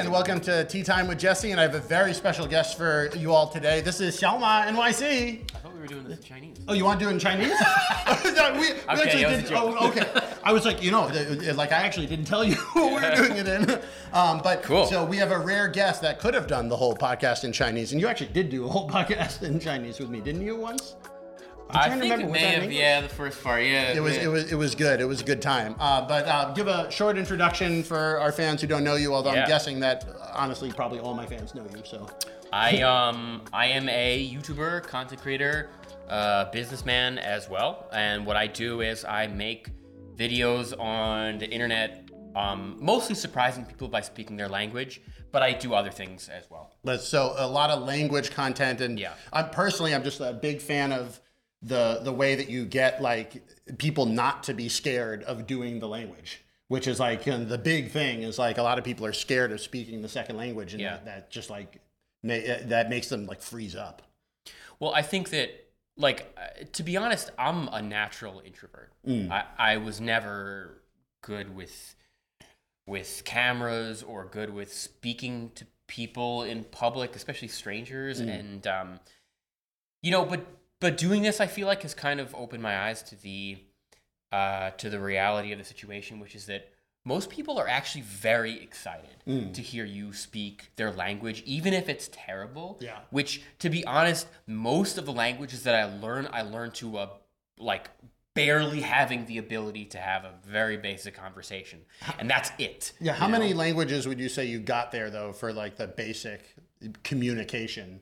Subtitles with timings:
[0.00, 1.50] and welcome to Tea Time with Jesse.
[1.50, 3.82] And I have a very special guest for you all today.
[3.82, 5.42] This is Xiaoma NYC.
[5.54, 6.56] I thought we were doing this in Chinese.
[6.68, 7.52] Oh, you want to do it in Chinese?
[8.24, 9.52] No, we, we actually it did.
[9.52, 10.08] Oh, okay.
[10.42, 11.04] I was like, you know,
[11.54, 13.70] like I actually didn't tell you what we were doing it in.
[14.14, 14.86] Um, but Cool.
[14.86, 17.92] So we have a rare guest that could have done the whole podcast in Chinese,
[17.92, 20.56] and you actually did do a whole podcast in Chinese with me, didn't you?
[20.56, 20.94] Once.
[21.70, 23.92] I'm I trying to think remember, it may that have, yeah, the first part, yeah.
[23.92, 24.24] It was, yeah.
[24.24, 25.00] it was it was good.
[25.00, 25.74] It was a good time.
[25.78, 29.14] Uh, but uh, give a short introduction for our fans who don't know you.
[29.14, 31.82] Although I'm guessing that uh, honestly, probably all my fans know you.
[31.84, 32.08] So
[32.52, 35.70] I um I am a YouTuber, content creator,
[36.08, 37.88] uh, businessman as well.
[37.92, 39.68] And what I do is I make
[40.16, 45.00] videos on the internet, um, mostly surprising people by speaking their language,
[45.32, 46.74] but I do other things as well.
[46.84, 49.14] But so a lot of language content, and Yeah.
[49.32, 51.20] I'm personally I'm just a big fan of
[51.62, 53.42] the the way that you get like
[53.78, 57.58] people not to be scared of doing the language, which is like you know, the
[57.58, 60.72] big thing is like a lot of people are scared of speaking the second language,
[60.72, 60.92] and Yeah.
[60.96, 61.80] that, that just like
[62.22, 64.02] that makes them like freeze up.
[64.78, 65.50] Well, I think that,
[65.98, 68.92] like, uh, to be honest, I'm a natural introvert.
[69.06, 70.82] I, I was never
[71.22, 71.94] good with
[72.86, 78.20] with cameras or good with speaking to people in public, especially strangers.
[78.20, 79.00] And um,
[80.02, 80.46] you know, but
[80.80, 83.58] but doing this, I feel like has kind of opened my eyes to the
[84.32, 86.70] uh, to the reality of the situation, which is that
[87.04, 92.10] most people are actually very excited to hear you speak their language, even if it's
[92.12, 92.78] terrible.
[92.80, 92.98] Yeah.
[93.10, 97.08] Which, to be honest, most of the languages that I learn, I learn to uh,
[97.58, 97.88] like
[98.34, 101.80] barely having the ability to have a very basic conversation,
[102.18, 102.92] and that's it.
[103.00, 103.38] Yeah, how know?
[103.38, 106.54] many languages would you say you got there though for like the basic
[107.02, 108.00] communication?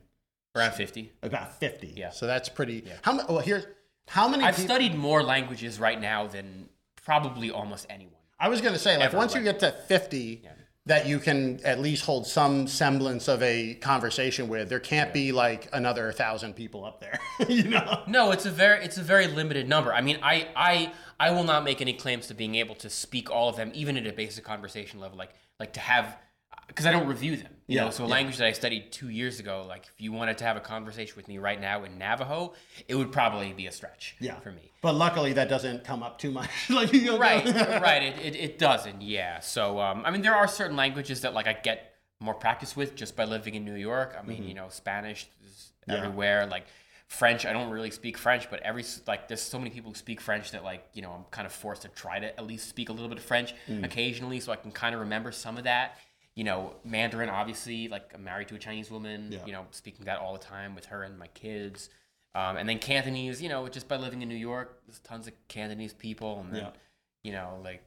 [0.55, 1.11] Around fifty.
[1.21, 1.93] About fifty.
[1.95, 2.09] Yeah.
[2.09, 2.83] So that's pretty.
[3.03, 3.27] How many?
[3.29, 3.65] Well, here's
[4.07, 4.43] how many.
[4.43, 6.69] I've peop- studied more languages right now than
[7.03, 8.13] probably almost anyone.
[8.39, 10.43] I was gonna say like once you get to fifty,
[10.85, 14.69] that you can at least hold some semblance of a conversation with.
[14.69, 17.19] There can't be like another thousand people up there.
[17.47, 18.01] you know.
[18.07, 19.93] No, it's a very it's a very limited number.
[19.93, 23.29] I mean, I I I will not make any claims to being able to speak
[23.29, 25.17] all of them, even at a basic conversation level.
[25.17, 26.17] Like like to have
[26.69, 27.51] because I don't review them.
[27.67, 28.13] You Yeah, know, so a yeah.
[28.13, 31.13] language that I studied two years ago, like if you wanted to have a conversation
[31.17, 32.53] with me right now in Navajo,
[32.87, 34.15] it would probably be a stretch.
[34.19, 34.39] Yeah.
[34.39, 34.71] For me.
[34.81, 36.49] But luckily that doesn't come up too much.
[36.69, 37.45] like you Right,
[37.81, 38.01] right.
[38.03, 39.39] It, it, it doesn't, yeah.
[39.41, 42.95] So, um, I mean, there are certain languages that like I get more practice with
[42.95, 44.15] just by living in New York.
[44.19, 45.91] I mean, you know, Spanish is Mm-hmm.
[45.91, 46.05] Yeah.
[46.05, 46.45] everywhere.
[46.45, 46.65] Like
[47.07, 50.21] French, I don't really speak French, but every like there's so many people who speak
[50.21, 52.89] French that like you know I'm kind of forced to try to at least speak
[52.89, 53.83] a little bit of French Mm.
[53.83, 55.97] occasionally, so I can kind of remember some of that.
[56.39, 59.27] You know, Mandarin, obviously, like I'm married to a Chinese woman.
[59.29, 59.45] Yeah.
[59.45, 61.89] You know, speaking that all the time with her and my kids.
[62.33, 65.33] Um, and then Cantonese, you know, just by living in New York, there's tons of
[65.49, 66.69] Cantonese people, and then Yeah.
[67.23, 67.83] you know, like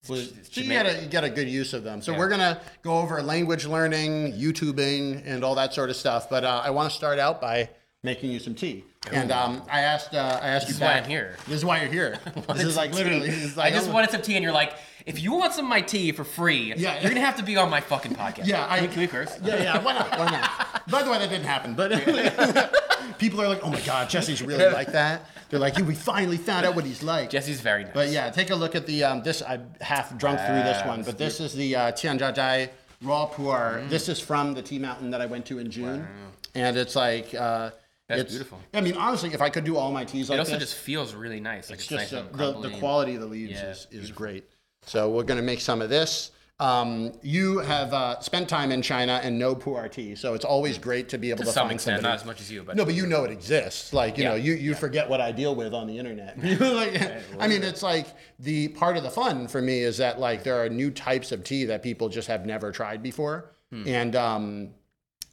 [0.00, 2.00] so you get a you get a good use of them.
[2.00, 2.18] So Yeah.
[2.20, 6.30] we're gonna go over language learning, YouTubing, and all that sort of stuff.
[6.30, 7.68] But uh, I want to start out by
[8.02, 8.84] making you some tea.
[9.12, 11.04] And um, I asked uh, I asked This you is why back.
[11.04, 11.36] I'm here.
[11.46, 12.18] This is why you're here.
[12.54, 13.28] this is like literally.
[13.28, 14.72] This is I like, just wanted some tea, and you're like,
[15.06, 17.00] if you want some of my tea for free, Yeah.
[17.00, 18.46] you're gonna have to be on my fucking podcast.
[18.46, 19.38] Yeah, I- can, we, can we curse?
[19.42, 19.82] Yeah, yeah.
[19.82, 20.10] Why not?
[20.18, 20.88] Why not?
[20.88, 21.74] By the way, that didn't happen.
[21.74, 21.90] But
[23.18, 26.66] people are like, "Oh my God, Jesse's really like that." They're like, "We finally found
[26.66, 27.92] out what he's like." Jesse's very nice.
[27.92, 29.42] But yeah, take a look at the um, this.
[29.42, 32.70] I half drunk through this one, but this is the uh, Tianjia
[33.02, 33.88] raw pu'er.
[33.88, 36.06] This is from the tea mountain that I went to in June,
[36.54, 37.70] and it's like uh,
[38.08, 38.60] That's it's, beautiful.
[38.72, 40.70] I mean, honestly, if I could do all my teas like this, it also this,
[40.70, 41.70] just feels really nice.
[41.70, 43.86] Like it's it's, just nice uh, and the, the quality of the leaves Yeah, is,
[43.90, 44.44] is great.
[44.86, 46.30] So we're gonna make some of this.
[46.60, 50.78] Um, you have uh, spent time in China and know pu'er tea, so it's always
[50.78, 52.12] great to be able to, to some find extent, somebody.
[52.12, 53.92] not as much as you, but No, but you know it exists.
[53.92, 54.30] Like, you Yeah.
[54.30, 56.38] know, you, you forget what I deal with on the internet.
[56.60, 57.02] like,
[57.40, 58.06] I mean, it's like
[58.38, 61.42] the part of the fun for me is that like there are new types of
[61.42, 63.50] tea that people just have never tried before.
[63.72, 63.88] Hmm.
[63.88, 64.68] And um,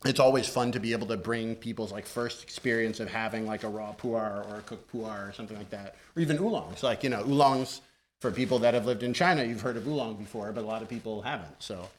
[0.03, 3.63] it's always fun to be able to bring people's like first experience of having like
[3.63, 5.95] a raw pu'er or a cooked pu'er or something like that.
[6.15, 6.81] Or even oolongs.
[6.81, 7.81] Like, you know, oolongs
[8.21, 10.83] for people that have lived in China, you've heard of oolong before, but a lot
[10.83, 11.55] of people haven't.
[11.59, 11.89] So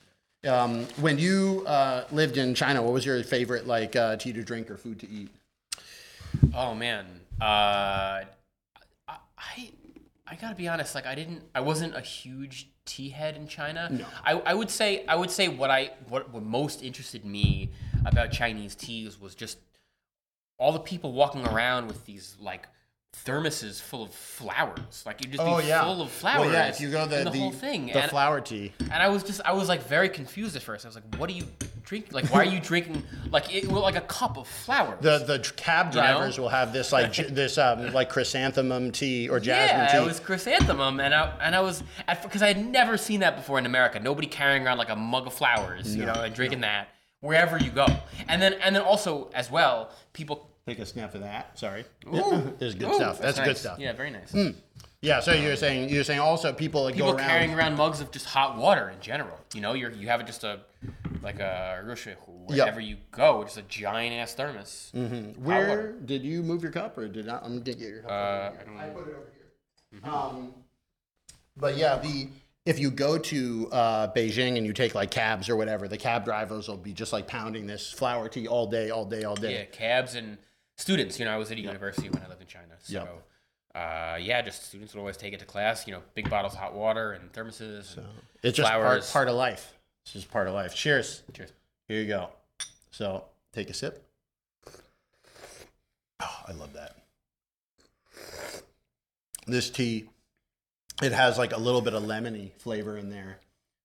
[0.49, 4.43] um, when you uh, lived in China, what was your favorite like uh, tea to
[4.43, 5.29] drink or food to eat?
[6.55, 7.07] Oh man,
[7.41, 9.71] uh, I, I
[10.27, 10.95] I gotta be honest.
[10.95, 13.89] Like I didn't, I wasn't a huge tea head in China.
[13.91, 14.07] No.
[14.25, 17.71] I, I would say I would say what I what what most interested me
[18.07, 19.59] about Chinese teas was just
[20.59, 22.69] all the people walking around with these like
[23.25, 25.05] thermoses full of flowers.
[25.07, 26.39] Like you'd just be full of flowers.
[26.39, 28.73] Oh, Well, yeah, if you go the the, the, whole thing, the and, flower tea.
[28.81, 30.85] and I was just I was like very confused at first.
[30.85, 31.45] I was like, what are you
[31.85, 32.13] drinking?
[32.15, 34.99] Like, why are you drinking like it, well, like a cup of flowers?
[35.03, 36.07] The the cab You know?
[36.07, 39.97] drivers will have this like j- this um, like chrysanthemum tea or jasmine yeah, tea.
[39.99, 41.83] Yeah, it was chrysanthemum, and I and I was
[42.23, 44.01] because I had never seen that before in America.
[44.01, 46.89] Nobody carrying around like a mug of flowers, you know, and drinking that
[47.21, 47.87] wherever you go.
[48.29, 50.49] And then and then also as well, people.
[50.67, 51.59] Take a snap of that.
[51.59, 51.85] Sorry.
[52.07, 52.55] Ooh.
[52.59, 53.19] There's good Ooh, stuff.
[53.19, 53.61] That's, good nice.
[53.61, 53.79] stuff.
[53.81, 54.35] Yeah, very nice.
[55.01, 55.21] Yeah.
[55.21, 57.29] So you're saying you're saying also people that People go around.
[57.29, 59.39] carrying around mugs of just hot water in general.
[59.55, 60.61] You know, you're you have it just a
[61.23, 61.83] like a
[62.47, 64.93] wherever you go, just a giant ass thermos.
[64.95, 65.45] Mm-hmm.
[65.45, 67.43] Where did you move your cup or did not?
[67.45, 68.11] I'm gonna get your cup.
[68.11, 68.63] Uh, I here.
[68.67, 70.11] don't I put it over here.
[70.13, 70.55] Um,
[71.57, 72.29] but yeah, the
[72.65, 76.25] if you go to uh, Beijing and you take like cabs or whatever, the cab
[76.25, 79.55] drivers will be just like pounding this flower tea all day, all day, all day.
[79.55, 80.39] Yeah, cabs and
[80.83, 81.19] students.
[81.19, 82.93] You know, I was at a university when I lived in China, so.
[82.93, 83.23] Yep.
[83.75, 85.87] Uh, yeah, just students would always take it to class.
[85.87, 87.97] You know, big bottles of hot water and thermoses.
[87.97, 88.07] And
[88.43, 89.73] It's just part, part of life.
[90.05, 90.75] It's just part of life.
[90.75, 91.23] Cheers.
[91.33, 91.53] Cheers.
[91.89, 92.29] Here you go.
[92.91, 93.25] So
[93.55, 94.07] take a sip.
[96.21, 96.97] Oh, I love that.
[99.47, 100.09] This tea,
[101.03, 103.39] it has like a little bit of lemony flavor in there,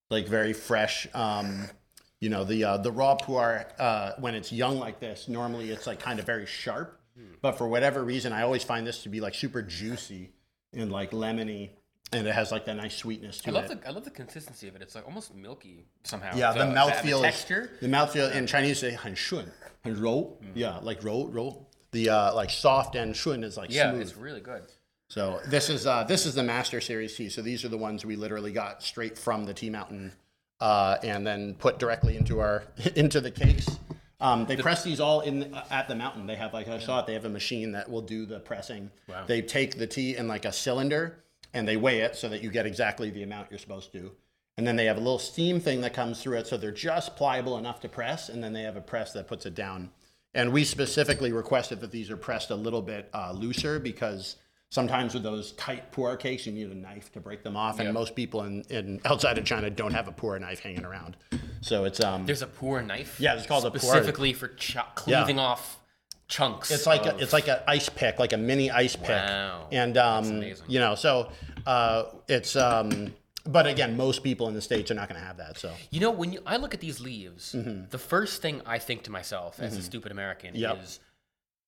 [0.09, 1.07] like very fresh.
[1.13, 1.69] Um,
[2.19, 5.85] you know, the uh, the raw pu'er, uh, when it's young like this, normally it's
[5.87, 6.99] like kind of very sharp.
[7.15, 7.33] Hmm.
[7.41, 10.31] But for whatever reason, I always find this to be like super juicy
[10.73, 11.69] and like lemony.
[12.13, 13.81] And it has like that nice sweetness to I love it.
[13.81, 14.81] the I love the consistency of it.
[14.81, 16.35] It's like almost milky somehow.
[16.37, 17.71] Yeah, the mouthfeel is- texture.
[17.81, 19.51] The mouthfeel in Chinese say 很顺,
[19.83, 20.37] 很柔.
[20.39, 20.51] Hmm.
[20.55, 21.69] Yeah, like roll, roll.
[21.91, 24.01] The uh, like soft and shun is like yeah, smooth.
[24.01, 24.63] it's really good.
[25.09, 27.29] So this is uh, this is the master series tea.
[27.29, 30.13] So these are the ones we literally got straight from the Tea Mountain
[30.59, 32.63] uh, and then put directly into our
[32.95, 33.77] into the cakes.
[34.19, 36.25] Um, they press these all in at the mountain.
[36.25, 37.07] They have like I saw it.
[37.07, 38.89] They have a machine that will do the pressing.
[39.07, 39.25] Wow.
[39.27, 41.23] They take the tea in like a cylinder
[41.53, 44.11] and they weigh it so that you get exactly the amount you're supposed to.
[44.57, 47.15] And then they have a little steam thing that comes through it, so they're just
[47.15, 48.29] pliable enough to press.
[48.29, 49.91] And then they have a press that puts it down.
[50.33, 54.37] And we specifically requested that these are pressed a little bit uh, looser because
[54.69, 57.79] sometimes with those tight pu'er cakes, you need a knife to break them off.
[57.79, 61.17] And most people in, in outside of China don't have a pu'er knife hanging around.
[61.61, 63.19] So it's um, There's a pour knife.
[63.19, 63.79] Yeah, it's called a pour.
[63.79, 65.79] specifically for ch- cleaving off
[66.27, 66.69] chunks.
[66.71, 69.09] It's like of- a, it's like an ice pick, like a mini ice pick.
[69.09, 69.67] Wow.
[69.71, 70.65] And um, amazing.
[70.69, 71.31] you know, so
[71.65, 73.13] uh, it's um,
[73.45, 75.57] but again, most people in the states are not going to have that.
[75.57, 77.85] So You know, when you, I look at these leaves, Mm-hmm.
[77.89, 80.83] the first thing I think to myself as a stupid American Yep.
[80.83, 80.99] is,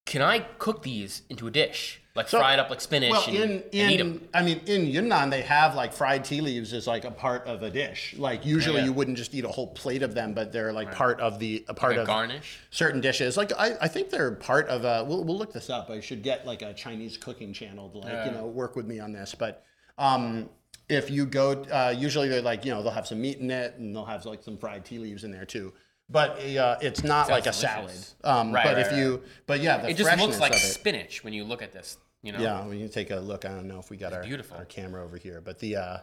[0.10, 3.24] can I cook these into a dish, like So- fry it up like spinach well,
[3.28, 4.28] and, in and eat in 'em?
[4.34, 7.62] I mean, in Yunnan, they have like fried tea leaves as like a part of
[7.62, 8.16] a dish.
[8.18, 8.86] Like usually, Yeah.
[8.86, 11.64] you wouldn't just eat a whole plate of them, but they're like part of the
[11.70, 12.58] a part Like a of garnish.
[12.72, 13.38] certain dishes.
[13.38, 15.04] Like I, I think they're part of a.
[15.08, 15.92] We'll, we'll look this up.
[15.92, 19.00] I should get like a Chinese cooking channel to like you know work with me
[19.00, 19.36] on this.
[19.36, 19.64] But
[20.00, 20.50] um,
[20.90, 23.76] if you go, uh, usually they're like you know they'll have some meat in it
[23.78, 25.72] and they'll have like some fried tea leaves in there too.
[26.10, 27.62] But uh, it's not like a delicious.
[27.62, 27.96] salad.
[28.24, 30.58] Um, Right, but right, if you, but yeah, the It just freshness looks like of
[30.58, 30.62] it.
[30.74, 31.98] spinach when you look at this.
[32.24, 32.40] You know.
[32.40, 33.46] Yeah, we can take a look.
[33.46, 34.58] I don't know if we got our, beautiful.
[34.58, 35.98] our camera over here, but the uh,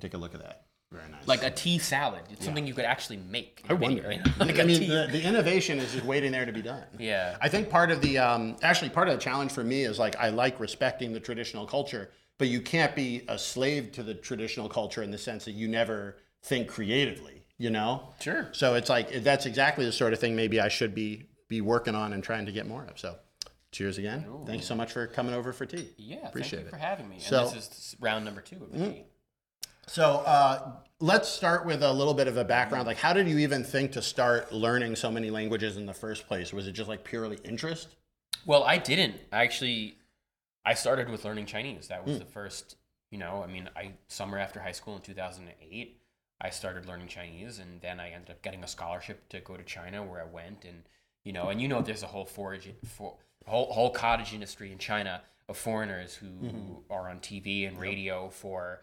[0.00, 0.66] take a look at that.
[0.92, 1.26] Very nice.
[1.26, 2.22] Like a tea salad.
[2.30, 3.62] It's something you could actually make.
[3.68, 4.02] I wonder.
[4.38, 4.88] Like I a mean, tea.
[4.88, 6.82] the, the innovation is just waiting there to be done.
[6.98, 7.36] Yeah.
[7.40, 10.16] I think part of the um, actually part of the challenge for me is like
[10.16, 14.68] I like respecting the traditional culture, but you can't be a slave to the traditional
[14.68, 17.39] culture in the sense that you never think creatively.
[17.60, 18.08] You know.
[18.20, 18.48] Sure.
[18.52, 21.94] So it's like that's exactly the sort of thing maybe I should be be working
[21.94, 22.98] on and trying to get more of.
[22.98, 23.16] So,
[23.70, 24.24] cheers again.
[24.46, 25.90] Thanks so much for coming over for tea.
[25.98, 26.70] Yeah, Appreciate thank you it.
[26.70, 27.16] for having me.
[27.18, 29.04] So- and this is round number two of the tea.
[29.86, 32.86] So uh, let's start with a little bit of a background.
[32.86, 36.26] Like, how did you even think to start learning so many languages in the first
[36.28, 36.52] place?
[36.54, 37.88] Was it just like purely interest?
[38.46, 39.16] Well, I didn't.
[39.32, 39.96] I actually
[40.64, 41.88] I started with learning Chinese.
[41.88, 42.76] That was the first,
[43.10, 45.99] you know, I mean, I summer after high school in 2008,
[46.40, 49.62] I started learning Chinese and then I ended up getting a scholarship to go to
[49.62, 50.82] China where I went and
[51.24, 53.14] you know, and you know there's a whole forage for
[53.46, 56.92] whole whole cottage industry in China of foreigners who Mm-hmm.
[56.92, 58.80] are on TV and radio for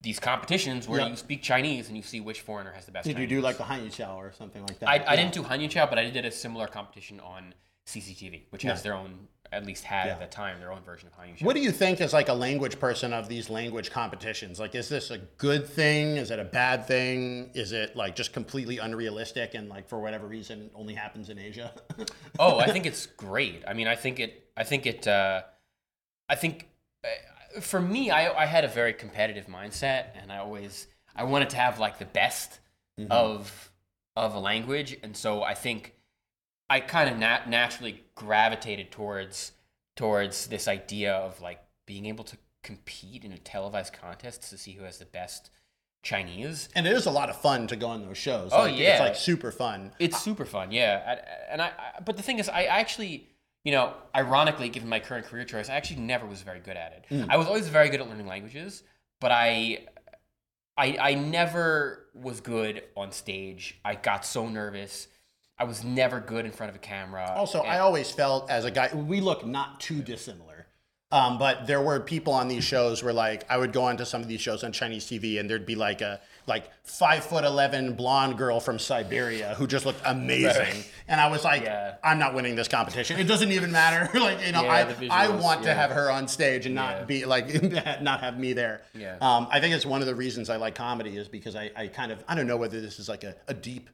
[0.00, 1.10] these competitions where Yep.
[1.10, 3.56] you speak Chinese and you see which foreigner has the best Did you do like
[3.58, 4.88] the Hanyu Qiao or something like that?
[4.88, 7.54] I, I didn't do Hanyu Qiao, but I did a similar competition on
[7.86, 10.12] CCTV, which has their own, at least had Yeah.
[10.14, 11.42] at the time, their own version of Hanyu Qiao.
[11.44, 14.58] What do you think as like a language person of these language competitions?
[14.58, 16.16] Like, is this a good thing?
[16.16, 17.50] Is it a bad thing?
[17.54, 21.72] Is it like just completely unrealistic and like for whatever reason only happens in Asia?
[22.38, 23.62] oh, I think it's great.
[23.68, 24.48] I mean, I think it.
[24.56, 25.06] I think it.
[25.06, 25.42] Uh,
[26.28, 26.68] I think
[27.04, 31.50] uh, for me, I, I had a very competitive mindset, and I always I wanted
[31.50, 32.58] to have like the best
[33.10, 33.70] of
[34.16, 35.94] of a language, and so I think
[36.72, 39.52] I kind of nat- naturally gravitated towards
[39.96, 44.72] towards this idea of like being able to compete in a televised contest to see
[44.72, 45.50] who has the best
[46.02, 46.68] Chinese.
[46.74, 48.50] And it is a lot of fun to go on those shows.
[48.54, 48.92] Oh, Like, yeah.
[48.92, 49.92] it's like super fun.
[49.98, 51.02] It's super fun, yeah.
[51.06, 53.28] I- And I, I, but the thing is, I actually,
[53.64, 56.92] you know, ironically, given my current career choice, I actually never was very good at
[56.92, 57.14] it.
[57.14, 57.26] Mm.
[57.28, 58.82] I was always very good at learning languages,
[59.20, 59.86] but I,
[60.76, 63.78] I, I never was good on stage.
[63.84, 65.06] I got so nervous.
[65.62, 67.32] I was never good in front of a camera.
[67.36, 70.66] Also, I always felt as a guy, we look not too dissimilar.
[71.12, 74.22] Um, but there were people on these shows where like I would go onto some
[74.22, 77.92] of these shows on Chinese TV and there'd be like a like five foot eleven
[77.92, 80.82] blonde girl from Siberia who just looked amazing.
[81.06, 81.94] And I was like, Yeah.
[82.02, 83.20] I'm not winning this competition.
[83.20, 84.18] It doesn't even matter.
[84.18, 84.80] like, you know, Yeah, I,
[85.24, 87.04] I visuals, want to have her on stage and not Yeah.
[87.04, 87.62] be like
[88.02, 88.80] not have me there.
[88.94, 89.18] Yeah.
[89.20, 91.86] Um, I think it's one of the reasons I like comedy is because I, I
[91.88, 93.90] kind of I don't know whether this is like a, a deep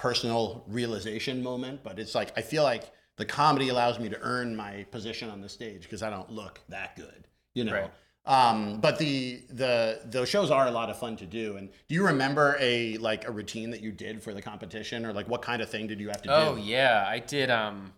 [0.00, 4.56] personal realization moment, but it's like I feel like the comedy allows me to earn
[4.56, 7.74] my position on the stage because I don't look that good, you know.
[7.74, 7.90] Right.
[8.24, 11.56] Um, but the the those shows are a lot of fun to do.
[11.58, 15.12] And do you remember a like a routine that you did for the competition, or
[15.12, 16.60] like what kind of thing did you have to Oh do?
[16.60, 17.50] Oh yeah, I did.
[17.50, 17.92] Um,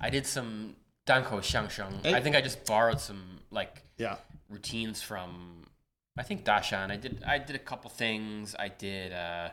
[0.00, 0.74] I did some
[1.06, 2.04] dankou xiangsheng.
[2.18, 4.16] I think I just borrowed some like Yeah.
[4.48, 5.62] routines from
[6.18, 6.90] I think Dashan.
[6.90, 8.56] I did I did a couple things.
[8.58, 9.50] I did uh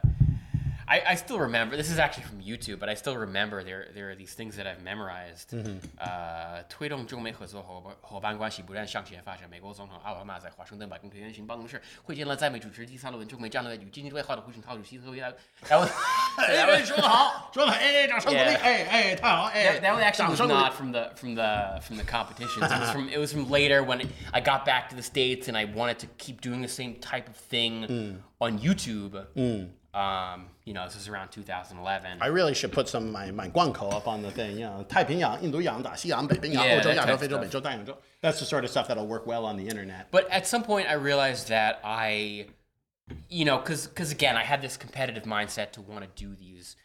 [0.91, 4.09] I, I still remember this is actually from YouTube, but I still remember there there
[4.11, 5.55] are these things that I've memorized.
[5.99, 9.49] Uh 推动中美合作伙伴伙伴关系不断向前发展。
[9.51, 15.33] 美国总统奥巴马在华盛顿白宫推进行办公室会见了在美主持第三轮中美战略与经济对话的胡锦涛主席特别来。
[15.69, 15.91] That was
[16.39, 18.61] 哎，哎说得好，说得好，哎，掌声鼓励， Yeah.
[18.61, 22.05] 哎哎，太好，哎 that, that one actually 掌 was 声鼓励 not from the from the from the
[22.05, 22.67] competitions.
[22.67, 25.57] It was from it was from later when I got back to the states and
[25.57, 29.27] I wanted to keep doing the same type of thing on YouTube.
[29.94, 32.20] Um, you know, this is around 2011.
[32.22, 34.86] I really should put some of my, my guankou up on the thing, you know,
[34.88, 37.98] 太平洋,印度洋,大西洋,北冰洋,欧洲,亚洲,非洲,美洲,大洋洲.
[38.22, 40.06] That's the sort of stuff that'll work well on the internet.
[40.10, 42.48] But at some point I realized that I,
[43.28, 46.78] you know, cause, cause again, I had this competitive mindset to want to do these,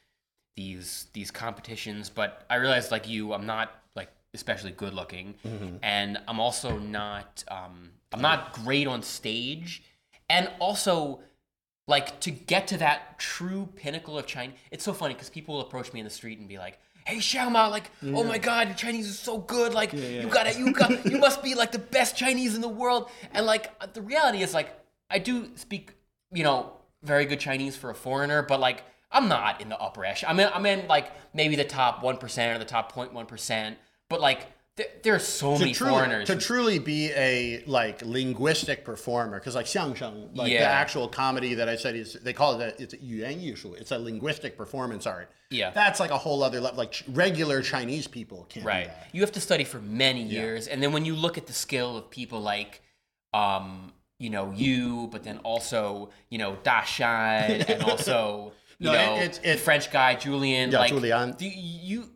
[0.56, 5.76] these, these competitions, but I realized like you, I'm not like especially good looking mm-hmm.
[5.80, 9.84] and I'm also not, um, I'm not great on stage
[10.28, 11.20] and also
[11.88, 15.62] like to get to that true pinnacle of China, it's so funny because people will
[15.62, 18.76] approach me in the street and be like, "Hey, Xiaoma, like, oh my God, your
[18.76, 19.72] Chinese is so good.
[19.72, 22.68] Like, you got it, you got, you must be like the best Chinese in the
[22.68, 24.76] world." And like, the reality is, like,
[25.08, 25.92] I do speak,
[26.32, 26.72] you know,
[27.04, 30.32] very good Chinese for a foreigner, but like, I'm not in the upper echelon.
[30.32, 33.78] I'm in, I'm in like maybe the top one percent or the top 0.1 percent.
[34.08, 34.46] But like,
[35.02, 39.64] there's so to many truly, foreigners to truly be a like linguistic performer because like
[39.64, 40.60] xiangsheng like yeah.
[40.60, 43.90] the actual comedy that i said is they call it a, it's yuyan yishu it's
[43.90, 48.44] a linguistic performance art yeah that's like a whole other level like regular chinese people
[48.50, 50.74] can't right you have to study for many years yeah.
[50.74, 52.82] and then when you look at the skill of people like
[53.32, 58.92] um you know you but then also you know da shan and also you no,
[58.92, 61.34] know it, it, it, french guy julian yeah, like julian.
[61.38, 62.10] you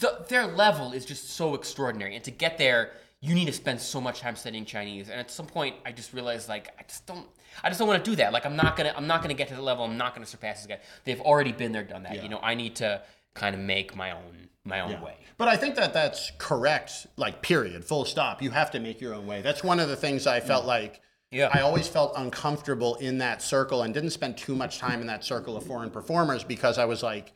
[0.00, 3.80] the, their level is just so extraordinary, and to get there, you need to spend
[3.80, 5.08] so much time studying Chinese.
[5.08, 7.26] And at some point, I just realized, like, I just don't.
[7.64, 8.32] I just don't want to do that.
[8.32, 8.92] Like, I'm not gonna.
[8.96, 9.84] I'm not gonna get to the level.
[9.84, 10.82] I'm not gonna surpass this guy.
[11.04, 12.22] They've already been there, done that.
[12.22, 13.02] You know, I need to
[13.34, 15.16] kind of make my own my own way.
[15.38, 18.42] But I think that that's correct, like, period, full stop.
[18.42, 19.42] You have to make your own way.
[19.42, 20.68] That's one of the things I felt mm.
[20.68, 21.00] like
[21.30, 21.50] Yeah.
[21.52, 25.24] I always felt uncomfortable in that circle and didn't spend too much time in that
[25.24, 27.32] circle of foreign performers because I was like,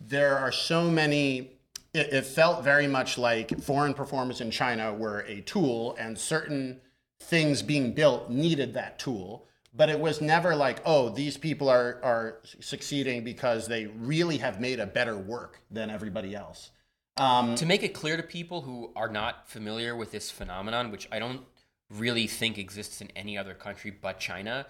[0.00, 1.59] there are so many.
[1.92, 6.80] It, it felt very much like foreign performers in China were a tool and certain
[7.20, 9.46] things being built needed that tool.
[9.72, 14.60] But it was never like, oh, these people are, are succeeding because they really have
[14.60, 16.70] made a better work than everybody else.
[17.16, 21.06] Um, to make it clear to people who are not familiar with this phenomenon, which
[21.12, 21.42] I don't
[21.90, 24.66] really think exists in any other country but China,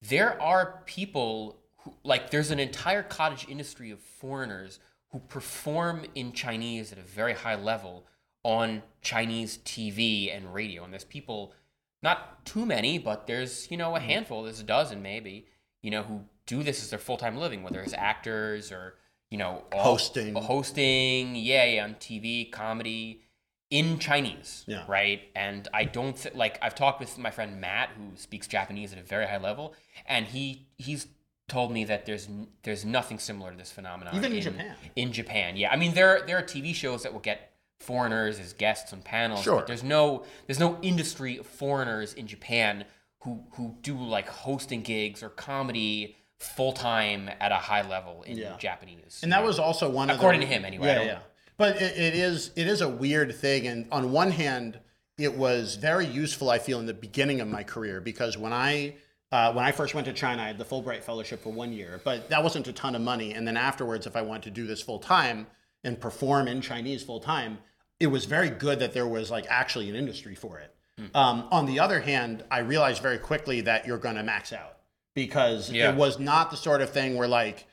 [0.00, 4.78] there are people who, like, there's an entire cottage industry of foreigners
[5.10, 8.06] who perform in Chinese at a very high level
[8.42, 10.84] on Chinese TV and radio.
[10.84, 11.54] And there's people,
[12.02, 14.08] not too many, but there's, you know, a mm-hmm.
[14.08, 15.46] handful, there's a dozen maybe,
[15.82, 18.94] you know, who do this as their full time living, whether it's actors or,
[19.30, 20.34] you know, all- Hosting.
[20.34, 23.22] hosting, yeah, yeah, on TV, comedy
[23.70, 24.84] in Chinese, Yeah.
[24.88, 25.22] right?
[25.34, 28.98] And I don't th- like I've talked with my friend Matt who speaks Japanese at
[28.98, 29.74] a very high level,
[30.06, 31.06] and he he's
[31.48, 32.28] told me that there's
[32.62, 34.74] there's nothing similar to this phenomenon Even in Japan.
[34.96, 38.52] In Japan, yeah, I mean there there are TV shows that will get foreigners as
[38.52, 39.56] guests on panels, Sure.
[39.56, 42.84] but there's no there's no industry of foreigners in Japan
[43.22, 48.36] who who do like hosting gigs or comedy full time at a high level in
[48.36, 48.56] Yeah.
[48.58, 49.20] Japanese.
[49.22, 50.86] And that was also one According of the, According to him, anyway.
[50.86, 51.18] Yeah, yeah.
[51.56, 54.78] But it, it is it is a weird thing, and on one hand,
[55.18, 56.48] it was very useful.
[56.50, 58.94] I feel in the beginning of my career because when I
[59.30, 62.00] uh, when I first went to China, I had the Fulbright Fellowship for one year,
[62.04, 63.32] but that wasn't a ton of money.
[63.34, 65.46] And then afterwards, if I wanted to do this full time
[65.84, 67.58] and perform in Chinese full time,
[68.00, 70.74] it was very good that there was like actually an industry for it.
[71.14, 74.78] Um, on the other hand, I realized very quickly that you're going to max out
[75.14, 75.92] because Yeah.
[75.92, 77.66] it was not the sort of thing where like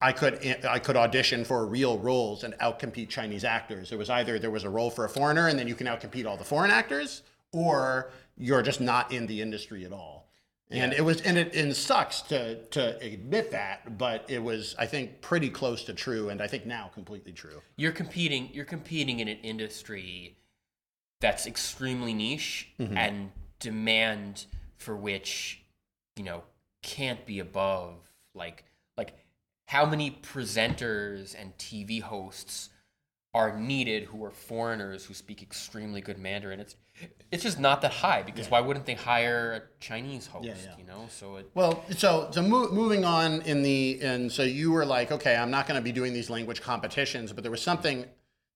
[0.00, 3.92] I could I could audition for real roles and outcompete Chinese actors.
[3.92, 6.26] It was either there was a role for a foreigner and then you can outcompete
[6.26, 10.23] all the foreign actors, or you're just not in the industry at all.
[10.70, 14.74] And it was and it and it sucks to to admit that, but it was
[14.78, 17.60] I think pretty close to true, and I think now completely true.
[17.76, 20.36] you're competing you're competing in an industry
[21.20, 22.96] that's extremely niche Mm-hmm.
[22.96, 23.30] and
[23.60, 25.62] demand for which
[26.16, 26.42] you know
[26.82, 27.94] can't be above
[28.34, 28.64] like
[28.96, 29.14] like
[29.66, 32.70] how many presenters and TV hosts
[33.34, 36.76] are needed who are foreigners who speak extremely good Mandarin it's
[37.32, 40.76] it's just not that high because why wouldn't they hire a Chinese host yeah.
[40.78, 44.70] you know so it Well, so so mo- moving on in the and so you
[44.70, 47.62] were like, okay, I'm not going to be doing these language competitions, but there was
[47.62, 48.06] something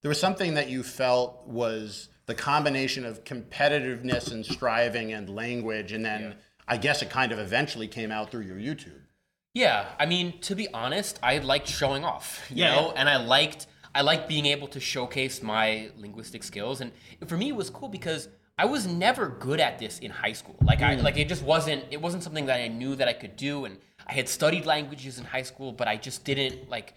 [0.03, 5.91] there was something that you felt was the combination of competitiveness and striving and language,
[5.93, 6.37] and then
[6.69, 9.01] I guess it kind of eventually came out through your YouTube.
[9.55, 13.01] Yeah, I mean, to be honest, I liked showing off, you Yeah, know, yeah.
[13.01, 16.93] and I liked I like being able to showcase my linguistic skills, and
[17.27, 18.29] for me, it was cool because
[18.59, 20.57] I was never good at this in high school.
[20.63, 21.03] Like I mm.
[21.03, 23.79] like it just wasn't it wasn't something that I knew that I could do, and
[24.07, 26.95] I had studied languages in high school, but I just didn't like.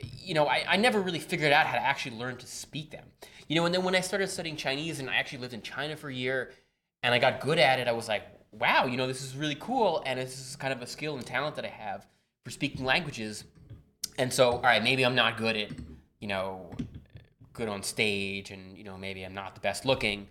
[0.00, 3.04] You know, I, I never really figured out how to actually learn to speak them.
[3.48, 5.96] You know, and then when I started studying Chinese and I actually lived in China
[5.96, 6.52] for a year
[7.02, 9.56] and I got good at it, I was like, wow, you know, this is really
[9.58, 10.02] cool.
[10.06, 12.06] And this is kind of a skill and talent that I have
[12.44, 13.44] for speaking languages.
[14.18, 15.70] And so, all right, maybe I'm not good at,
[16.20, 16.70] you know,
[17.52, 20.28] good on stage and, you know, maybe I'm not the best looking.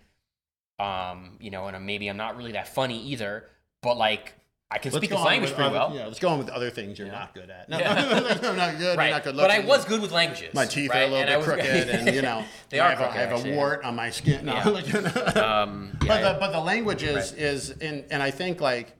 [0.78, 3.46] Um, you know, and I'm, maybe I'm not really that funny either,
[3.82, 4.34] but like
[4.70, 5.92] I can speak go this on language pretty other- well.
[5.94, 7.68] Yeah, let's go on with other things you're not good at.
[7.68, 7.94] No, Yeah.
[8.40, 8.96] no, no, not good.
[8.96, 9.06] Right.
[9.06, 10.54] You're not good but I was good with languages.
[10.54, 11.00] My teeth right?
[11.00, 13.06] are a little And bit crooked, and you know, They I are have, a, I
[13.06, 13.56] crooked, have a actually.
[13.56, 14.44] wart on my skin.
[14.44, 14.68] No, Yeah.
[14.68, 15.42] like, you know.
[15.42, 17.40] Um, yeah, but the but the language is Right.
[17.40, 18.92] is and and I think like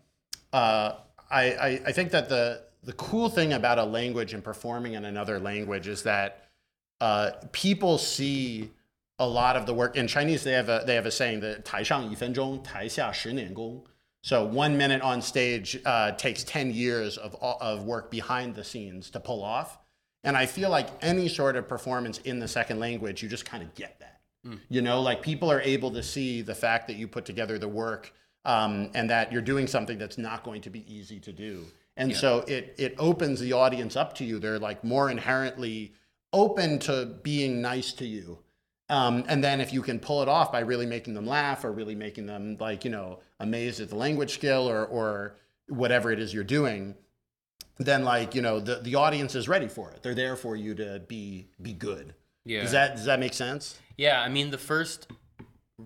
[0.53, 0.95] uh,
[1.31, 5.05] I, I I think that the the cool thing about a language and performing in
[5.05, 6.48] another language is that
[7.00, 8.72] uh, people see
[9.20, 10.44] a lot of the work in Chinese.
[10.44, 13.84] They have a they have a saying that 台上一分钟，台下十年功.
[14.22, 19.10] So one minute on stage uh, takes ten years of of work behind the scenes
[19.12, 19.78] to pull off.
[20.24, 23.62] And I feel like any sort of performance in the second language, you just kind
[23.62, 24.22] of get that.
[24.70, 27.68] You know, like people are able to see the fact that you put together the
[27.68, 31.66] work um, and that you're doing something that's not going to be easy to do.
[31.96, 34.40] And so it it opens the audience up to you.
[34.40, 35.94] They're like more inherently
[36.33, 38.39] open to being nice to you.
[38.91, 41.73] Um, and then if you can pull it off by really making them laugh or
[41.73, 45.37] really making them like, you know, amazed at the language skill or, or
[45.69, 46.95] whatever it is you're doing,
[47.79, 50.03] then like, you know, the, the audience is ready for it.
[50.03, 52.15] They're there for you to be, be good.
[52.45, 52.63] yeah.
[52.63, 53.79] Does that, does that make sense?
[53.97, 55.07] Yeah, I mean, the first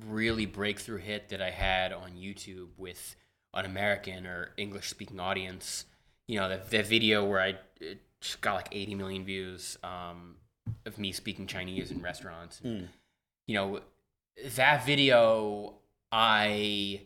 [0.06, 3.16] really breakthrough hit that I had on YouTube with
[3.52, 5.86] an American or English speaking audience,
[6.28, 8.00] you know, that, that video where I it
[8.40, 10.36] got like 80 million views um,
[10.86, 12.60] of me speaking Chinese in restaurants.
[12.64, 12.88] Mm.
[13.46, 13.80] You know,
[14.56, 15.74] that video,
[16.10, 17.02] I,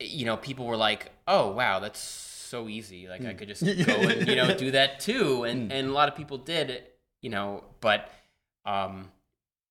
[0.00, 3.08] you know, people were like, oh, wow, that's so easy.
[3.08, 5.44] Like, I could just go and, you know, do that too.
[5.44, 6.82] And, and a lot of people did,
[7.20, 8.10] you know, but,
[8.64, 9.10] um,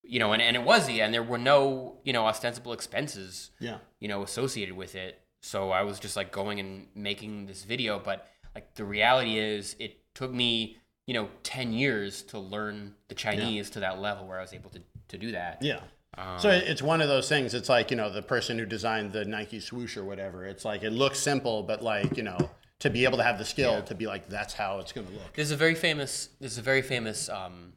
[0.03, 3.51] you know, and, and it was the and there were no, you know, ostensible expenses,
[3.59, 3.77] Yeah.
[3.99, 5.19] you know, associated with it.
[5.41, 9.75] So I was just like going and making this video, but like the reality is
[9.79, 14.39] it took me, you know, 10 years to learn the Chinese to that level where
[14.39, 15.59] I was able to, to do that.
[15.61, 15.81] Yeah.
[16.17, 17.53] Um, So it's one of those things.
[17.53, 20.45] It's like, you know, the person who designed the Nike swoosh or whatever.
[20.45, 23.45] It's like, it looks simple, but like, you know, to be able to have the
[23.45, 25.33] skill to be like, that's how it's going to look.
[25.33, 27.73] There's a very famous there's a very famous um,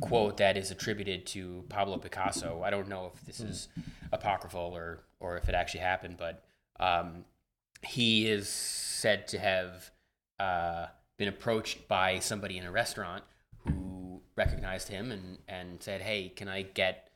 [0.00, 2.62] quote that is attributed to Pablo Picasso.
[2.64, 3.68] I don't know if this is
[4.12, 6.44] apocryphal or or if it actually happened, but
[6.78, 7.24] um,
[7.82, 9.90] he is said to have
[10.38, 13.24] uh, been approached by somebody in a restaurant
[13.64, 17.10] who recognized him and and said, "Hey, can I get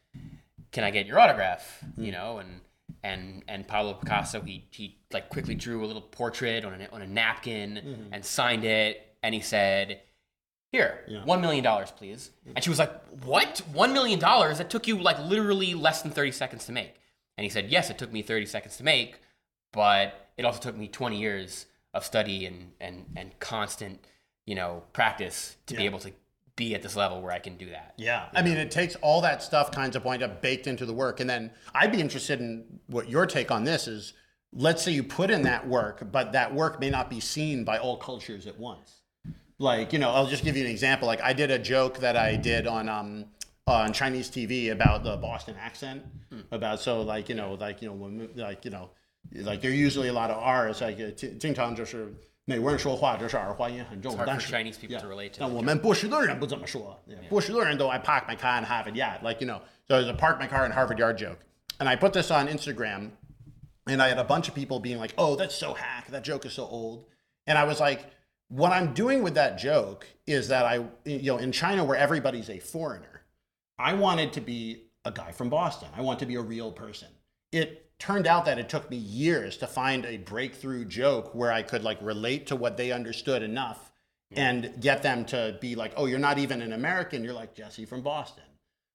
[0.72, 2.02] can I get your autograph?" Hmm.
[2.02, 2.60] You know, and
[3.02, 7.02] and and Pablo Picasso he he like quickly drew a little portrait on a on
[7.02, 8.12] a napkin mm-hmm.
[8.12, 10.00] and signed it, and he said,
[10.72, 12.92] "Here, one million dollars, please." And she was like,
[13.24, 13.62] "What?
[13.72, 14.58] One million dollars?
[14.58, 16.94] That took you like literally less than thirty seconds to make."
[17.36, 19.20] And he said, "Yes, it took me thirty seconds to make,
[19.72, 24.04] but it also took me twenty years of study and and and constant,
[24.46, 26.12] you know, practice to be able to
[26.56, 28.28] be at this level where I can do that." Yeah.
[28.34, 31.20] I mean, it takes all that stuff kinds of wind up baked into the work.
[31.20, 34.12] And then I'd be interested in what your take on this is
[34.52, 37.78] let's say you put in that work, but that work may not be seen by
[37.78, 38.96] all cultures at once.
[39.58, 41.06] Like, you know, I'll just give you an example.
[41.06, 43.26] Like, I did a joke that I did on um,
[43.66, 46.02] on Chinese TV about the Boston accent.
[46.50, 48.90] About so like you know like you know when like you know
[49.43, 52.13] like there are usually a lot of R's like uh, 经经常就是
[52.45, 55.01] 美国人说话就是儿化音很重， hard 但 for 是 Chinese people yeah.
[55.01, 55.37] to relate to.
[55.39, 59.23] 但我们波士顿人不这么说，波士顿人都 I park my car and have it yet.
[59.23, 61.39] Like you know, so there's a park my car in Harvard Yard joke,
[61.79, 63.11] and I put this on Instagram,
[63.87, 66.07] and I had a bunch of people being like, "Oh, that's so hack.
[66.11, 67.05] That joke is so old,"
[67.47, 68.05] and I was like,
[68.49, 72.49] "What I'm doing with that joke is that I, you know, in China where everybody's
[72.49, 73.23] a foreigner,
[73.79, 75.89] I wanted to be a guy from Boston.
[75.97, 77.07] I want to be a real person.
[77.51, 81.62] It turned out that it took me years to find a breakthrough joke where I
[81.62, 83.92] could like relate to what they understood enough
[84.32, 87.24] and get them to be like, oh, you're not even an American.
[87.24, 88.44] You're like Jesse from Boston.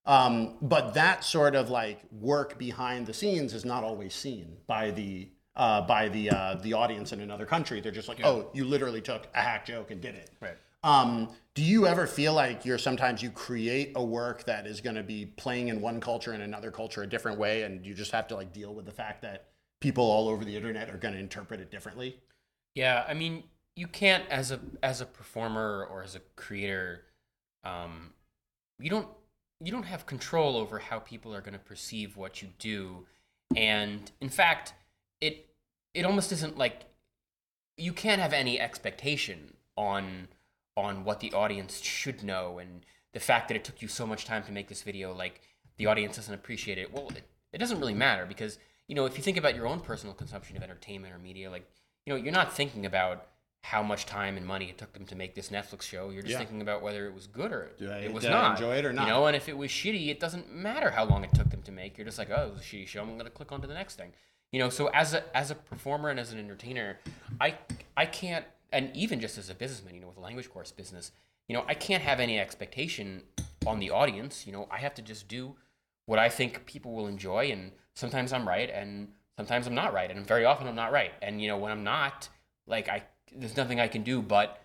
[0.05, 4.91] Um, but that sort of like work behind the scenes is not always seen by
[4.91, 7.81] the uh, by the uh, the audience in another country.
[7.81, 10.29] They're just like, oh, you literally took a hack joke and did it.
[10.41, 10.57] Right.
[10.85, 14.95] Um, do you ever feel like you're sometimes you create a work that is going
[14.95, 18.11] to be playing in one culture and another culture a different way, and you just
[18.11, 19.47] have to like deal with the fact that
[19.81, 22.19] people all over the internet are going to interpret it differently?
[22.75, 23.43] Yeah, I mean,
[23.75, 27.05] you can't as a as a performer or as a creator,
[27.63, 28.13] um,
[28.79, 29.07] you don't
[29.63, 33.07] you don't have control over how people are going to perceive what you do,
[33.55, 34.75] and in fact,
[35.19, 35.47] it
[35.95, 36.83] it almost isn't like
[37.75, 40.27] you can't have any expectation on
[40.77, 44.25] on what the audience should know, and the fact that it took you so much
[44.25, 45.41] time to make this video, like
[45.77, 46.93] the audience doesn't appreciate it.
[46.93, 48.57] Well, it, it doesn't really matter because
[48.87, 51.69] you know if you think about your own personal consumption of entertainment or media, like
[52.05, 53.27] you know, you're not thinking about
[53.63, 56.11] how much time and money it took them to make this Netflix show.
[56.11, 56.37] You're just Yeah.
[56.39, 58.51] thinking about whether it was good or Did I- it was did I not.
[58.59, 59.07] enjoy it or not?
[59.07, 61.63] You know, and if it was shitty, it doesn't matter how long it took them
[61.63, 61.97] to make.
[61.97, 63.01] You're just like, oh, it was a shitty show.
[63.01, 64.13] I'm going to click on to the next thing.
[64.51, 66.99] You know, so as a as a performer and as an entertainer,
[67.41, 67.55] I
[67.97, 71.13] I can't, and even just as a businessman, you know, with a language course business,
[71.47, 73.23] you know, I can't have any expectation
[73.65, 74.45] on the audience.
[74.45, 75.55] You know, I have to just do
[76.07, 79.07] what I think people will enjoy, and sometimes I'm right, and
[79.37, 81.13] sometimes I'm not right, and very often I'm not right.
[81.21, 82.27] And you know, when I'm not,
[82.67, 84.61] like I, there's nothing I can do but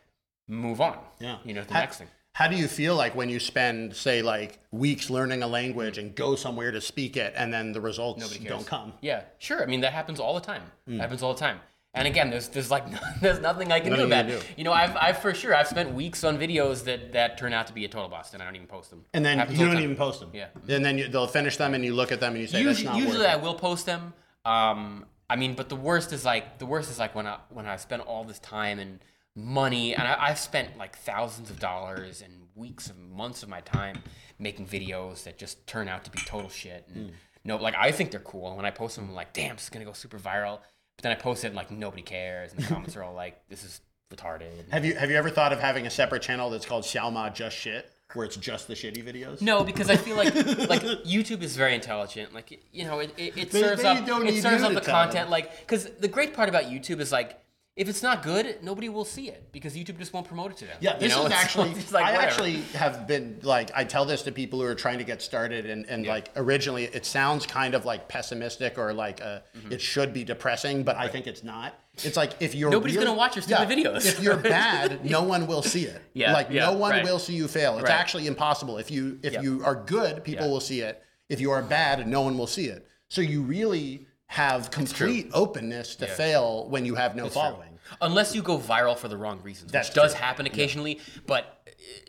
[0.48, 0.98] move on.
[1.20, 1.38] Yeah.
[1.44, 2.08] You know, the How- next thing.
[2.32, 6.14] How do you feel like when you spend, say, like weeks learning a language and
[6.14, 8.92] go somewhere to speak it, and then the results don't come?
[9.00, 9.62] Yeah, sure.
[9.62, 10.62] I mean, that happens all the time.
[10.86, 11.60] That happens all the time.
[11.92, 12.84] And again, there's there's like
[13.20, 14.40] there's nothing I can do Nothing you about it.
[14.40, 14.46] do.
[14.56, 17.66] You know, I've I've for sure I've spent weeks on videos that that turn out
[17.66, 19.04] to be a total bust, and I don't even post them.
[19.12, 19.82] And then you don't time.
[19.82, 20.30] even post them.
[20.32, 20.46] Yeah.
[20.68, 22.84] And then you, they'll finish them, and you look at them, and you say, Usually,
[22.84, 24.14] "That's not usually I it." will post them.
[24.44, 27.66] Um, I mean, but the worst is like the worst is like when I when
[27.66, 29.00] I spent all this time and
[29.34, 33.60] money, and I, I've spent like thousands of dollars and weeks and months of my
[33.62, 34.02] time
[34.38, 36.86] making videos that just turn out to be total shit.
[36.94, 37.14] And Hmm.
[37.44, 38.46] no, like I think they're cool.
[38.48, 40.60] And when I post them, I'm like, damn, this is gonna go super viral.
[41.00, 43.40] But then I post it and like nobody cares, and the comments are all like,
[43.48, 43.80] this is
[44.14, 44.68] retarded.
[44.68, 47.56] Have you have you ever thought of having a separate channel that's called Xiaoma Just
[47.56, 49.40] Shit, where it's just the shitty videos?
[49.40, 52.34] No, because I feel like like YouTube is very intelligent.
[52.34, 55.30] Like you know, it, it, it serves they up it serves up the content.
[55.30, 57.40] Like because the great part about YouTube is like
[57.80, 60.66] if it's not good, nobody will see it because YouTube just won't promote it to
[60.66, 60.76] them.
[60.80, 61.70] Yeah, You this know, is it's- actually.
[61.70, 62.26] it's like, I whatever.
[62.26, 65.64] actually have been like I tell this to people who are trying to get started,
[65.64, 69.72] and and like originally it sounds kind of like pessimistic or like uh Mm-hmm.
[69.72, 71.74] it should be depressing, but I think it's not.
[72.04, 74.04] It's like if you're Nobody's really- gonna watch your stupid videos.
[74.06, 76.00] If you're bad, no one will see it.
[76.14, 77.04] Yeah, like yeah, no one right.
[77.04, 77.78] will see you fail.
[77.78, 77.98] It's Right.
[77.98, 78.76] actually impossible.
[78.78, 79.40] If you if Yeah.
[79.42, 80.52] you are good, people Yeah.
[80.52, 81.02] will see it.
[81.30, 82.86] If you are bad, no one will see it.
[83.08, 87.69] So you really have complete openness to fail when you have no following.
[88.00, 90.20] Unless you go viral for the wrong reasons, That's which does true.
[90.22, 91.00] happen occasionally.
[91.26, 91.66] But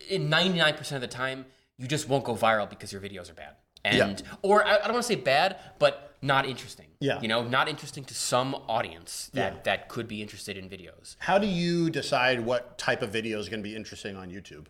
[0.09, 1.45] in 99% of the time,
[1.77, 3.55] you just won't go viral because your videos are bad.
[3.83, 6.85] And or I, I don't want to say bad, but not interesting.
[6.99, 7.19] Yeah.
[7.19, 9.59] You know, not interesting to some audience that Yeah.
[9.63, 11.15] that could be interested in videos.
[11.17, 14.67] How do you decide what type of video is going to be interesting on YouTube?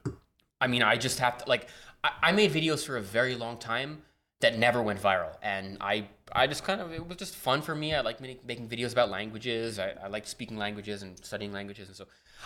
[0.61, 1.67] I mean, I just have to like
[2.05, 4.03] I, I made videos for a very long time
[4.39, 7.75] that never went viral, and I I just kind of it was just fun for
[7.75, 7.93] me.
[7.93, 9.79] I like making, videos about languages.
[9.79, 12.05] I, I like speaking languages and studying languages, and so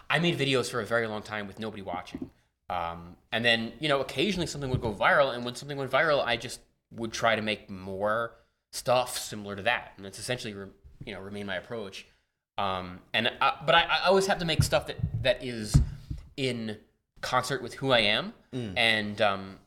[0.09, 2.29] I made videos for a very long time with nobody watching.
[2.69, 6.25] Um, and then you know occasionally something would go viral, and when something went viral,
[6.25, 6.59] I just
[6.91, 8.31] would try to make more
[8.71, 10.67] stuff similar to that, and it's essentially re,
[11.05, 12.07] you know remain my approach.
[12.57, 15.79] Um, and I, but I, I always have to make stuff that that is
[16.37, 16.77] in
[17.21, 18.33] concert with who I am,
[18.77, 19.59] and um,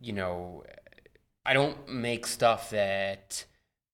[0.00, 0.64] you know,
[1.44, 3.44] I don't make stuff that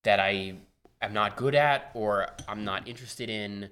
[0.07, 0.55] that I
[1.03, 3.69] am not good at or I'm not interested in.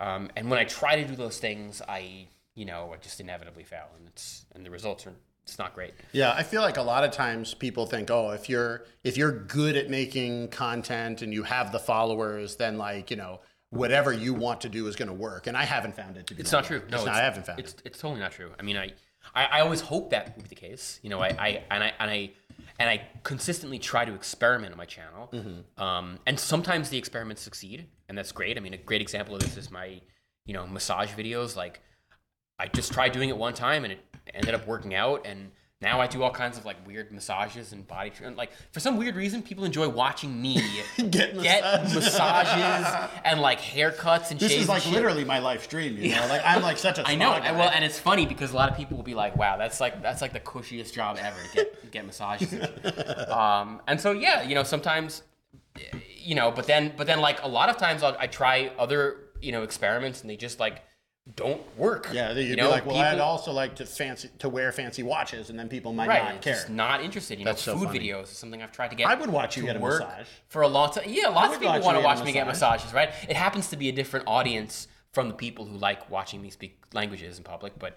[0.00, 3.62] Um, and when I try to do those things, I you know I just inevitably
[3.62, 5.12] fail, and it's and the results are
[5.44, 5.94] it's not great.
[6.12, 9.32] Yeah, I feel like a lot of times people think, oh, if you're if you're
[9.32, 14.34] good at making content and you have the followers, then like you know whatever you
[14.34, 15.46] want to do is going to work.
[15.46, 16.40] And I haven't found it to be.
[16.40, 16.82] It's not true.
[16.90, 17.82] No, It's not- it's, I haven't found it's, it.
[17.84, 18.50] It's totally not true.
[18.58, 18.92] I mean, I,
[19.34, 21.00] I, I always hope that would be the case.
[21.02, 22.30] You know, I, I and I and I
[22.78, 25.28] and I consistently try to experiment on my channel.
[25.32, 25.82] Mm-hmm.
[25.82, 28.56] Um, and sometimes the experiments succeed, and that's great.
[28.56, 30.00] I mean, a great example of this is my,
[30.44, 31.56] you know, massage videos.
[31.56, 31.80] Like,
[32.58, 34.00] I just tried doing it one time, and it
[34.34, 35.50] ended up working out, and.
[35.82, 38.38] Now I do all kinds of like weird massages and body treatment.
[38.38, 40.54] Like for some weird reason, people enjoy watching me
[40.96, 41.62] Get get
[41.92, 45.98] massages and like haircuts and This is like literally my life stream.
[45.98, 47.06] You know, like I'm like such a.
[47.06, 47.30] I know.
[47.32, 47.52] guy.
[47.52, 50.00] Well, and it's funny because a lot of people will be like, "Wow, that's like
[50.00, 52.54] that's like the cushiest job ever to get get massages."
[53.28, 55.24] um, and so yeah, you know, sometimes,
[56.16, 59.18] you know, but then but then like a lot of times I'll, I try other
[59.42, 60.82] you know experiments and they just like
[61.34, 62.08] don't work.
[62.12, 65.02] yeah, you'd you be like, well, I'd people- also like to fancy to wear fancy
[65.02, 66.54] watches, and then people might Right, not care.
[66.54, 67.38] just not interested.
[67.40, 67.98] You That's know, so food funny.
[68.00, 69.08] videos is something I've tried to get.
[69.08, 70.28] I would watch you get a massage.
[70.48, 71.04] for a long time.
[71.08, 73.10] Yeah, lots of people want to watch me get massages, right?
[73.28, 76.78] It happens to be a different audience from the people who like watching me speak
[76.92, 77.96] languages in public, but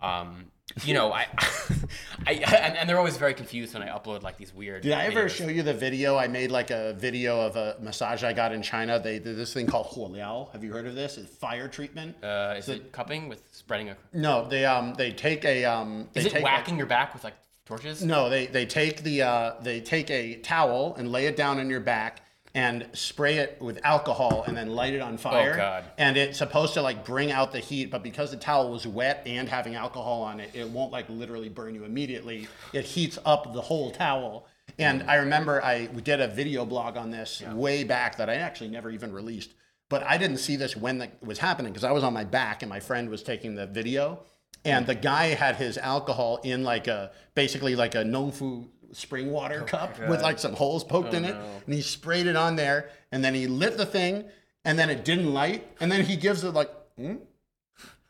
[0.00, 0.46] um,
[0.84, 1.26] you know, I,
[2.26, 4.82] I, and, and they're always very confused when I upload like these weird.
[4.82, 5.30] Did I ever videos.
[5.30, 6.16] show you the video?
[6.16, 8.98] I made like a video of a massage I got in China.
[9.00, 10.52] They did this thing called huoliao.
[10.52, 11.18] Have you heard of this?
[11.18, 12.22] It's fire treatment.
[12.22, 13.96] Uh, is it cupping with spreading a?
[14.12, 17.24] no, they um they take a um they Is it take whacking your back with
[17.24, 17.34] like
[17.66, 18.04] torches?
[18.04, 21.70] No, they they take the uh, they take a towel and lay it down on
[21.70, 22.22] your back
[22.54, 25.52] and spray it with alcohol and then light it on oh, fire.
[25.54, 25.84] Oh, God.
[25.98, 29.22] And it's supposed to like bring out the heat, but because the towel was wet
[29.26, 32.48] and having alcohol on it, it won't like literally burn you immediately.
[32.72, 34.46] It heats up the whole towel.
[34.78, 35.08] And mm.
[35.08, 38.90] I remember I did a video blog on this way back that I actually never
[38.90, 39.54] even released.
[39.88, 42.62] But I didn't see this when it was happening because I was on my back
[42.62, 44.20] and my friend was taking the video.
[44.64, 49.62] And the guy had his alcohol in like a basically like a Nongfu spring water
[49.62, 51.36] cup with like some holes poked in it.
[51.66, 54.24] And he sprayed it on there and then he lit the thing
[54.64, 55.66] and then it didn't light.
[55.80, 57.16] And then he gives it like, hmm?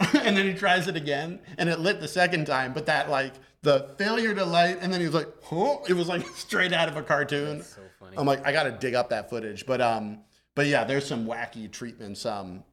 [0.15, 2.73] and then he tries it again and it lit the second time.
[2.73, 5.79] But that like the failure to light and then he was like, huh?
[5.89, 7.63] It was like straight out of a cartoon.
[7.63, 8.17] So funny.
[8.17, 9.67] I'm like, I got to dig up that footage.
[9.67, 10.21] But um,
[10.55, 12.65] but yeah, there's some wacky treatments um,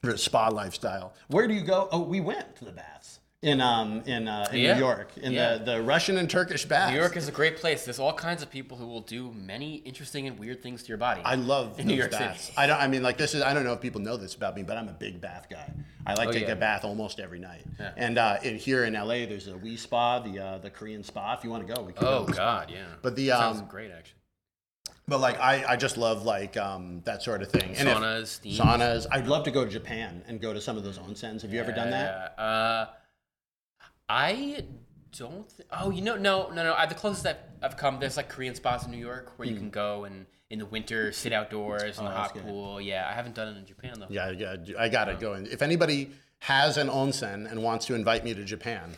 [0.00, 1.14] for the spa lifestyle.
[1.28, 1.88] Where do you go?
[1.92, 4.74] Oh, we went to the baths in um in uh, in Yeah.
[4.74, 5.58] New York in Yeah.
[5.58, 6.92] the the Russian and Turkish baths.
[6.92, 7.84] New York is a great place.
[7.84, 10.98] There's all kinds of people who will do many interesting and weird things to your
[10.98, 11.20] body.
[11.24, 12.46] I love New York baths.
[12.46, 12.54] City.
[12.58, 12.80] I don't.
[12.80, 13.42] I mean, like this is.
[13.42, 15.72] I don't know if people know this about me, but I'm a big bath guy.
[16.04, 17.64] I like Oh, to take a bath almost every night.
[17.78, 17.92] Yeah.
[17.96, 21.34] And uh, in, here in LA, there's a Wi Spa, the uh, the Korean spa.
[21.34, 22.04] If you want to go, we can.
[22.04, 22.32] Oh go.
[22.32, 22.86] God, yeah.
[23.02, 24.14] But the sounds um, great actually.
[25.06, 27.76] but like I, I just love like um that sort of thing.
[27.76, 28.58] And Saunas, steams.
[28.58, 29.06] saunas.
[29.12, 31.42] I'd love to go to Japan and go to some of those onsens.
[31.42, 32.34] Have you ever done that?
[32.36, 32.86] Yeah, Uh,
[34.08, 34.64] I
[35.16, 35.48] don't.
[35.56, 36.74] Th- oh, you know, no, no, no.
[36.74, 39.56] I, the closest I've, I've come, there's like Korean spas in New York where you
[39.56, 42.16] can go and in the winter sit outdoors in the Hmm.
[42.16, 42.44] Oh, that's hot good.
[42.44, 42.80] pool.
[42.80, 44.06] Yeah, I haven't done it in Japan though.
[44.08, 45.34] Yeah, yeah, I gotta go.
[45.34, 48.94] And if anybody has an onsen and wants to invite me to Japan,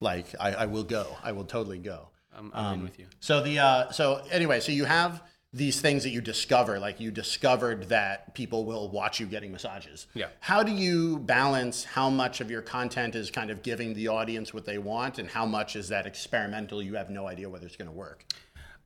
[0.00, 1.16] like I, I will go.
[1.22, 2.08] I will totally go.
[2.36, 3.06] I'm, I'm in with you.
[3.20, 7.10] So the uh, so anyway, so you have these things that you discover, like you
[7.10, 10.06] discovered that people will watch you getting massages.
[10.14, 10.28] Yeah.
[10.38, 14.54] How do you balance how much of your content is kind of giving the audience
[14.54, 16.80] what they want, and how much is that experimental?
[16.80, 18.24] You have no idea whether it's going to work.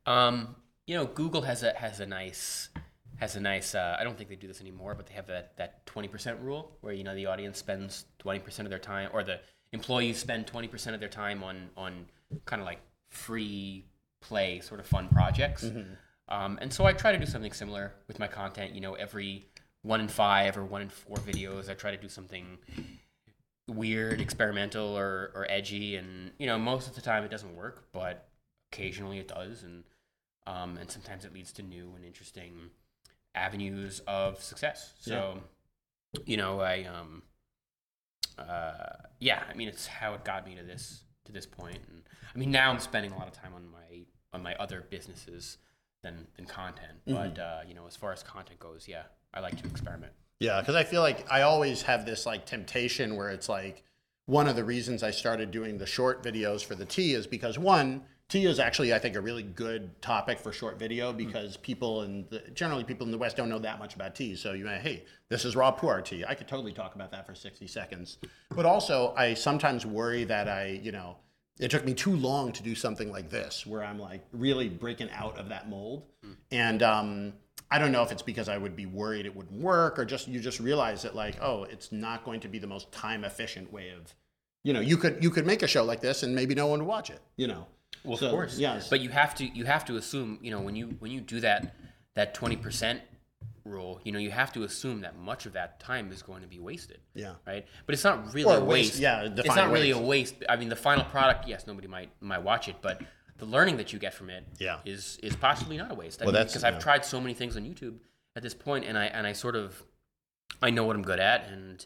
[0.07, 2.71] Um, you know, Google has a has a nice
[3.17, 3.75] has a nice.
[3.75, 6.41] Uh, I don't think they do this anymore, but they have that that twenty percent
[6.41, 9.41] rule where you know the audience spends twenty percent of their time, or the
[9.73, 12.07] employees spend twenty percent of their time on on
[12.47, 13.85] kind of like free
[14.21, 15.65] play sort of fun projects.
[16.29, 18.75] Um, and so I try to do something similar with my content.
[18.75, 19.47] You know, every
[19.83, 22.59] one in five or one in four videos, I try to do something
[23.69, 25.97] weird, experimental, or, or edgy.
[25.97, 28.29] And you know, most of the time it doesn't work, but
[28.73, 29.85] occasionally it does, and
[30.47, 32.71] um, and sometimes it leads to new and interesting
[33.35, 34.95] avenues of success.
[35.01, 35.41] So,
[36.25, 37.23] you know, I um,
[38.39, 42.03] uh, yeah, I mean, it's how it got me to this to this point, and
[42.35, 45.59] I mean, now I'm spending a lot of time on my on my other businesses
[46.05, 46.99] than than content.
[47.05, 50.13] But uh, you know, as far as content goes, yeah, I like to experiment.
[50.39, 53.83] Yeah, because I feel like I always have this like temptation where it's like
[54.27, 57.59] one of the reasons I started doing the short videos for the tea is because
[57.59, 62.03] one, tea is actually I think a really good topic for short video because people
[62.03, 64.37] and generally people in the West don't know that much about tea.
[64.37, 66.25] So you may, hey, this is raw pu'er tea.
[66.27, 68.19] I could totally talk about that for sixty seconds.
[68.51, 71.17] But also, I sometimes worry that I, you know,
[71.59, 75.11] it took me too long to do something like this where I'm like really breaking
[75.11, 76.03] out of that mold.
[76.51, 77.33] And um,
[77.71, 80.27] I don't know if it's because I would be worried it wouldn't work or just
[80.29, 83.73] you just realize that like, oh, it's not going to be the most time efficient
[83.73, 84.13] way of
[84.65, 86.81] You know, you could you could make a show like this and maybe no one
[86.81, 87.21] would watch it.
[87.37, 87.67] You know.
[88.05, 88.59] Well, So, of course.
[88.59, 88.89] yes.
[88.91, 91.41] But you have to you have to assume you know when you when you do
[91.41, 91.75] that
[92.17, 93.01] that twenty percent
[93.65, 96.49] rule, you know you have to assume that much of that time is going to
[96.49, 96.99] be wasted.
[97.15, 97.35] Yeah.
[97.47, 97.67] Right.
[97.87, 99.01] But it's not really Or a waste- waste.
[99.01, 100.35] yeah, It's not really a waste.
[100.49, 103.01] I mean, the final product, yes, nobody might might watch it, but
[103.39, 104.81] the learning that you get from it Yeah.
[104.85, 106.21] is is possibly not a waste.
[106.21, 107.99] I Well, mean, that's- because I've tried so many things on YouTube
[108.37, 109.83] at this point, and I and I sort of
[110.63, 111.85] I know what I'm good at, and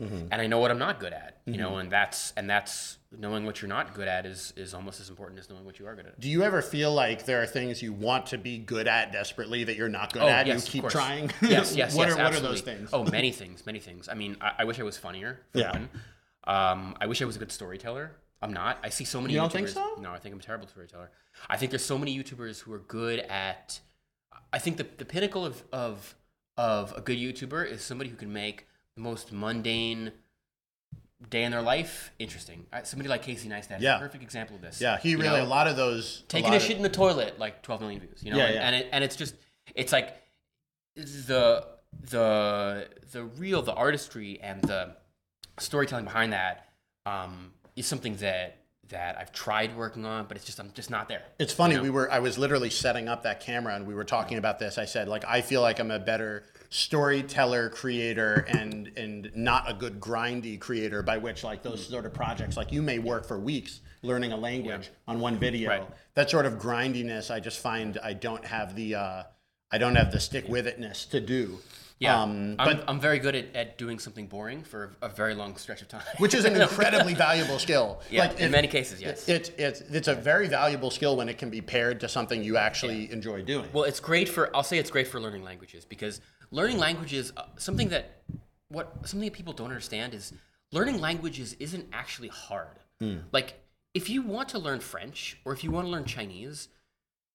[0.00, 0.28] Mm-hmm.
[0.30, 1.40] and I know what I'm not good at.
[1.44, 5.00] You know, and that's and that's knowing what you're not good at is is almost
[5.00, 6.20] as important as knowing what you are good at.
[6.20, 9.64] Do you ever feel like there are things you want to be good at desperately
[9.64, 10.46] that you're not good Oh, at?
[10.46, 10.92] yes, you keep course.
[10.92, 11.30] trying.
[11.42, 12.16] Yes, yes, what yes.
[12.18, 12.90] are what are those things?
[12.92, 14.08] Oh, many things, many things.
[14.08, 15.40] I mean, I, I wish I was funnier.
[15.52, 15.72] For Yeah.
[15.72, 15.88] One.
[16.44, 18.12] Um, I wish I was a good storyteller.
[18.40, 18.78] I'm not.
[18.84, 19.32] I see so many.
[19.34, 19.52] You don't YouTubers.
[19.52, 19.96] think so?
[20.00, 21.10] No, I think I'm a terrible storyteller.
[21.50, 23.80] I think there's so many YouTubers who are good at.
[24.52, 26.14] I think the the pinnacle of of
[26.56, 28.66] of a good YouTuber is somebody who can make
[28.98, 30.10] the most mundane
[31.30, 32.66] day in their life interesting.
[32.72, 33.96] Uh, Somebody like Casey Neistat is Yeah.
[33.96, 34.80] a perfect example of this.
[34.80, 35.44] yeah, he You really know?
[35.44, 38.22] a lot of those taking a of- shit in the toilet like 12 million views
[38.22, 38.60] you know Yeah, and, yeah.
[38.66, 39.34] and it and it's just
[39.74, 40.16] it's like
[40.96, 41.64] the
[42.10, 44.96] the the real the artistry and the
[45.60, 46.68] storytelling behind that
[47.06, 48.56] um is something that
[48.88, 51.78] that I've tried working on but it's just I'm just not there It's funny.
[51.78, 52.10] We were.
[52.10, 54.78] I was literally setting up that camera, and we were talking about this.
[54.78, 59.74] I said, like, I feel like I'm a better storyteller, creator, and and not a
[59.74, 61.02] good grindy creator.
[61.02, 64.36] By which, like, those sort of projects, like, you may work for weeks learning a
[64.36, 65.68] language on one video.
[65.70, 65.82] Right.
[66.14, 68.94] That sort of grindiness, I just find I don't have the.
[68.94, 69.22] Uh,
[69.70, 71.58] I don't have the stick with itness to do.
[71.98, 75.34] yeah Um, I'm, but I'm very good at, at doing something boring for a very
[75.34, 78.00] long stretch of time which is an incredibly valuable skill.
[78.10, 81.28] yeah Like, in if- many cases yes It's it's it's a very valuable skill when
[81.28, 83.68] it can be paired to something you actually enjoy doing.
[83.74, 87.44] Well, it's great for I'll say it's great for learning languages because learning languages uh,
[87.56, 88.22] something that
[88.68, 90.32] what something that people don't understand is
[90.72, 92.78] learning languages isn't actually hard.
[93.00, 93.18] Hmm.
[93.32, 93.60] Like
[93.94, 96.68] if you want to learn French or if you want to learn Chinese,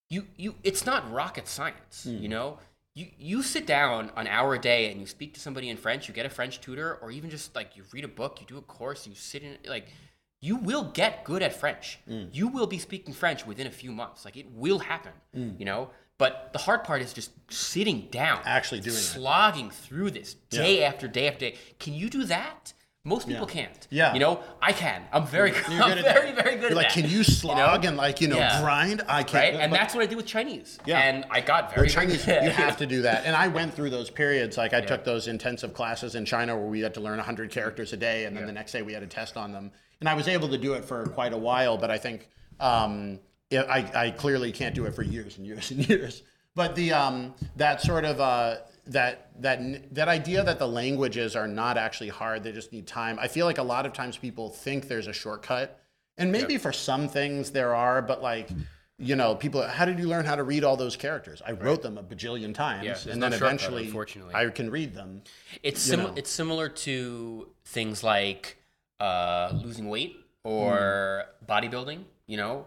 [0.09, 2.27] you you it's not rocket science, you hmm.
[2.27, 2.59] know?
[2.95, 6.07] You you sit down an hour a day and you speak to somebody in French,
[6.07, 8.57] you get a French tutor or even just like you read a book, you do
[8.57, 9.87] a course, you sit in like
[10.41, 11.99] you will get good at French.
[12.07, 12.25] Hmm.
[12.31, 14.25] You will be speaking French within a few months.
[14.25, 15.13] Like it will happen,
[15.57, 15.89] you know?
[16.19, 18.99] But the hard part is just sitting down, Actually doing it.
[18.99, 21.55] slogging through this day after day after day.
[21.79, 22.73] Can you do that?
[23.05, 23.85] Most people can't.
[23.89, 24.13] Yeah.
[24.13, 25.03] You know, I can.
[25.11, 25.63] I'm very good.
[25.69, 26.41] You're I'm good at very, that.
[26.43, 27.01] very good You're at like, that.
[27.01, 28.61] can you slog and like you know Yeah.
[28.61, 29.01] grind?
[29.09, 29.33] I can't.
[29.55, 29.61] right?
[29.61, 30.79] And but- that's what I did with Chinese.
[30.85, 30.99] Yeah.
[30.99, 33.25] And I got very Well, Chinese, you have to do that.
[33.25, 34.55] And I went through those periods.
[34.55, 37.91] Like I took those intensive classes in China where we had to learn 100 characters
[37.91, 39.71] a day, and then the next day we had a test on them.
[39.99, 42.29] And I was able to do it for quite a while, but I think
[42.61, 43.17] um, yeah,
[43.51, 46.23] I, I clearly can't do it for years and years and years.
[46.55, 51.47] But the um, that sort of uh, that that that idea that the languages are
[51.47, 53.17] not actually hard; they just need time.
[53.19, 55.79] I feel like a lot of times people think there's a shortcut,
[56.17, 58.49] and maybe for some things there are, but like
[58.99, 61.41] you know, people, how did you learn how to read all those characters?
[61.45, 64.35] I wrote them a bajillion times, Yeah, and no then eventually, unfortunately.
[64.35, 65.23] I can read them.
[65.63, 68.57] It's sim- it's similar to things like
[68.99, 72.03] uh, losing weight or bodybuilding.
[72.27, 72.65] You know,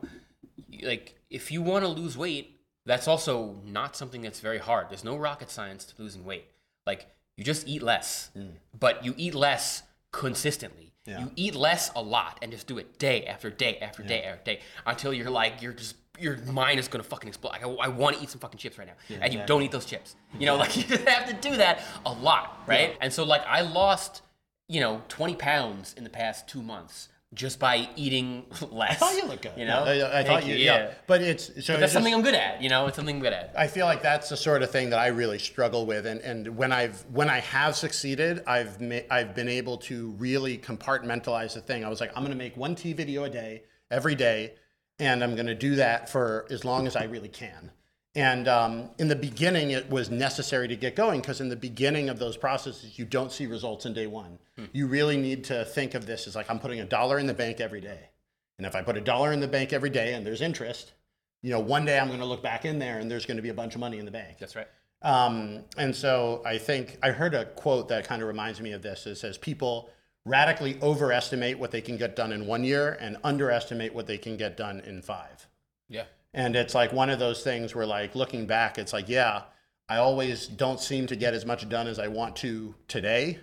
[0.83, 4.88] like if you want to lose weight, that's also not something that's very hard.
[4.90, 6.47] There's no rocket science to losing weight.
[6.87, 8.53] Like you just eat less, mm.
[8.79, 10.92] but you eat less consistently.
[11.05, 11.21] Yeah.
[11.21, 14.45] You eat less a lot and just do it day after day after day after
[14.45, 17.51] day until you're like you're just your mind is gonna fucking explode.
[17.51, 19.71] Like, I, I want to eat some fucking chips right now, and you don't eat
[19.71, 20.16] those chips.
[20.38, 22.97] You know, like you just have to do that a lot, right?
[23.01, 24.23] And so like I lost,
[24.69, 28.90] you know, 20 pounds in the past two months just by eating less.
[28.90, 29.53] I thought you looked good.
[29.57, 30.94] You know, I, I thought you, yeah.
[31.07, 32.61] But it's so But it's that's just- something I'm good at.
[32.61, 33.53] You know, it's something I'm good at.
[33.57, 36.57] I feel like that's the sort of thing that I really struggle with, and, and
[36.57, 41.61] when I've when I have succeeded, I've ma- I've been able to really compartmentalize the
[41.61, 41.85] thing.
[41.85, 44.55] I was like, I'm going to make one T video a day every day,
[44.99, 47.70] and I'm going to do that for as long as I really can.
[48.16, 52.09] And um, in the beginning, it was necessary to get going because in the beginning
[52.09, 54.38] of those processes, you don't see results in day one.
[54.72, 57.35] You really need to think of this as like I'm putting a dollar in the
[57.35, 58.09] bank every day,
[58.57, 60.94] and if I put a dollar in the bank every day and there's interest,
[61.42, 63.42] you know, one day I'm going to look back in there and there's going to
[63.42, 64.38] be a bunch of money in the bank.
[64.38, 64.68] That's right.
[65.02, 68.81] Um, and so I think I heard a quote that kind of reminds me of
[68.81, 69.06] this.
[69.06, 69.90] It says, People
[70.25, 74.37] radically overestimate what they can get done in one year and underestimate what they can
[74.37, 75.46] get done in five.
[75.88, 76.04] Yeah.
[76.37, 79.44] And it's like one of those things where, like, looking back, it's like, yeah,
[79.88, 83.40] I always don't seem to get as much done as I want to today.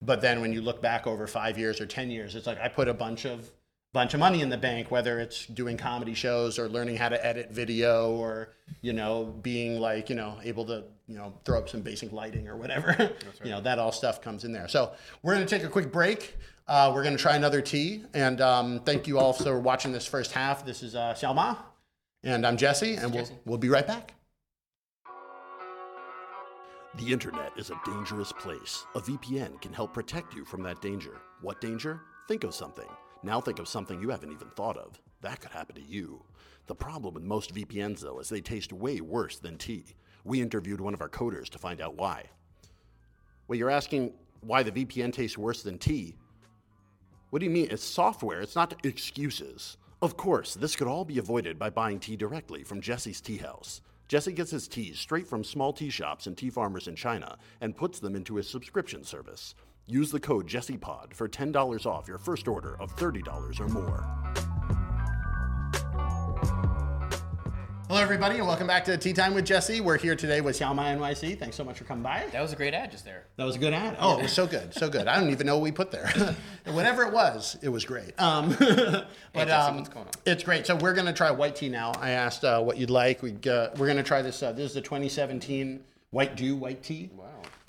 [0.00, 2.68] But then when you look back over five years or 10 years, it's like I
[2.68, 3.50] put a bunch of
[3.92, 7.26] bunch of money in the bank, whether it's doing comedy shows or learning how to
[7.26, 11.68] edit video or, you know, being like, you know, able to, you know, throw up
[11.68, 13.10] some basic lighting or whatever.
[13.44, 14.68] You know, that all stuff comes in there.
[14.68, 16.36] So we're going to take a quick break.
[16.68, 18.04] Uh, we're going to try another tea.
[18.14, 20.64] And um, thank you all for watching this first half.
[20.64, 21.56] This is uh, Xiaoma.
[22.22, 22.94] And I'm Jesse.
[22.94, 23.38] And we'll, Jesse.
[23.46, 24.14] we'll be right back.
[26.96, 28.84] The internet is a dangerous place.
[28.94, 31.20] A VPN can help protect you from that danger.
[31.40, 32.02] What danger?
[32.28, 32.88] Think of something.
[33.22, 35.00] Now think of something you haven't even thought of.
[35.22, 36.22] That could happen to you.
[36.66, 39.84] The problem with most VPNs, though, is they taste way worse than tea.
[40.24, 42.24] We interviewed one of our coders to find out why.
[43.46, 46.16] Well, you're asking why the VPN tastes worse than tea?
[47.30, 47.68] What do you mean?
[47.70, 49.76] It's software, it's not excuses.
[50.02, 53.82] Of course, this could all be avoided by buying tea directly from Jesse's Tea House.
[54.08, 57.76] Jesse gets his teas straight from small tea shops and tea farmers in China and
[57.76, 59.54] puts them into his subscription service.
[59.86, 64.49] Use the code JessePod for $10 off your first order of $30 or more.
[67.90, 69.80] Hello, everybody, and welcome back to Tea Time with Jesse.
[69.80, 71.36] We're here today with Xiaoma NYC.
[71.36, 72.24] Thanks so much for coming by.
[72.30, 73.24] That was a great ad just there.
[73.34, 73.96] That was a good ad.
[73.98, 75.08] Oh, it was so good, so good.
[75.08, 76.08] I don't even know what we put there.
[76.66, 78.12] Whatever it was, it was great.
[78.20, 80.68] Um, but Jesse, um, going it's great.
[80.68, 81.90] So we're gonna try white tea now.
[81.98, 83.24] I asked uh, what you'd like.
[83.24, 84.40] We uh, we're gonna try this.
[84.40, 85.82] Uh, this is the 2017
[86.12, 87.10] White Dew White Tea.
[87.16, 87.26] Wow.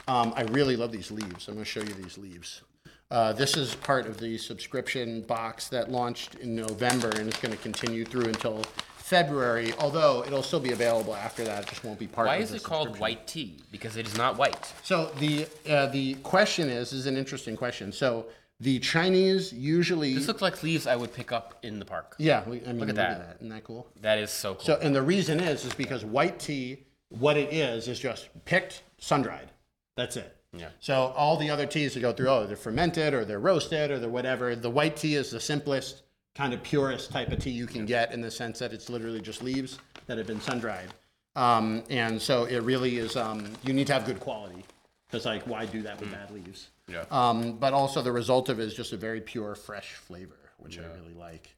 [0.08, 1.48] Um, I really love these leaves.
[1.48, 2.62] I'm gonna show you these leaves.
[3.10, 7.52] Uh, this is part of the subscription box that launched in November and it's going
[7.52, 8.64] to continue through until
[9.12, 9.74] February.
[9.78, 11.64] Although it'll still be available after that.
[11.64, 12.36] It just won't be part of it.
[12.36, 13.02] Why of is the it called subscription.
[13.02, 13.58] white tea?
[13.70, 14.74] Because it is not white.
[14.84, 17.92] So the uh, the question is is an interesting question.
[17.92, 18.28] So
[18.62, 22.16] the Chinese usually This looks like leaves I would pick up in the park.
[22.20, 22.48] yeah.
[22.48, 23.36] We, I mean, look at that.
[23.40, 23.88] Isn't that cool?
[24.02, 24.64] That is so cool.
[24.64, 28.84] So and the reason is is because white tea, what it is is just picked,
[28.98, 29.50] sun dried.
[29.98, 30.38] That's it.
[30.54, 30.70] Yeah.
[30.80, 34.00] So all the other teas that go through, oh, they're fermented or they're roasted or
[34.00, 34.56] they're whatever.
[34.56, 36.04] The white tea is the simplest,
[36.36, 39.22] kind of purest type of tea you can get in the sense that it's literally
[39.22, 40.90] just leaves that have been sun dried.
[41.36, 43.16] Um, and so it really is.
[43.16, 44.66] Um, you need to have good quality
[45.10, 46.70] because like why do that with bad leaves?
[46.88, 47.06] Yeah.
[47.12, 50.78] Um, but also the result of it is just a very pure, fresh flavor, which
[50.80, 51.56] I really like.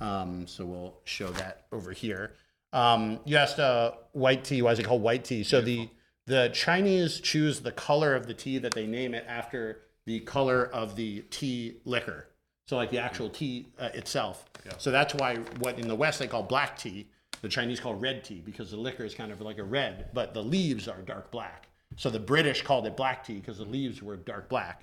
[0.00, 2.32] Um, so we'll show that over here.
[2.72, 4.62] Um, you asked uh, white tea.
[4.62, 5.44] Why is it called white tea?
[5.44, 5.88] So the
[6.26, 10.66] the Chinese choose the color of the tea that they name it after the color
[10.66, 12.28] of the tea liquor.
[12.66, 14.44] So like the actual tea uh, itself.
[14.78, 17.08] So that's why what in the West they call black tea,
[17.40, 20.32] the Chinese call red tea because the liquor is kind of like a red, but
[20.34, 21.68] the leaves are dark black.
[21.96, 24.82] So the British called it black tea because the leaves were dark black,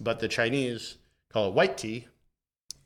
[0.00, 0.96] but the Chinese
[1.32, 2.08] call it white tea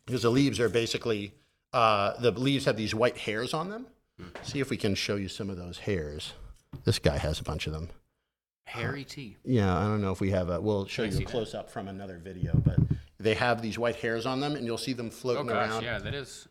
[0.06, 1.32] because the leaves are basically
[1.72, 3.86] uh, the leaves have these white hairs on them.
[4.42, 6.34] See if we can show you some of those hairs.
[6.84, 7.88] This guy has a bunch of them.
[8.66, 9.36] Hairy tea.
[9.44, 10.60] Yeah, I don't know if we have a.
[10.60, 11.30] We'll show you see a that?
[11.30, 12.78] close up from another video, but
[13.24, 15.82] they have these white hairs on them, and you'll see them Oh floating gosh, around.
[15.82, 16.46] yeah, that is.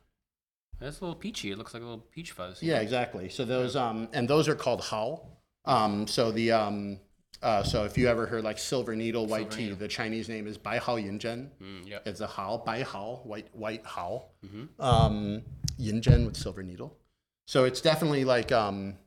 [0.79, 1.51] That's a little peachy.
[1.51, 2.61] It looks like a little peach fuzz.
[2.61, 3.29] Yeah, exactly.
[3.29, 5.21] So those um and those are called hao.
[5.65, 6.99] Um so the um
[7.41, 10.57] uh so if you ever heard like silver needle white tea, the Chinese name is
[10.57, 11.49] bai hao yin zhen.
[11.61, 11.99] Mm, yeah.
[12.05, 14.25] It's a hao, bai hao, white white hao.
[14.45, 14.81] Mm-hmm.
[14.81, 15.43] Um
[15.77, 16.97] yin zhen with silver needle.
[17.45, 18.97] So it's definitely like um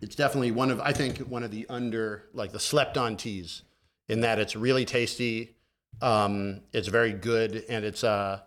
[0.00, 3.62] it's definitely one of I think one of the under like the slept on teas
[4.08, 5.54] in that it's really tasty.
[6.00, 8.40] Um it's very good and it's uh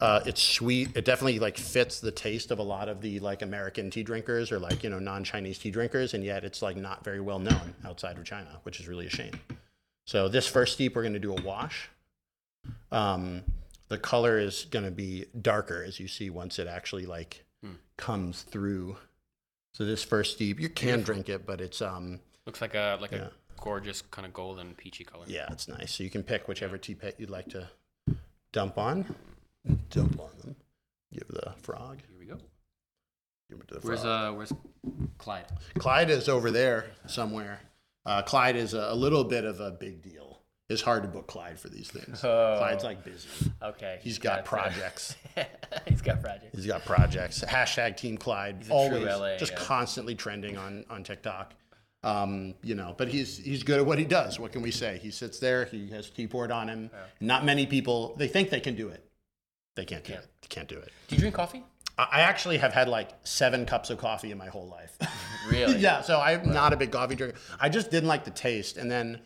[0.00, 0.96] uh, it's sweet.
[0.96, 4.50] It definitely like fits the taste of a lot of the like American tea drinkers
[4.50, 7.72] or like you know non-Chinese tea drinkers, and yet it's like not very well known
[7.84, 9.30] outside of China, which is really a shame.
[10.04, 11.88] So this first steep, we're going to do a wash.
[12.90, 13.44] Um,
[13.90, 17.44] the color is going to be darker as you see once it actually like
[17.96, 18.96] comes through.
[19.74, 23.12] So this first steep, you can drink it, but it's um Looks like a like
[23.12, 23.18] Yeah.
[23.18, 23.30] a
[23.62, 25.24] gorgeous kind of golden peachy color.
[25.28, 25.92] yeah, it's nice.
[25.94, 27.68] So you can pick whichever tea pet you'd like to
[28.52, 29.14] dump on.
[29.90, 30.56] Dump on them.
[31.12, 31.98] Give the frog.
[32.08, 32.38] Here we go.
[33.48, 34.32] Give it to the Where's frog.
[34.32, 34.52] uh where's
[35.18, 35.46] Clyde?
[35.78, 37.60] Clyde is over there somewhere.
[38.04, 40.40] Uh, Clyde is a, a little bit of a big deal.
[40.68, 42.24] It's hard to book Clyde for these things.
[42.24, 42.56] Oh.
[42.58, 43.28] Clyde's like busy.
[43.62, 44.00] Okay.
[44.02, 45.16] He's got That's, uh, projects.
[45.86, 46.56] He's got projects.
[46.56, 47.44] He's got projects.
[47.46, 48.62] Hashtag Team Clyde.
[48.62, 49.58] a true Always LA, just yeah.
[49.58, 51.54] constantly trending on on TikTok.
[52.04, 54.40] Um, you know, but he's he's good at what he does.
[54.40, 54.98] What can we say?
[55.00, 55.66] He sits there.
[55.66, 56.90] He has keyboard on him.
[57.20, 58.14] Not many people.
[58.16, 59.08] They think they can do it.
[59.76, 60.24] They can't do Can't.
[60.24, 60.30] it.
[60.42, 60.90] They can't do it.
[61.08, 61.62] Do you drink coffee?
[61.98, 64.96] I I actually have had like seven cups of coffee in my whole life.
[65.50, 65.78] Really?
[65.80, 67.36] yeah, so I'm not a big coffee drinker.
[67.60, 68.76] I just didn't like the taste.
[68.76, 69.18] And then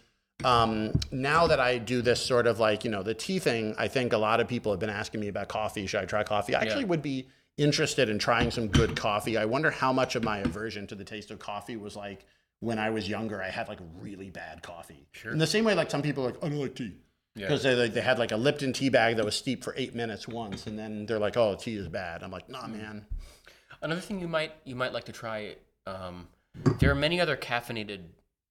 [0.44, 3.88] um, now that I do this sort of like, you know, the tea thing, I
[3.88, 5.86] think a lot of people have been asking me about coffee.
[5.86, 6.54] Should I try coffee?
[6.54, 9.36] I actually would be interested in trying some good coffee.
[9.36, 12.24] I wonder how much of my aversion to the taste of coffee was like
[12.60, 15.06] when I was younger, I had like really bad coffee.
[15.12, 15.32] Sure.
[15.32, 16.94] In the same way, like some people are like, I don't like tea.
[17.34, 17.46] Yeah.
[17.48, 19.94] Because they, like, they had like a Lipton tea bag that was steeped for eight
[19.94, 23.04] minutes once, and then they're like, "Oh, tea is bad." I'm like, "Nah, man."
[23.82, 25.56] Another thing you might you might like to try.
[25.86, 26.28] Um,
[26.80, 28.00] there are many other caffeinated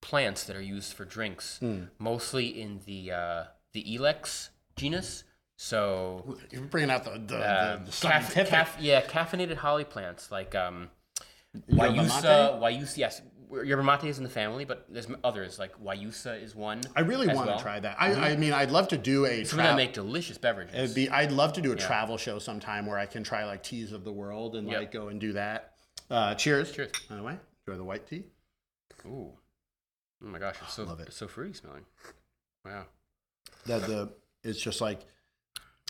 [0.01, 1.85] plants that are used for drinks, Hmm.
[1.97, 3.43] mostly in the uh,
[3.73, 5.23] the Ilex genus.
[5.57, 10.29] So You're bringing out the the, uh, the, the caf- caf- yeah, caffeinated holly plants
[10.31, 10.91] like um,
[11.71, 12.59] Guayusa.
[12.59, 13.21] Guayusa, yes.
[13.51, 16.81] Yerba mate is in the family, but there's others like Guayusa is one.
[16.95, 17.95] I really want to try that.
[17.99, 20.75] I, I mean, I'd love to do a Some of them tra- make delicious beverages.
[20.75, 21.09] It'd be.
[21.09, 24.03] I'd love to do a travel show sometime where I can try like teas of
[24.03, 24.79] the world and Yep.
[24.79, 25.73] like go and do that.
[26.09, 26.71] Uh, cheers.
[26.71, 26.91] Cheers.
[27.09, 27.37] By the way,
[27.67, 28.25] enjoy the white tea.
[29.05, 29.31] Ooh.
[30.23, 31.07] Oh my gosh, it's so Love it.
[31.07, 31.85] it's so fruity smelling.
[32.63, 32.85] Wow.
[33.67, 34.11] That the
[34.43, 35.01] it's just like.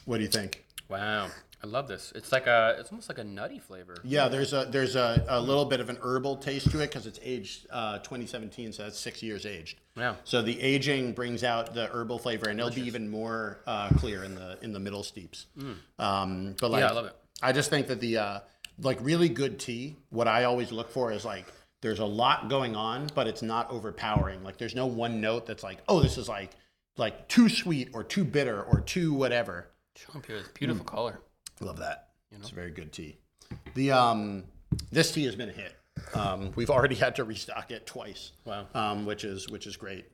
[0.05, 0.65] What do you think?
[0.87, 1.29] Wow.
[1.65, 2.11] I love this.
[2.13, 3.95] It's like a it's almost like a nutty flavor.
[4.03, 7.07] Yeah, there's a there's a, a little bit of an herbal taste to it because
[7.07, 9.79] it's aged uh, 2017, so that's six years aged.
[9.97, 10.17] Wow.
[10.25, 14.23] So the aging brings out the herbal flavor, and it'll be even more uh, clear
[14.23, 15.47] in the in the middle steeps.
[15.97, 16.89] Um, but like, Mm.
[16.89, 17.15] I love it.
[17.41, 18.39] I just think that the uh,
[18.79, 19.95] like really good tea.
[20.09, 21.47] What I always look for is like
[21.81, 24.43] there's a lot going on, but it's not overpowering.
[24.43, 26.51] Like there's no one note that's like, oh, this is like
[26.97, 29.67] like too sweet or too bitter or too whatever.
[29.95, 30.87] Champion beautiful Mm.
[30.87, 31.19] color.
[31.61, 32.09] Love that.
[32.31, 33.17] It's a very good tea.
[33.75, 34.43] The um,
[34.91, 35.73] this tea has been a hit.
[36.13, 38.33] Um, we've already had to restock it twice.
[38.43, 38.67] Wow.
[38.73, 40.05] Um, which is which is great.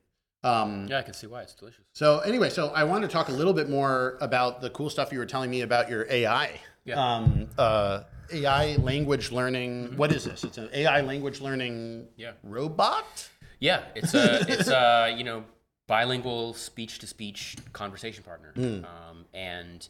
[0.44, 1.86] Um, Yeah, I can see why it's delicious.
[1.94, 5.12] so anyway, so I want to talk a little bit more about the cool stuff
[5.12, 6.60] you were telling me about your AI.
[6.84, 6.96] Yeah.
[7.16, 9.96] Um, uh, AI language learning.
[9.98, 10.44] What is this?
[10.44, 12.32] It's an AI language learning Yeah.
[12.44, 13.30] robot.
[13.60, 15.44] Yeah, it's a it's a you know
[15.88, 19.88] bilingual speech to speech conversation partner, um, and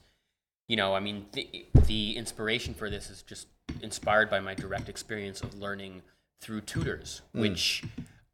[0.72, 3.48] you know I mean the, the inspiration for this is just
[3.82, 6.02] inspired by my direct experience of learning
[6.40, 7.84] through tutors, which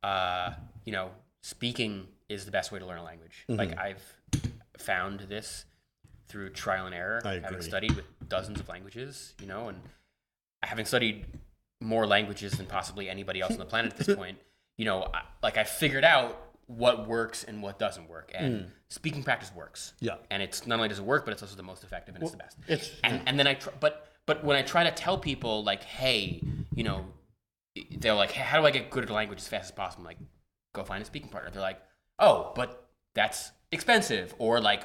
[0.03, 0.51] uh,
[0.85, 1.09] you know
[1.41, 3.43] speaking is the best way to learn a language.
[3.47, 4.03] Like I've
[4.77, 5.65] found this
[6.27, 9.81] through trial and error, having studied with dozens of languages, you know, and
[10.61, 11.25] having studied
[11.81, 14.37] more languages than possibly anybody else on the planet at this point,
[14.77, 18.67] you know, I, like I figured out what works and what doesn't work, and hmm.
[18.89, 19.93] speaking practice works.
[19.99, 20.15] Yeah.
[20.29, 22.31] and it's not only does it work, but it's also the most effective and it's
[22.31, 22.57] the best.
[22.67, 25.83] it's- and and then I tr- but but when I try to tell people like,
[25.83, 26.41] hey,
[26.75, 27.05] you know,
[27.97, 30.01] they're like, hey, how do I get good at a language as fast as possible?
[30.01, 30.17] I'm like,
[30.73, 31.49] go find a speaking partner.
[31.49, 31.81] They're like,
[32.19, 34.83] oh, but that's expensive, or like,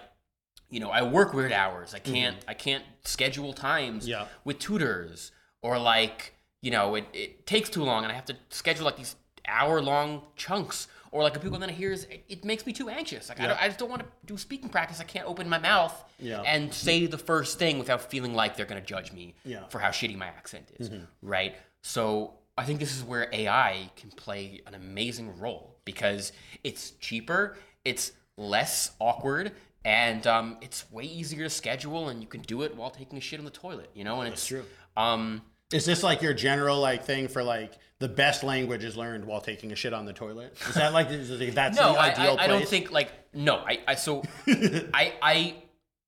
[0.70, 1.94] you know, I work weird hours.
[1.94, 2.12] I mm-hmm.
[2.14, 4.26] can't I can't schedule times Yeah.
[4.44, 8.36] with tutors, or like, you know, it, it takes too long, and I have to
[8.50, 9.16] schedule like these
[9.46, 10.88] hour long chunks.
[11.10, 13.28] Or like if people then hears it, it makes me too anxious.
[13.28, 14.98] Like I, don't, I just don't want to do speaking practice.
[14.98, 16.40] I can't open my mouth Yeah.
[16.40, 19.66] and say the first thing without feeling like they're gonna judge me Yeah.
[19.68, 20.90] for how shitty my accent is,
[21.20, 21.54] right?
[21.82, 26.32] So I think this is where AI can play an amazing role because
[26.64, 29.52] it's cheaper, it's less awkward,
[29.84, 33.20] and um, it's way easier to schedule, and you can do it while taking a
[33.20, 34.20] shit on the toilet, you know.
[34.22, 34.64] And it's true.
[34.96, 37.72] Um, Is this like your general like thing for like
[38.02, 40.56] the best language is learned while taking a shit on the toilet?
[40.68, 43.10] Is that like is it- that's no, the I, ideal I, I don't think like
[43.32, 43.56] no.
[43.56, 45.54] I, I so I I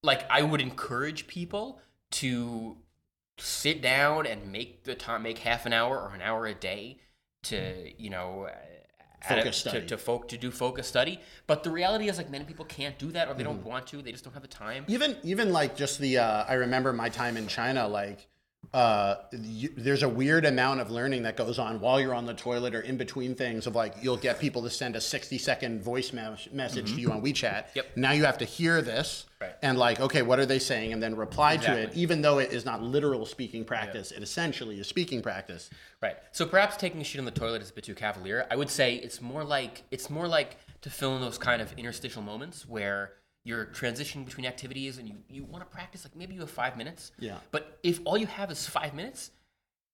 [0.02, 1.80] like I would encourage people
[2.12, 2.76] to
[3.38, 6.98] sit down and make the time, make half an hour or an hour a day
[7.44, 8.48] to you know.
[8.50, 8.54] uh,
[9.26, 9.86] Focus to, study.
[9.86, 13.10] to folk to do focus study, but the reality is like many people can't do
[13.12, 13.54] that or they Mm-hmm.
[13.54, 14.02] don't want to.
[14.02, 14.84] They just don't have the time.
[14.86, 18.28] even even like just the uh, I remember my time in China like
[18.72, 22.34] uh, you, there's a weird amount of learning that goes on while you're on the
[22.34, 25.82] toilet or in between things of like you'll get people to send a 60 second
[25.82, 27.42] voice me- message to you on WeChat.
[27.42, 27.68] Mm-hmm.
[27.76, 27.96] Yep.
[27.96, 29.52] Now you have to hear this Right.
[29.62, 32.50] and like okay what are they saying and then reply to it even though it
[32.52, 35.68] is not literal speaking practice it essentially is speaking practice.
[36.00, 36.16] Right.
[36.32, 38.46] So perhaps taking a shit on the toilet is a bit too cavalier.
[38.50, 41.72] I would say it's more like it's more like to fill in those kind of
[41.76, 43.12] interstitial moments where
[43.44, 46.76] you're transitioning between activities and you, you want to practice like maybe you have five
[46.76, 47.12] minutes.
[47.18, 47.36] Yeah.
[47.50, 49.30] But if all you have is five minutes,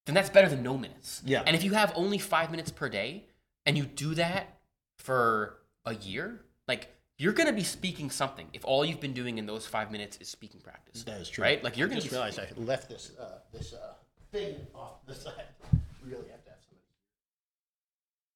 [0.07, 1.21] then that's better than no minutes.
[1.25, 1.43] Yeah.
[1.45, 3.27] And if you have only five minutes per day
[3.67, 4.61] and you do that
[4.99, 9.47] for a year, like you're gonna be speaking something if all you've been doing in
[9.47, 11.03] those five minutes is speaking practice.
[11.03, 11.43] That is true.
[11.43, 11.63] Right?
[11.63, 13.95] Like you're I gonna just be realized I left this uh, this uh,
[14.31, 15.35] thing off the side.
[16.03, 16.59] We really have to have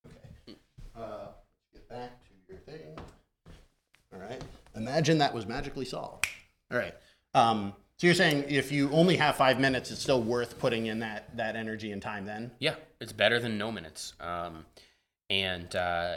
[0.04, 0.20] somebody.
[0.46, 0.58] Okay.
[0.94, 1.28] Uh,
[1.72, 2.98] get back to your thing.
[4.12, 4.42] All right.
[4.74, 6.26] Imagine that was magically solved.
[6.70, 6.94] All right.
[7.34, 10.98] Um, so you're saying if you only have five minutes, it's still worth putting in
[11.00, 12.24] that that energy and time.
[12.26, 12.50] Then.
[12.58, 14.14] Yeah, it's better than no minutes.
[14.20, 14.64] Um,
[15.30, 16.16] and uh,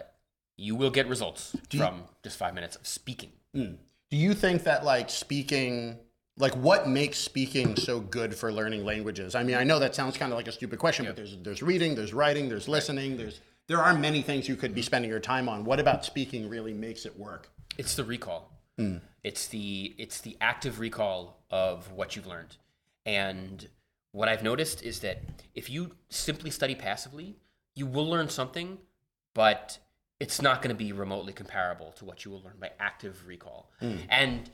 [0.57, 3.31] you will get results from just five minutes of speaking.
[3.53, 5.97] Do you think that like speaking,
[6.37, 9.35] like what makes speaking so good for learning languages?
[9.35, 11.63] I mean, I know that sounds kind of like a stupid question, but there's there's
[11.63, 15.19] reading, there's writing, there's listening, there's there are many things you could be spending your
[15.19, 15.63] time on.
[15.63, 17.49] What about speaking really makes it work?
[17.77, 18.51] It's the recall.
[18.77, 18.97] Hmm.
[19.23, 22.57] It's the it's the active recall of what you've learned.
[23.05, 23.67] And
[24.11, 25.21] what I've noticed is that
[25.55, 27.37] if you simply study passively,
[27.75, 28.77] you will learn something,
[29.33, 29.77] but
[30.19, 33.71] it's not going to be remotely comparable to what you will learn by active recall.
[33.79, 33.97] Hmm.
[34.09, 34.49] And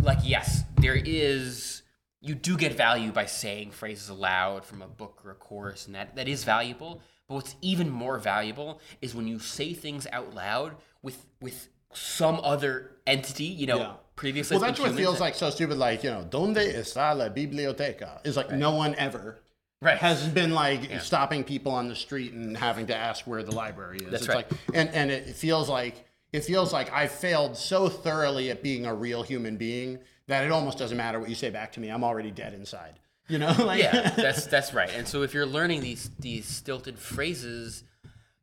[0.00, 1.82] like yes, there is.
[2.22, 5.94] You do get value by saying phrases aloud from a book or a course, and
[5.94, 7.02] that that is valuable.
[7.28, 12.40] But what's even more valuable is when you say things out loud with with some
[12.42, 13.92] other entity, you know, Yeah.
[14.16, 14.56] previously.
[14.58, 15.78] Well, it's what feels like so stupid.
[15.78, 18.20] Like you know, donde está la biblioteca?
[18.24, 19.38] Is like no one ever
[19.82, 19.98] Right.
[19.98, 23.98] has been like stopping people on the street and having to ask where the library
[23.98, 24.10] is.
[24.10, 24.50] That's it's right.
[24.50, 28.86] Like, and and it feels like it feels like I failed so thoroughly at being
[28.86, 31.88] a real human being that it almost doesn't matter what you say back to me.
[31.88, 32.98] I'm already dead inside.
[33.28, 34.90] You know, like yeah, that's that's right.
[34.94, 37.84] And so if you're learning these these stilted phrases,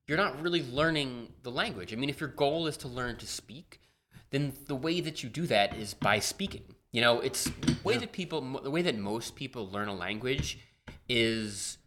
[0.07, 1.93] you're not really learning the language.
[1.93, 3.79] I mean, if your goal is to learn to speak,
[4.31, 6.63] then the way that you do that is by speaking.
[6.91, 10.59] You know, it's the way that people the way that most people learn a language
[11.09, 11.77] is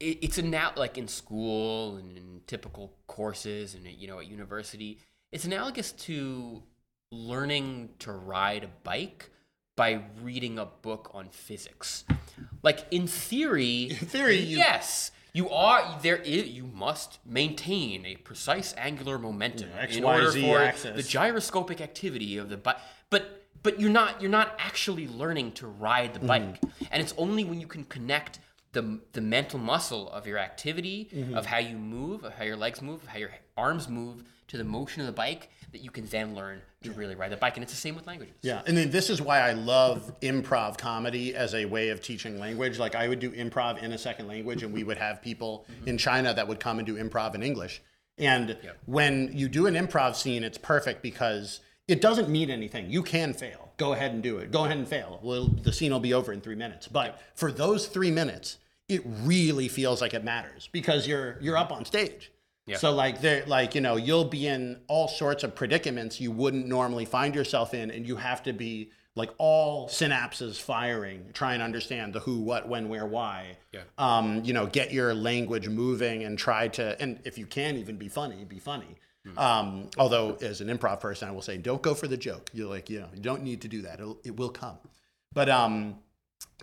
[0.00, 4.98] it, it's now like in school and in typical courses and you know at university
[5.32, 6.62] it's analogous to
[7.10, 9.30] learning to ride a bike
[9.76, 12.04] by reading a book on physics
[12.62, 17.10] like in theory in theory, yes you are there is you must
[17.40, 20.96] maintain a precise angular momentum X, in order for axis.
[21.00, 22.78] the gyroscopic activity of the bike
[23.10, 23.22] but
[23.64, 26.20] but you're not you're not actually learning to ride Mm-hmm.
[26.22, 26.56] the bike
[26.92, 28.34] and it's only when you can connect
[28.76, 28.84] the,
[29.16, 31.34] the mental muscle of your activity Mm-hmm.
[31.38, 34.16] of how you move of how your legs move of how your arms move
[34.48, 37.36] to the motion of the bike that you can then learn to really ride the
[37.36, 40.14] bike and it's the same with languages Yeah, and then this is why I love
[40.20, 42.78] improv comedy as a way of teaching language.
[42.78, 45.88] Like I would do improv in a second language, and we would have people mm-hmm.
[45.88, 47.82] in China that would come and do improv in English.
[48.18, 52.90] And when you do an improv scene, it's perfect because it doesn't mean anything.
[52.90, 53.72] You can fail.
[53.76, 54.50] Go ahead and do it.
[54.50, 55.20] Go ahead and fail.
[55.22, 56.88] Well, the scene will be over in three minutes.
[56.88, 58.56] But for those three minutes,
[58.88, 62.32] it really feels like it matters because you're you're up on stage.
[62.74, 66.66] So like there like you know you'll be in all sorts of predicaments you wouldn't
[66.66, 71.62] normally find yourself in and you have to be like all synapses firing try and
[71.62, 73.56] understand the who what when where why.
[73.72, 73.82] Yeah.
[73.98, 77.96] um you know get your language moving and try to and if you can even
[77.96, 78.96] be funny be funny.
[79.36, 82.50] Um although as an improv person I will say don't go for the joke.
[82.52, 84.00] You're like you know you don't need to do that.
[84.00, 84.78] It'll, it will come.
[85.32, 86.00] But um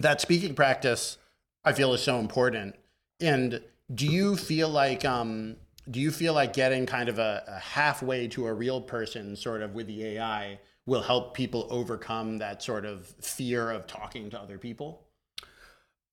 [0.02, 1.18] that speaking practice
[1.64, 2.76] I feel is so important.
[3.22, 3.62] And
[3.94, 5.56] do you feel like um,
[5.90, 9.62] do you feel like getting kind of a, a halfway to a real person sort
[9.62, 14.40] of with the AI will help people overcome that sort of fear of talking to
[14.40, 15.04] other people?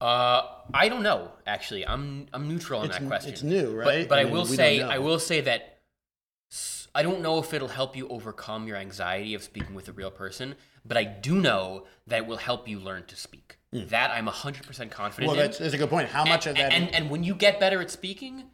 [0.01, 0.43] uh
[0.73, 4.09] i don't know actually i'm i'm neutral on It's that question it's new, right?
[4.09, 5.77] but, I i, mean, will say i will say that
[6.93, 10.11] I don't know if it'll help you overcome your anxiety of speaking with a real
[10.11, 10.55] person
[10.85, 14.91] but i do know that it will help you learn to speak that i'm 100%
[14.91, 15.29] confident.
[15.29, 16.09] Well, that's, that's a good point.
[16.09, 16.73] How much of that?
[16.73, 18.45] and, and when you get better at speaking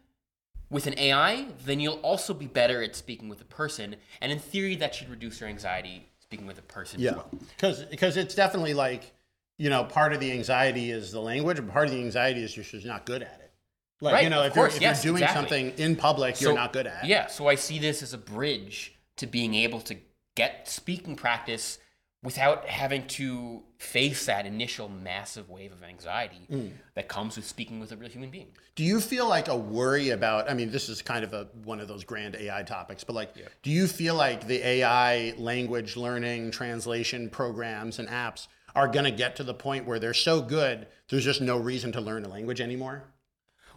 [0.71, 3.97] with an AI, then you'll also be better at speaking with a person.
[4.21, 7.31] And in theory, that should reduce your anxiety speaking with a person as yeah, well.
[7.57, 9.12] because because it's definitely like
[9.59, 12.57] you know part of the anxiety is the language, and part of the anxiety is
[12.57, 13.53] you're just not good at it.
[14.01, 15.59] Like Right, you know, of if, course, you're, if yes, you're doing exactly.
[15.59, 17.05] something in public, you're not good at.
[17.05, 17.09] It.
[17.09, 19.97] Yeah, so I see this as a bridge to being able to
[20.35, 21.79] get speaking practice
[22.27, 26.72] without having to face that initial massive wave of anxiety Mm.
[26.95, 28.49] that comes with speaking with a real human being.
[28.74, 30.51] Do you feel like a worry about?
[30.51, 33.31] I mean, this is kind of a one of those grand AI topics, but like,
[33.62, 39.11] do you feel like the AI language learning, translation programs and apps are going to
[39.11, 42.29] get to the point where they're so good, there's just no reason to learn a
[42.29, 43.05] language anymore?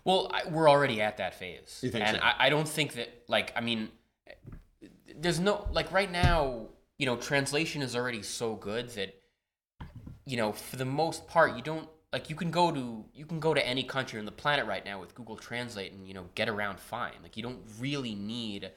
[0.03, 2.21] Well, I, we're already at that phase, and so?
[2.23, 3.89] I, I don't think that like I mean,
[5.15, 6.67] there's no like right now,
[6.99, 9.15] you know, translation is already so good that
[10.25, 13.39] you know, for the most part, you don't like you can go to you can
[13.39, 16.25] go to any country on the planet right now with Google Translate and you know
[16.35, 17.13] get around fine.
[17.23, 18.69] Like you don't really need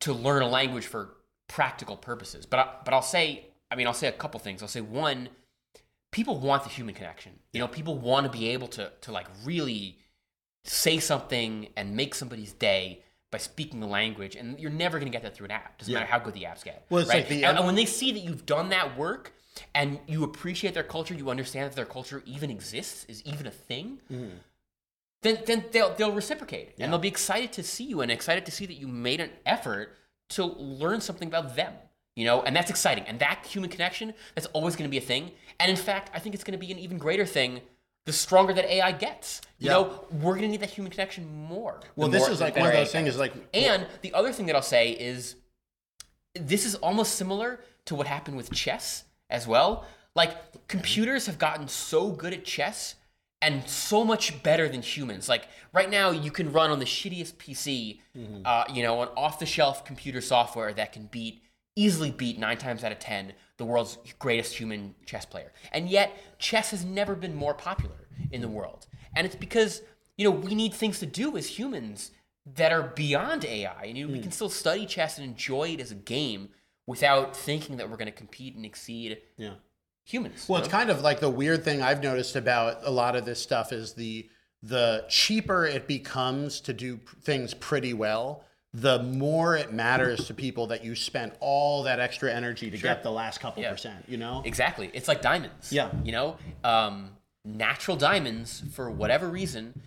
[0.00, 1.16] to learn a language for
[1.48, 2.46] practical purposes.
[2.46, 4.62] But I, but I'll say, I mean, I'll say a couple things.
[4.62, 5.28] I'll say one,
[6.12, 7.32] people want the human connection.
[7.52, 9.98] You know, people want to be able to to like really
[10.64, 13.02] say something and make somebody's day
[13.32, 15.78] by speaking the language, and you're never going to get that through an app.
[15.78, 16.00] Doesn't Yeah.
[16.00, 16.84] matter how good the apps get.
[16.90, 17.16] Well, it's right?
[17.20, 19.32] like the- and, and when they see that you've done that work
[19.74, 23.50] and you appreciate their culture, you understand that their culture even exists, is even a
[23.50, 23.98] thing.
[24.12, 24.36] Mm-hmm.
[25.22, 28.52] Then, then they'll they'll reciprocate and they'll be excited to see you and excited to
[28.52, 29.96] see that you made an effort
[30.30, 31.72] to learn something about them.
[32.16, 33.04] You know, and that's exciting.
[33.06, 35.30] And that human connection, that's always going to be a thing.
[35.58, 37.62] And in fact, I think it's going to be an even greater thing
[38.04, 39.40] the stronger that AI gets.
[39.58, 39.72] You Yeah.
[39.74, 41.80] know, we're going to need that human connection more.
[41.94, 43.08] Well, this more- is like one of AI those things.
[43.10, 45.36] Is like, And the other thing that I'll say is
[46.34, 49.86] this is almost similar to what happened with chess as well.
[50.14, 52.96] Like computers have gotten so good at chess
[53.40, 55.28] and so much better than humans.
[55.28, 58.00] Like right now, you can run on the shittiest PC,
[58.44, 61.42] uh, you know, an off-the-shelf computer software that can beat
[61.76, 65.52] easily beat nine times out of ten the world's greatest human chess player.
[65.70, 68.86] And yet, chess has never been more popular in the world.
[69.14, 69.82] And it's because,
[70.16, 72.10] you know, we need things to do as humans
[72.54, 73.84] that are beyond AI.
[73.84, 74.24] And you know, we hmm.
[74.24, 76.48] can still study chess and enjoy it as a game
[76.86, 79.54] without thinking that we're going to compete and exceed Yeah.
[80.04, 80.46] humans.
[80.48, 83.40] Well, it's kind of like the weird thing I've noticed about a lot of this
[83.40, 84.28] stuff is the
[84.64, 88.44] the cheaper it becomes to do things pretty well,
[88.74, 93.02] the more it matters to people that you spent all that extra energy to get
[93.02, 93.70] the last couple Yeah.
[93.72, 94.04] percent.
[94.08, 94.42] You know?
[94.46, 94.90] Exactly.
[94.94, 95.70] It's like diamonds.
[95.72, 95.90] Yeah.
[96.02, 97.10] You know, um,
[97.44, 99.80] natural diamonds for whatever reason,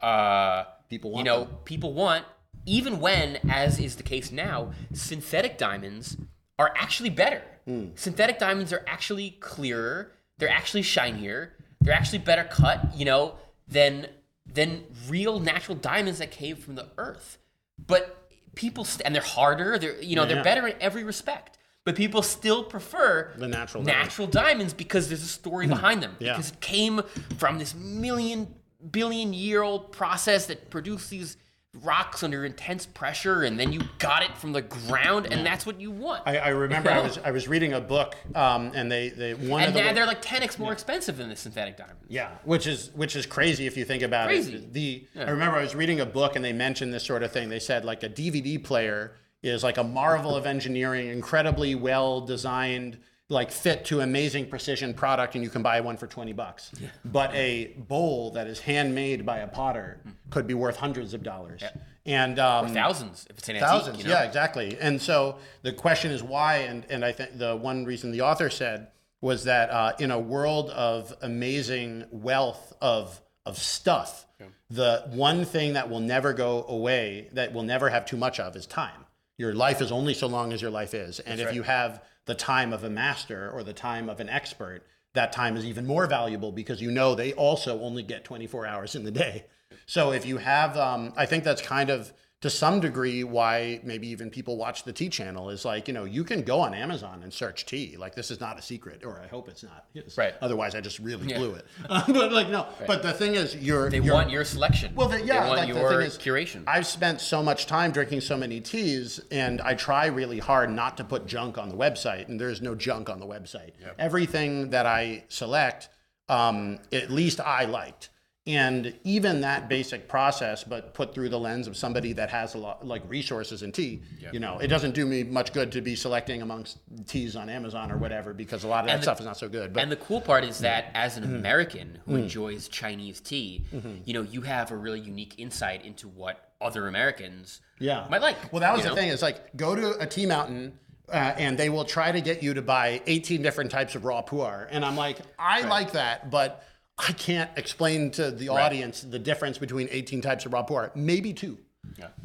[0.00, 1.56] uh, People want You know, them.
[1.64, 2.24] people want
[2.64, 6.16] even when, as is the case now, synthetic diamonds
[6.58, 7.42] are actually better.
[7.66, 7.88] Hmm.
[7.94, 10.12] Synthetic diamonds are actually clearer.
[10.38, 11.52] They're actually shinier.
[11.80, 12.94] They're actually better cut.
[12.96, 13.34] You know,
[13.66, 14.06] than
[14.46, 17.36] than real natural diamonds that came from the earth.
[17.84, 18.17] But
[18.58, 19.78] people st- and they're harder.
[19.78, 20.34] They're you know Yeah.
[20.34, 21.58] they're better in every respect.
[21.84, 24.04] But people still prefer The natural diamond.
[24.04, 25.70] natural diamonds because there's a story hmm.
[25.70, 26.16] behind them.
[26.18, 26.32] Yeah.
[26.32, 27.00] Because it came
[27.38, 28.54] from this million
[28.90, 31.36] billion year old process that produced these
[31.82, 35.80] rocks under intense pressure, and then you got it from the ground, and that's what
[35.80, 36.22] you want.
[36.26, 39.62] I, I remember I was I was reading a book, um, and they they one
[39.62, 42.04] and of the now they're like 10x more expensive than the synthetic diamonds.
[42.08, 44.54] Yeah, which is which is crazy if you think about Crazy.
[44.56, 44.72] it.
[44.72, 47.48] The I remember I was reading a book and they mentioned this sort of thing.
[47.48, 52.98] They said like a DVD player is like a marvel of engineering, incredibly well designed,
[53.30, 56.72] like fit to amazing precision product, and you can buy one for twenty bucks.
[57.04, 60.00] But a bowl that is handmade by a potter
[60.30, 61.62] could be worth hundreds of dollars.
[62.06, 63.68] And um, Thousands if it's an antique.
[63.68, 64.10] Thousands, you know?
[64.10, 64.78] yeah, exactly.
[64.80, 68.48] And so the question is why, and, and I think the one reason the author
[68.48, 68.88] said
[69.20, 74.26] was that uh, in a world of amazing wealth of of stuff,
[74.70, 78.56] the one thing that will never go away, that will never have too much of,
[78.56, 79.04] is time.
[79.36, 82.34] Your life is only so long as your life is, and if you have the
[82.34, 84.82] time of a master or the time of an expert,
[85.14, 88.94] that time is even more valuable because you know they also only get 24 hours
[88.94, 89.46] in the day.
[89.86, 94.06] So if you have, um, I think that's kind of to some degree why maybe
[94.08, 97.22] even people watch the tea channel is like you know you can go on Amazon
[97.24, 97.96] and search tea.
[97.98, 99.86] Like this is not a secret, or I hope it's not.
[100.16, 100.34] Right.
[100.40, 101.66] Otherwise, I just really blew it.
[101.88, 102.66] but like no.
[102.86, 104.94] But the thing is, you're They you're, want your selection.
[104.94, 106.62] well, the, yeah, they want like your the thing is, curation.
[106.66, 110.96] I've spent so much time drinking so many teas, and I try really hard not
[110.98, 113.72] to put junk on the website, and there's no junk on the website.
[113.98, 115.88] Everything that I select,
[116.28, 118.10] um, at least I liked.
[118.48, 122.58] And even that basic process, but put through the lens of somebody that has a
[122.58, 124.00] lot like resources in tea,
[124.32, 127.92] you know, it doesn't do me much good to be selecting amongst teas on Amazon
[127.92, 129.74] or whatever because a lot of that the- stuff is not so good.
[129.74, 131.24] But and the cool part is that as Mm-hmm.
[131.24, 133.64] an American who enjoys Chinese tea,
[134.06, 138.06] you know, you have a really unique insight into what other Americans yeah.
[138.08, 138.36] might like.
[138.52, 138.94] Well, that was the know?
[138.94, 139.08] thing.
[139.10, 140.78] Is like go to a tea mountain.
[141.10, 144.20] Uh, and they will try to get you to buy 18 different types of raw
[144.20, 144.68] pu'er.
[144.70, 146.62] And I'm like, I like that, but
[146.98, 150.94] I can't explain to the audience the difference between 18 types of raw pu'er.
[150.96, 151.58] Maybe two.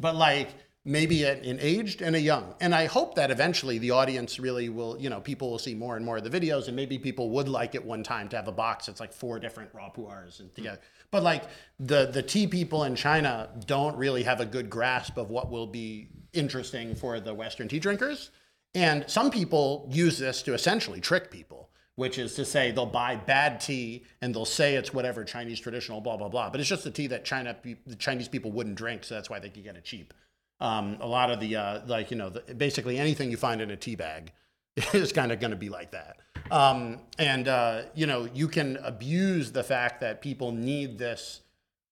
[0.00, 0.48] But like
[0.84, 2.54] maybe an aged and a young.
[2.60, 5.96] And I hope that eventually the audience really will, you know, people will see more
[5.96, 8.48] and more of the videos and maybe people would like at one time to have
[8.48, 10.80] a box that's like four different raw pu'ers and together.
[11.10, 11.44] But like
[11.78, 15.66] the the tea people in China don't really have a good grasp of what will
[15.66, 18.30] be interesting for the Western tea drinkers.
[18.74, 21.63] And some people use this to essentially trick people,
[21.96, 26.00] which is to say they'll buy bad tea and they'll say it's whatever Chinese traditional
[26.00, 29.04] blah blah blah, but it's just the tea that China the Chinese people wouldn't drink,
[29.04, 30.12] so that's why they could get it cheap.
[30.60, 33.70] Um, a lot of the uh, like you know the, basically anything you find in
[33.70, 34.32] a tea bag
[34.92, 36.18] is kind of going to be like that.
[36.50, 41.40] Um, and uh, you know you can abuse the fact that people need this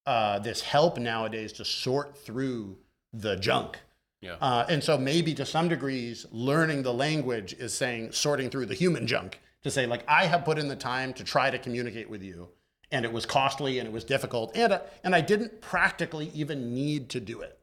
[0.05, 2.77] uh, this help nowadays to sort through
[3.13, 3.79] the junk.
[4.21, 4.35] Yeah.
[4.39, 8.73] Uh, and so maybe to some degrees, learning the language is saying sorting through the
[8.73, 12.09] human junk to say like I have put in the time to try to communicate
[12.09, 12.49] with you,
[12.91, 16.73] and it was costly and it was difficult, and uh, and I didn't practically even
[16.73, 17.59] need to do it.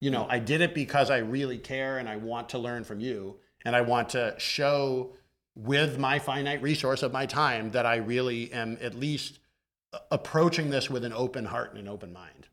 [0.00, 3.00] You know, I did it because I really care and I want to learn from
[3.00, 5.14] you, and I want to show
[5.56, 9.40] with my finite resource of my time that I really am at least
[10.10, 12.46] approaching this with an open heart and an open mind.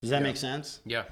[0.00, 0.80] Does that make sense?
[0.84, 1.04] Yeah.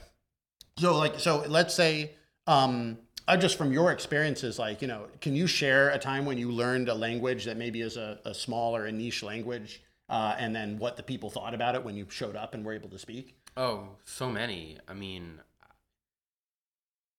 [0.78, 2.12] So like so let's say
[2.46, 2.98] um
[3.28, 6.50] uh, just from your experiences like you know can you share a time when you
[6.50, 10.54] learned a language that maybe is a, a small or a niche language uh, and
[10.54, 12.98] then what the people thought about it when you showed up and were able to
[12.98, 14.78] speak Oh, so many.
[14.88, 15.40] I mean,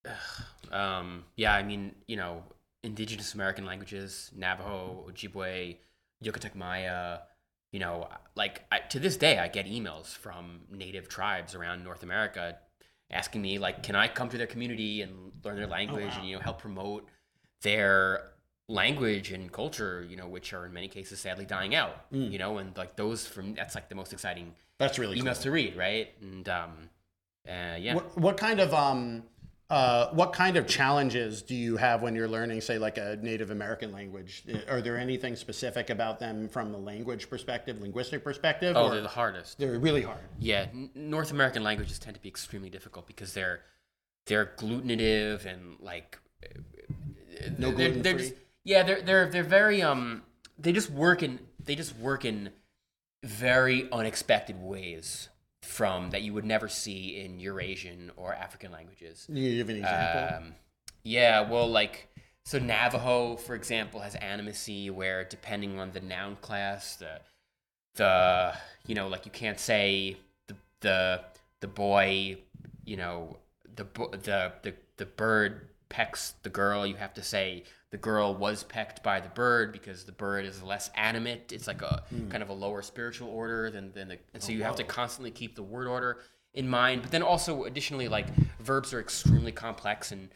[0.72, 1.54] um, yeah.
[1.54, 2.44] I mean, you know,
[2.84, 5.78] indigenous American languages: Navajo, Ojibwe,
[6.24, 7.20] Yucatec Maya.
[7.72, 12.04] You know, like I, to this day, I get emails from native tribes around North
[12.04, 12.58] America
[13.14, 16.36] asking me, like, can I come to their community and learn their language and you
[16.36, 17.08] know help promote
[17.62, 18.32] their
[18.70, 22.32] language and culture, you know, which are in many cases sadly dying out, Mm.
[22.32, 25.26] you know, and like those from that's like the most exciting That's really cool.
[25.30, 26.10] emails to read, right?
[26.22, 26.90] And um,
[27.48, 27.96] uh, yeah.
[27.96, 29.24] What, what kind of um,
[29.70, 33.50] uh, what kind of challenges do you have when you're learning, say, like a Native
[33.50, 34.44] American language?
[34.70, 38.76] Are there anything specific about them from the language perspective, linguistic perspective?
[38.76, 39.58] oh, they're the hardest.
[39.58, 40.20] they're really hard.
[40.40, 43.62] Yeah, North American languages tend to be extremely difficult because they're
[44.26, 46.20] they're agglutinative and like
[47.58, 48.34] No they're, they're just
[48.64, 50.24] yeah they're they're they're very um
[50.58, 52.52] they just work in they just work in
[53.24, 55.30] very unexpected ways
[55.64, 59.26] from that you would never see in Eurasian or African languages.
[59.30, 60.38] You give an example?
[60.38, 60.56] Um,
[61.04, 62.10] yeah, well, like
[62.46, 67.22] so Navajo, for example, has animacy where depending on the noun class, the
[67.96, 68.54] the
[68.86, 71.22] you know like you can't say the the
[71.62, 72.38] the boy,
[72.86, 73.38] you know
[73.76, 76.86] the the the the bird pecks the girl.
[76.86, 77.64] You have to say
[77.94, 81.52] the girl was pecked by the bird because the bird is less animate.
[81.52, 82.28] It's like a hmm.
[82.28, 84.84] kind of a lower spiritual order than than the, and so oh, you have to
[84.84, 86.18] constantly keep the word order
[86.56, 87.04] in mind.
[87.04, 88.26] But then also additionally, like
[88.60, 90.30] verbs are extremely complex and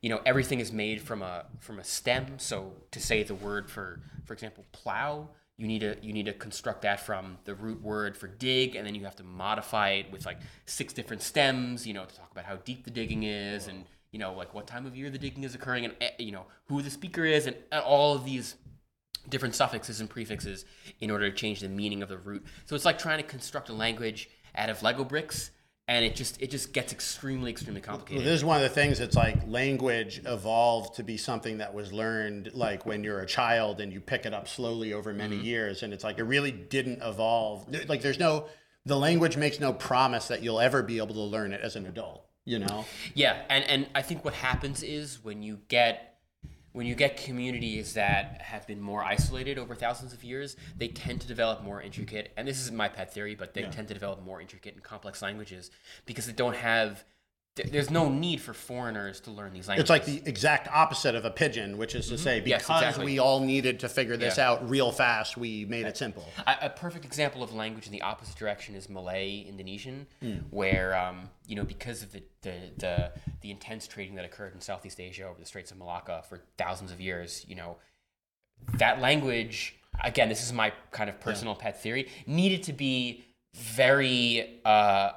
[0.00, 2.38] you know everything is made from a from a stem.
[2.38, 6.32] So to say the word for for example plow, you need to you need to
[6.32, 10.10] construct that from the root word for dig, and then you have to modify it
[10.10, 11.86] with like six different stems.
[11.86, 14.66] You know to talk about how deep the digging is and you know like what
[14.66, 17.46] time of year the digging is occurring and eh, you know who the speaker is
[17.46, 18.54] and and all of these
[19.28, 20.64] different suffixes and prefixes
[21.00, 22.44] in order to change the meaning of the root.
[22.66, 25.52] So it's like trying to construct a language out of Lego bricks,
[25.86, 28.24] and it just it just gets extremely extremely Well, complicated.
[28.26, 31.92] this is one of the things that's like language evolved to be something that was
[31.92, 35.44] learned like when you're a child and you pick it up slowly over many Mm-hmm.
[35.44, 38.46] years and it's like it really didn't evolve like there's no
[38.84, 41.86] the language makes no promise that you'll ever be able to learn it as an
[41.86, 42.84] adult you know
[43.14, 46.12] Yeah, and and I think what happens is when you get
[46.72, 51.20] when you get communities that have been more isolated over thousands of years, they tend
[51.20, 52.32] to develop more intricate.
[52.36, 55.20] And this isn't my pet theory, but they tend to develop more intricate and complex
[55.20, 55.70] languages
[56.06, 57.04] because they don't have.
[57.54, 59.82] Th- There's no need for foreigners to learn these languages.
[59.82, 62.48] it's like the exact opposite of a pidgin which is to say Mm-hmm.
[62.48, 63.04] Yes, because exactly.
[63.04, 64.50] we all needed to figure this Yeah.
[64.52, 68.00] out real fast we made it simple A, a perfect example of language in the
[68.00, 70.36] opposite direction is Malay Indonesian, Hmm.
[70.50, 74.60] where um, you know because of the, the the the intense trading that occurred in
[74.62, 77.76] Southeast Asia over the Straits of Malacca for thousands of years, you know
[78.78, 80.28] that language again.
[80.30, 82.08] This is my kind of personal pet theory.
[82.26, 83.24] Needed to be
[83.54, 85.10] very uh,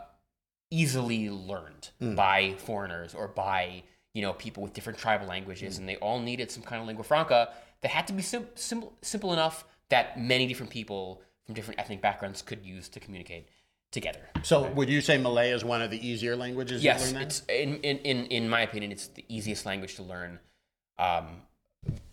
[0.80, 2.16] easily learned Hmm.
[2.16, 6.48] by foreigners or by you know people with different tribal languages, and they all needed
[6.52, 7.42] some kind of lingua franca
[7.82, 9.58] that had to be sim- simple simple enough
[9.90, 13.48] that many different people from different ethnic backgrounds could use to communicate
[13.92, 14.24] together.
[14.44, 17.76] so would you say malay is one of the easier languages to Yes, it's in,
[17.90, 20.40] in in in my opinion, it's the easiest language to learn.
[20.98, 21.42] Um,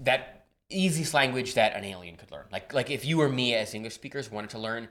[0.00, 2.46] that easiest language that an alien could learn.
[2.56, 4.88] Like like if you or me as English speakers wanted to learn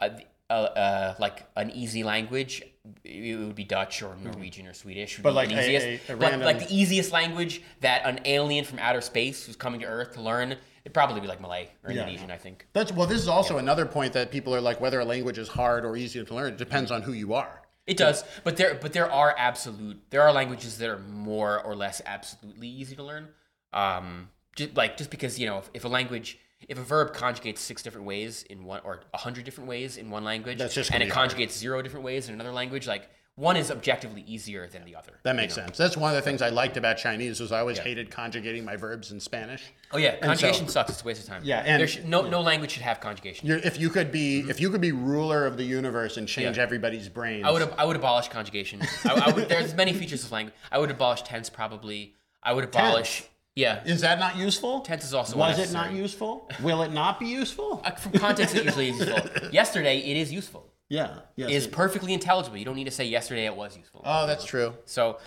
[0.00, 0.10] a,
[0.50, 2.62] a, uh, like an easy language,
[3.04, 5.20] it would be Dutch or Norwegian or Swedish.
[5.22, 6.10] But like the a- easiest.
[6.10, 9.80] a- a but like the easiest language that an alien from outer space who's coming
[9.80, 12.30] to Earth to learn, it'd probably be like Malay or Indonesian.
[12.30, 12.66] I think.
[12.72, 13.06] That's well.
[13.06, 15.96] This is also another point that people are like whether a language is hard or
[15.96, 16.54] easy to learn.
[16.54, 17.62] It depends on who you are.
[17.86, 21.74] It does, but there but there are absolute there are languages that are more or
[21.74, 23.28] less absolutely easy to learn.
[23.72, 27.58] Um, just like just because you know if, if a language if a verb conjugates
[27.58, 30.92] six different ways in one or a hundred different ways in one language, That's just
[30.92, 31.30] and it be hard.
[31.30, 35.14] conjugates zero different ways in another language, like one is objectively easier than the other.
[35.22, 35.78] That makes sense.
[35.78, 38.76] That's one of the things I liked about Chinese was I always hated conjugating my
[38.76, 39.72] verbs in Spanish.
[39.90, 40.90] Oh yeah, so- conjugation sucks.
[40.90, 41.40] It's a waste of time.
[41.42, 43.48] Yeah, and- there should, no no language should have conjugation.
[43.48, 44.50] You're, if you could be, mm-hmm.
[44.50, 46.62] if you could be ruler of the universe and change Yeah.
[46.62, 48.82] everybody's brains, I would ab- I would abolish conjugation.
[49.04, 50.54] I, I would, there's many features of language.
[50.70, 52.14] I would abolish tense probably.
[52.42, 53.24] I would abolish.
[53.54, 54.80] Yeah, Is that not useful?
[54.80, 56.50] tense is also Was it not useful?
[56.62, 57.82] Will it not be useful?
[57.84, 59.48] Uh, From context, it usually is useful.
[59.52, 60.72] Yesterday, it is useful.
[60.88, 61.18] Yeah.
[61.36, 61.50] Yes.
[61.50, 62.56] It is perfectly intelligible.
[62.56, 64.02] You don't need to say yesterday it was useful.
[64.04, 64.74] oh, that's true.
[64.84, 65.18] So,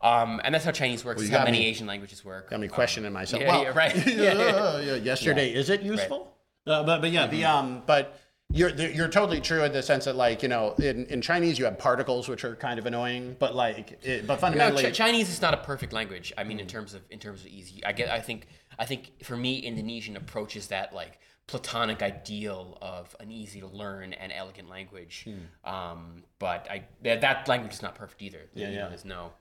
[0.00, 1.20] um, and that's how Chinese works.
[1.20, 2.50] you It's how got many me- Asian languages work.
[2.50, 3.42] Got me questioning myself.
[3.42, 3.94] yeah, well, yeah, right.
[4.06, 4.78] yeah, Yeah.
[4.80, 6.34] yeah, Yesterday, is it useful?
[6.66, 7.56] Uh, but but yeah, the Mm-hmm.
[7.58, 8.18] um, but
[8.52, 11.64] you're you're totally true in the sense that like you know in, in Chinese you
[11.64, 15.28] have particles which are kind of annoying, but like it, but No, fundamentally Ch- Chinese
[15.28, 16.32] is not a perfect language.
[16.36, 18.10] I mean, in terms of in terms of easy, I get.
[18.10, 18.46] I think.
[18.78, 24.14] I think for me, Indonesian approaches that like platonic ideal of an easy to learn
[24.14, 25.28] and elegant language.
[25.64, 28.48] Um, but I that, that language is not perfect either.
[28.54, 28.88] Yeah, yeah.
[28.88, 29.32] There's no.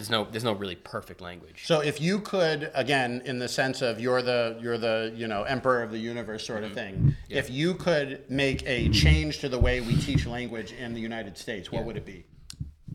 [0.00, 0.24] There's no.
[0.30, 1.64] There's no really perfect language.
[1.66, 5.42] So if you could, again, in the sense of you're the you're the you know
[5.42, 6.70] emperor of the universe sort Mm-hmm.
[6.70, 10.94] of thing, if you could make a change to the way we teach language in
[10.94, 12.24] the United States, what would it be?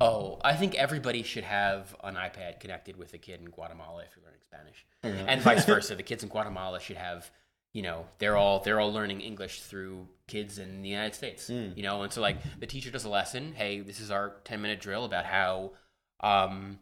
[0.02, 4.10] Oh, I think everybody should have an iPad connected with a kid in Guatemala if
[4.16, 5.96] you're learning Spanish, and vice versa.
[5.96, 7.32] The kids in Guatemala should have,
[7.72, 11.50] you know, they're all they're all learning English through kids in the United States.
[11.50, 13.54] You know, and so like the teacher does a lesson.
[13.56, 15.72] Hey, this is our ten minute drill about how,
[16.20, 16.80] um,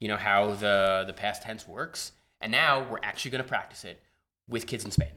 [0.00, 3.84] you know, how the the past tense works, and now we're actually going to practice
[3.84, 4.00] it
[4.48, 5.10] with kids in Spain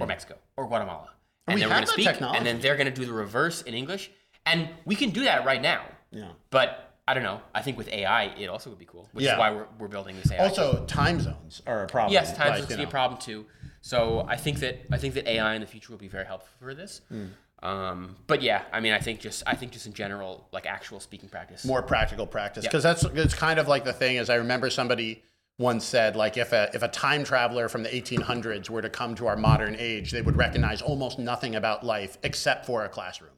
[0.00, 1.10] or Mexico or Guatemala,
[1.46, 2.38] and we then we're going to speak, technology.
[2.38, 4.10] and then they're going to do the reverse in English,
[4.46, 5.84] and we can do that right now.
[6.12, 6.28] Yeah.
[6.50, 7.40] But I don't know.
[7.54, 9.32] I think with AI, it also would be cool, which Yeah.
[9.32, 10.38] is why we're, we're building this AI.
[10.38, 12.12] Also, time zones are a problem.
[12.12, 13.44] yes, time like, zones be a problem too.
[13.80, 16.50] So I think that I think that AI in the future will be very helpful
[16.60, 17.00] for this.
[17.08, 17.26] Hmm.
[17.62, 20.98] Um, but yeah, I mean, I think just I think just in general, like actual
[21.00, 21.64] speaking practice.
[21.64, 25.22] more practical practice because that's it's kind of like the thing is I remember somebody
[25.58, 29.14] once said like if a if a time traveler from the 1800s were to come
[29.14, 33.30] to our modern age they would recognize almost nothing about life except for a classroom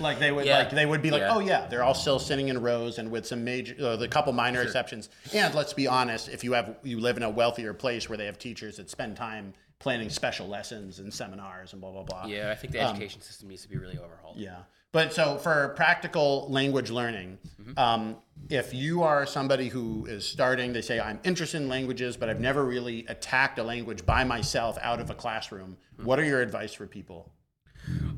[0.00, 0.58] like they would Yeah.
[0.58, 1.34] like they would be like Yeah.
[1.34, 4.32] oh yeah they're all still sitting in rows and with some major uh, the couple
[4.32, 8.08] minor exceptions and let's be honest if you have you live in a wealthier place
[8.08, 9.54] where they have teachers that spend time
[9.84, 13.48] planning special lessons and seminars and blah blah blah yeah, I think the education system
[13.48, 14.38] needs to be really overhauled.
[14.38, 14.56] Um, yeah.
[14.92, 17.38] But so for practical language learning,
[17.76, 18.16] um,
[18.48, 22.40] if you are somebody who is starting, they say, I'm interested in languages, but I've
[22.40, 25.76] never really attacked a language by myself out of a classroom.
[26.02, 27.32] What are your advice for people?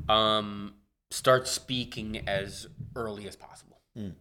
[0.07, 0.75] Um,
[1.09, 3.81] start speaking as early as possible.
[3.95, 4.11] Hmm.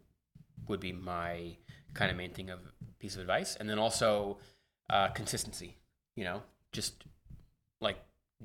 [0.67, 1.59] Would be my
[1.95, 2.59] kind of main thing of
[2.99, 4.39] piece of advice, and then also
[4.91, 5.77] uh, consistency.
[6.17, 6.43] You know,
[6.73, 7.05] just
[7.81, 7.99] like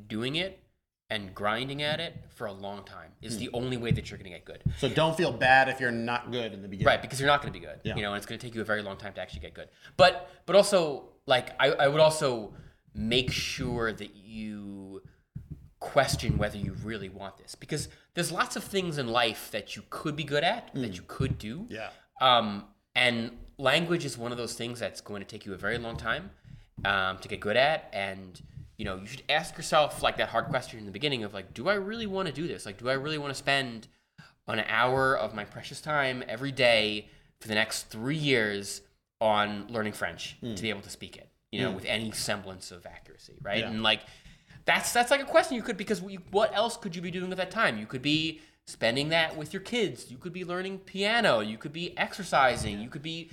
[0.08, 0.64] doing it
[1.10, 3.40] and grinding at it for a long time is Hmm.
[3.40, 4.64] the only way that you're going to get good.
[4.78, 6.88] So don't feel bad if you're not good in the beginning.
[6.88, 7.80] Right, because you're not going to be good.
[7.84, 7.96] Yeah.
[7.96, 9.54] You know, and it's going to take you a very long time to actually get
[9.54, 9.68] good.
[9.98, 12.54] But but also like I, I would also
[12.94, 15.02] make sure that you
[15.80, 19.84] question whether you really want this because there's lots of things in life that you
[19.90, 21.66] could be good at that you could do.
[21.70, 21.90] Yeah.
[22.22, 22.66] Um,
[22.96, 25.98] and language is one of those things that's going to take you a very long
[25.98, 26.32] time
[26.86, 27.90] um, to get good at.
[27.94, 28.40] And,
[28.82, 31.54] you know, you should ask yourself like that hard question in the beginning of like,
[31.54, 32.66] do I really want to do this?
[32.66, 33.88] Like, do I really want to spend
[34.48, 37.08] an hour of my precious time every day
[37.40, 38.82] for the next three years
[39.20, 40.56] on learning French to hmm.
[40.56, 41.76] be able to speak it, you know, hmm.
[41.76, 43.60] with any semblance of accuracy, right?
[43.60, 43.70] Yeah.
[43.70, 44.00] And like,
[44.66, 47.30] that's that's like a question you could because you, what else could you be doing
[47.30, 47.78] at that time?
[47.78, 50.10] You could be spending that with your kids.
[50.10, 51.42] You could be learning piano.
[51.42, 52.82] You could be exercising.
[52.82, 53.30] You could be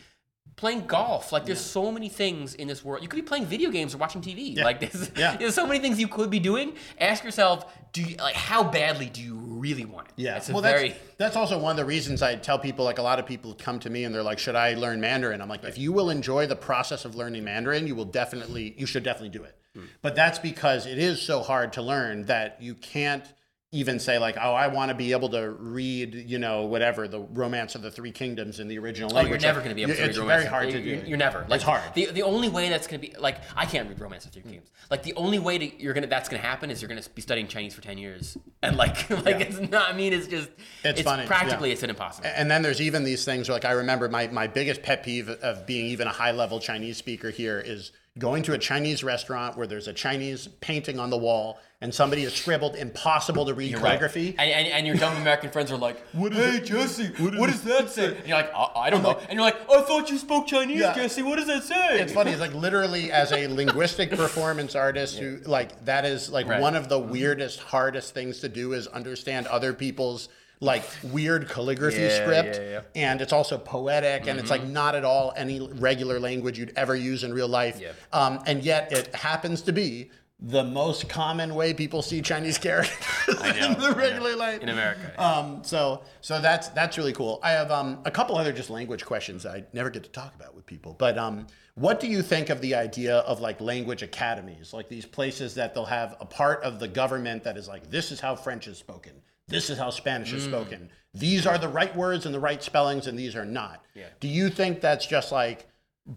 [0.58, 1.32] playing golf.
[1.32, 3.02] Like there's so many things in this world.
[3.02, 4.60] You could be playing video games or watching TV.
[4.62, 5.36] Like there's, Yeah.
[5.36, 6.74] there's so many things you could be doing.
[7.00, 10.14] Ask yourself, do you like how badly do you really want it?
[10.16, 10.42] Yeah.
[10.46, 13.02] A well, very that's, that's also one of the reasons I tell people, like a
[13.02, 15.40] lot of people come to me and they're like, should I learn Mandarin?
[15.40, 18.84] I'm like, if you will enjoy the process of learning Mandarin, you will definitely, you
[18.84, 19.56] should definitely do it.
[19.74, 19.84] Hmm.
[20.02, 23.24] But that's because it is so hard to learn that you can't
[23.70, 27.20] even say like, oh, I want to be able to read, you know, whatever, the
[27.20, 29.42] Romance of the Three Kingdoms in the original Oh, language.
[29.42, 30.08] you're never going to be able to read.
[30.08, 31.02] It's read very hard to do.
[31.06, 31.40] you're never.
[31.40, 31.82] Like, it's hard.
[31.94, 34.40] The, the only way that's going to be like I can't read romance of the
[34.40, 34.54] three mm.
[34.54, 34.70] games.
[34.90, 37.46] Like the only way to, you're gonna that's gonna happen is you're gonna be studying
[37.46, 39.90] Chinese for ten years and like like it's not.
[39.90, 40.48] I mean, it's just
[40.82, 41.74] It's funny, Practically, yeah.
[41.74, 42.30] it's an impossible.
[42.34, 45.28] And then there's even these things where, like, I remember my, my biggest pet peeve
[45.28, 49.56] of being even a high level Chinese speaker here is going to a Chinese restaurant
[49.56, 53.74] where there's a Chinese painting on the wall and somebody has scribbled impossible to read
[53.76, 54.34] calligraphy.
[54.36, 57.62] And, and, and your dumb American friends are like, what is "Hey Jesse, what, does
[57.62, 60.18] that say?" And you're like, "I, I don't know." And you're like, "I thought you
[60.18, 60.94] spoke Chinese, Yeah.
[60.94, 61.22] Jesse.
[61.22, 62.32] What does that say?" It's funny.
[62.32, 66.60] It's like literally as a linguistic performance artist who like that is like Right.
[66.60, 70.28] one of the weirdest, hardest things to do is understand other people's
[70.60, 72.56] like weird calligraphy Yeah, script.
[72.56, 72.80] yeah, yeah.
[72.96, 76.96] And it's also poetic and it's like not at all any regular language you'd ever
[76.96, 77.78] use in real life.
[77.80, 77.92] Yeah.
[78.12, 80.10] Um, and yet it happens to be
[80.40, 82.96] the most common way people see Chinese characters
[83.42, 84.60] know, in the regular life.
[84.62, 85.12] in America.
[85.20, 87.40] Um, so so that's that's really cool.
[87.42, 90.54] I have um, a couple other just language questions I never get to talk about
[90.54, 90.94] with people.
[90.98, 95.06] But um, what do you think of the idea of like language academies, like these
[95.06, 98.36] places that they'll have a part of the government that is like this is how
[98.36, 99.12] French is spoken,
[99.48, 100.36] this is how Spanish Mm.
[100.36, 103.84] is spoken, these are the right words and the right spellings, and these are not.
[103.94, 104.04] Yeah.
[104.20, 105.66] Do you think that's just like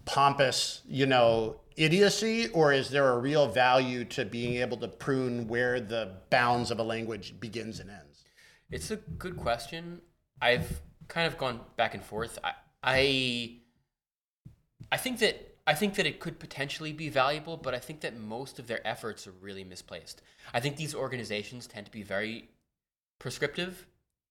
[0.04, 5.48] pompous, you know, idiocy, or is there a real value to being able to prune
[5.48, 8.24] where the bounds of a language begins and ends?
[8.70, 10.00] It's a good question.
[10.40, 12.38] I've kind of gone back and forth.
[12.42, 13.56] I, I,
[14.90, 18.16] I think that I think that it could potentially be valuable, but I think that
[18.16, 20.20] most of their efforts are really misplaced.
[20.52, 22.48] I think these organizations tend to be very
[23.20, 23.86] prescriptive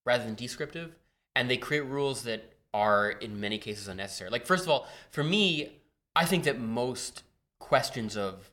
[0.06, 0.96] rather than descriptive,
[1.34, 4.30] and they create rules that are in many cases unnecessary.
[4.30, 5.80] Like first of all, for me,
[6.16, 7.24] I think that most
[7.60, 8.52] questions of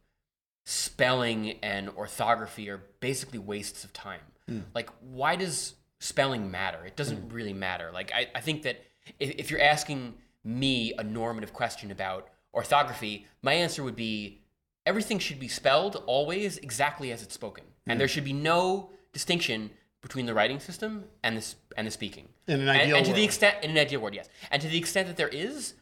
[0.64, 4.20] spelling and orthography are basically wastes of time.
[4.46, 4.60] Hmm.
[4.74, 6.84] Like, why does spelling matter?
[6.84, 7.34] It doesn't hmm.
[7.34, 7.90] really matter.
[7.92, 8.84] Like, I, I think that
[9.18, 10.14] if, if you're asking
[10.44, 14.42] me a normative question about orthography, my answer would be
[14.84, 17.98] everything should be spelled always exactly as it's spoken, and hmm.
[18.00, 19.70] there should be no distinction
[20.00, 22.28] between the writing system and the and the speaking.
[22.46, 24.68] In an And- ideal and, to the extent in an ideal world, yes, and to
[24.68, 25.74] the extent that there is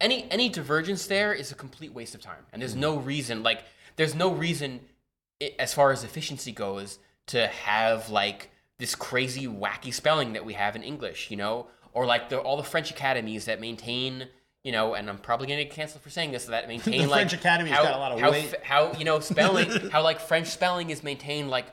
[0.00, 2.80] any any divergence there is a complete waste of time, and there's mm.
[2.80, 3.64] no reason like
[3.96, 4.80] there's no reason
[5.42, 10.54] i as far as efficiency goes to have like this crazy wacky spelling that we
[10.54, 14.28] have in English, you know, or like the, all the French academies that maintain.
[14.64, 16.44] You know, and I'm probably gonna get canceled for saying this.
[16.44, 18.54] That maintain The like French Academy's how, got a lot of how, weight.
[18.54, 21.50] f- how you know spelling, how like French spelling is maintained.
[21.50, 21.66] Like,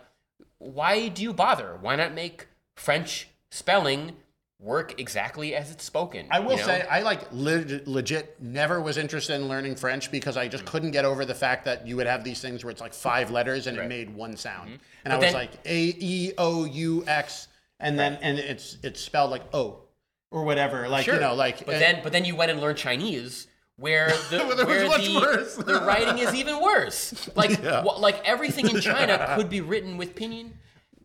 [0.59, 1.77] why do you bother?
[1.81, 4.13] Why not make French spelling
[4.59, 6.27] work exactly as it's spoken?
[6.29, 6.65] I will you know?
[6.65, 10.91] say I like leg- legit never was interested in learning French because I just couldn't
[10.91, 13.67] get over the fact that you would have these things where it's like five letters
[13.67, 17.03] and it made one sound, and I But was then- like A E O U
[17.07, 17.47] X,
[17.79, 19.79] and then and it's it's spelled like O
[20.31, 21.15] or whatever, like Sure.
[21.15, 23.47] you know, like But uh, then, but then you went and learned Chinese,
[23.79, 27.29] where the Where where the, the writing is even worse.
[27.35, 27.83] Like Yeah.
[27.83, 30.51] wha- like everything in China could be written with pinyin,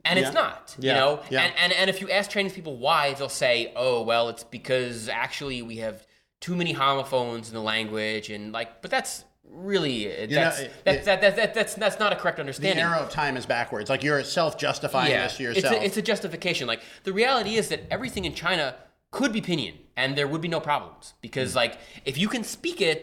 [0.04, 0.24] and Yeah.
[0.26, 0.74] it's not.
[0.78, 0.92] Yeah.
[0.94, 1.42] You know, Yeah.
[1.42, 5.08] and, and and if you ask Chinese people why, they'll say, "Oh, well, it's because
[5.08, 6.06] actually we have
[6.40, 10.72] too many homophones in the language," and like, but that's really uh, know, that's it-
[10.84, 12.76] that, it- that, that, that, that's that's not a correct understanding.
[12.76, 12.98] the understanding.
[13.00, 13.88] arrow of time is backwards.
[13.90, 15.80] Like you're self-justifying this to it's yourself.
[15.80, 16.66] a, it's a justification.
[16.66, 18.74] Like the reality is that everything in China
[19.18, 21.58] could be pinyin, and there would be no problems because, Hmm.
[21.62, 23.02] like, if you can speak it,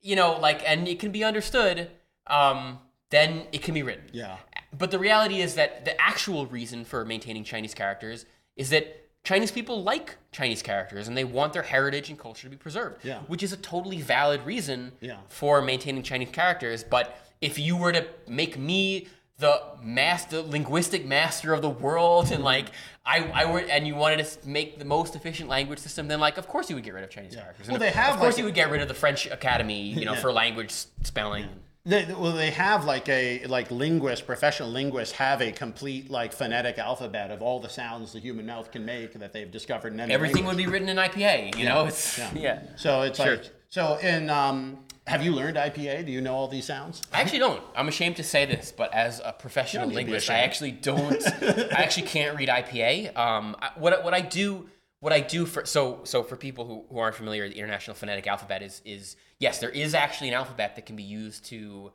[0.00, 1.90] you know, like, and it can be understood,
[2.26, 2.78] um,
[3.10, 4.04] then it can be written.
[4.12, 4.36] Yeah.
[4.76, 8.26] But the reality is that the actual reason for maintaining Chinese characters
[8.56, 8.84] is that
[9.24, 13.04] Chinese people like Chinese characters and they want their heritage and culture to be preserved.
[13.04, 13.20] Yeah.
[13.32, 15.18] Which is a totally valid reason Yeah.
[15.28, 16.84] for maintaining Chinese characters.
[16.84, 19.06] But if you were to make me
[19.38, 22.66] the master linguistic master of the world and like
[23.06, 26.38] I, I were and you wanted to make the most efficient language system then like
[26.38, 27.66] of course you would get rid of Chinese characters.
[27.68, 29.80] Well, And they have, of course like- you would get rid of the French Academy,
[29.92, 30.20] you know, Yeah.
[30.20, 30.72] for language
[31.04, 31.46] spelling.
[31.86, 36.76] They, well, they have like a like linguists, professional linguists have a complete like phonetic
[36.76, 40.44] alphabet of all the sounds the human mouth can make that they've discovered in Everything
[40.44, 40.56] language.
[40.56, 41.86] would be written in IPA, you know?
[41.86, 42.60] It's yeah.
[42.76, 43.36] So it's Sure.
[43.36, 46.04] like so in um have you learned IPA?
[46.04, 47.02] Do you know all these sounds?
[47.12, 47.62] I actually don't.
[47.74, 50.30] I'm ashamed to say this, but as a professional You don't need to be linguist,
[50.30, 51.26] I actually don't.
[51.72, 53.16] I actually can't read IPA.
[53.16, 54.68] Um, I, what what I do,
[55.00, 58.26] what I do for so so for people who, who aren't familiar, the International Phonetic
[58.26, 61.92] Alphabet is is yes, there is actually an alphabet that can be used to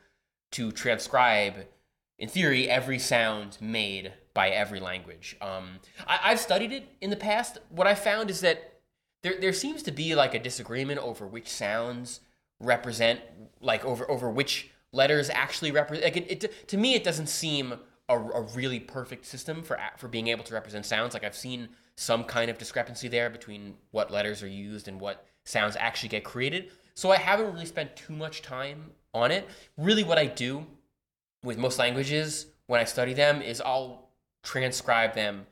[0.53, 1.67] to transcribe,
[2.17, 5.37] in theory, every sound made by every language.
[5.39, 7.59] Um, I, I've studied it in the past.
[7.69, 8.79] What I found is that
[9.21, 12.19] there there seems to be like a disagreement over which sounds
[12.63, 13.19] represent
[13.61, 17.73] like over over which letters actually represent like it, it to me it doesn't seem
[18.09, 21.13] a, a really perfect system for for being able to represent sounds.
[21.13, 25.25] Like i've seen some kind of discrepancy there between what letters are used and what
[25.43, 26.71] sounds actually get created.
[26.95, 29.47] So i haven't really spent too much time on it.
[29.77, 30.65] Really what i do
[31.43, 34.09] with most languages when I study them is I'll
[34.43, 35.45] transcribe them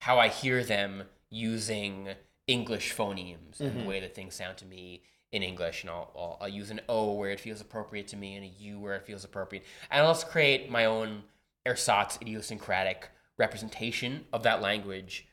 [0.00, 2.08] how I hear them using
[2.46, 3.88] English phonemes and the mm-hmm.
[3.88, 5.02] way that things sound to me
[5.34, 5.82] in English.
[5.82, 8.48] And I'll, I'll, I'll use an O where it feels appropriate to me and a
[8.62, 9.64] U where it feels appropriate.
[9.90, 11.24] And I'll just create my own
[11.66, 15.26] ersatz idiosyncratic representation of that language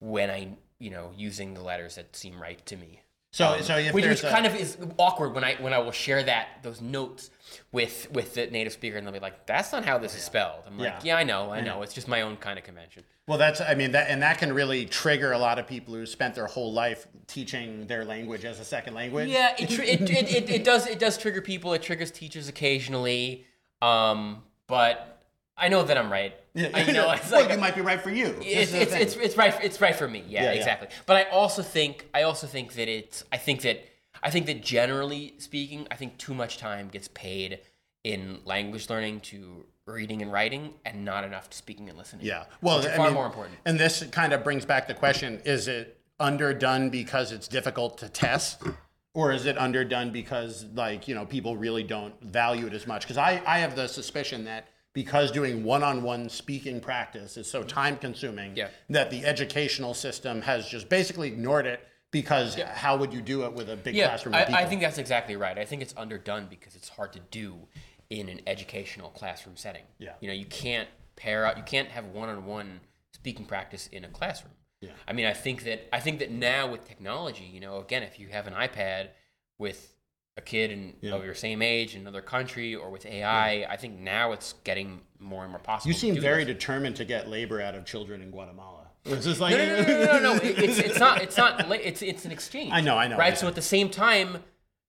[0.00, 3.02] when I, you know, using the letters that seem right to me.
[3.32, 5.90] So so if Which, which a, kind of is awkward when I when I will
[5.92, 7.30] share that those notes
[7.72, 10.64] with with the native speaker and they'll be like, "That's not how this is spelled."
[10.66, 11.00] I'm like, Yeah.
[11.02, 11.80] "Yeah, I know, I know.
[11.80, 14.52] It's just my own kind of convention." well that's I mean that and that can
[14.52, 18.60] really trigger a lot of people who spent their whole life teaching their language as
[18.60, 19.28] a second language.
[19.30, 21.72] Yeah, it, tr- it, it, it, it does it does trigger people.
[21.72, 23.46] It triggers teachers occasionally,
[23.80, 25.21] um, but
[25.56, 26.34] I know that I'm right.
[26.54, 28.36] Yeah, I, you know, it's well, like you might be right for you.
[28.40, 30.58] It's, it's, it's, it's right it's right for me yeah, Yeah, yeah.
[30.58, 33.82] exactly but i also think i also think that it's i think that
[34.22, 37.60] i think that generally speaking i think too much time gets paid
[38.04, 42.44] in language learning to reading and writing and not enough to speaking and listening Yeah.
[42.60, 45.68] Well, which far mean, more important And this kind of brings back the question: Is
[45.68, 48.62] it underdone because it's difficult to test,
[49.14, 53.02] or is it underdone because, like, you know, people really don't value it as much?
[53.02, 57.68] Because I, I have the suspicion that because doing one-on-one speaking practice is so mm-hmm.
[57.68, 58.68] time-consuming, Yeah.
[58.90, 61.86] that the educational system has just basically ignored it.
[62.10, 64.54] Because how would you do it with a big yeah classroom of people?
[64.54, 67.56] I, I think that's exactly right i think it's underdone because it's hard to do
[68.10, 70.12] in an educational classroom setting Yeah.
[70.20, 72.80] you know you can't pair out you can't have one-on-one
[73.14, 74.52] speaking practice in a classroom
[74.82, 74.90] Yeah.
[75.08, 78.18] i mean i think that i think that now with technology you know again if
[78.20, 79.08] you have an ipad
[79.58, 79.91] with
[80.36, 81.12] a kid in, Yeah.
[81.14, 85.00] of your same age in another country or with ai i think now it's getting
[85.18, 86.54] more and more possible You seem very this.
[86.54, 88.78] determined to get labor out of children in Guatemala.
[89.04, 90.34] It's just like No, no, no, no, no, no.
[90.42, 92.72] It- It's it's not it's not it's it's an exchange.
[92.72, 93.32] I know, I know, Right.
[93.32, 94.38] I So at the same time,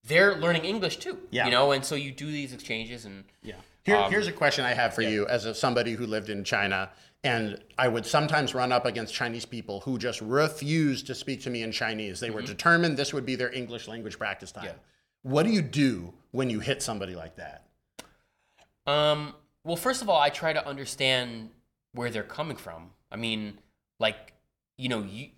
[0.04, 1.18] they're learning English too.
[1.30, 1.44] Yeah.
[1.46, 3.54] You know, and so you do these exchanges and Yeah.
[3.84, 6.42] Here, Um, here's a question I have for you as a, somebody who lived in
[6.42, 6.90] China.
[7.22, 11.50] And I would sometimes run up against Chinese people who just refused to speak to
[11.50, 12.18] me in Chinese.
[12.20, 14.64] They were determined this would be their English language practice time.
[14.64, 14.76] Mm-hmm.
[14.76, 14.93] Yeah.
[15.24, 17.66] What do you do when you hit somebody like that?
[18.86, 19.34] Um,
[19.64, 21.48] well, first of all, I try to understand
[21.92, 22.90] where they're coming from.
[23.10, 23.58] I mean,
[23.98, 24.34] like,
[24.76, 25.30] you know, you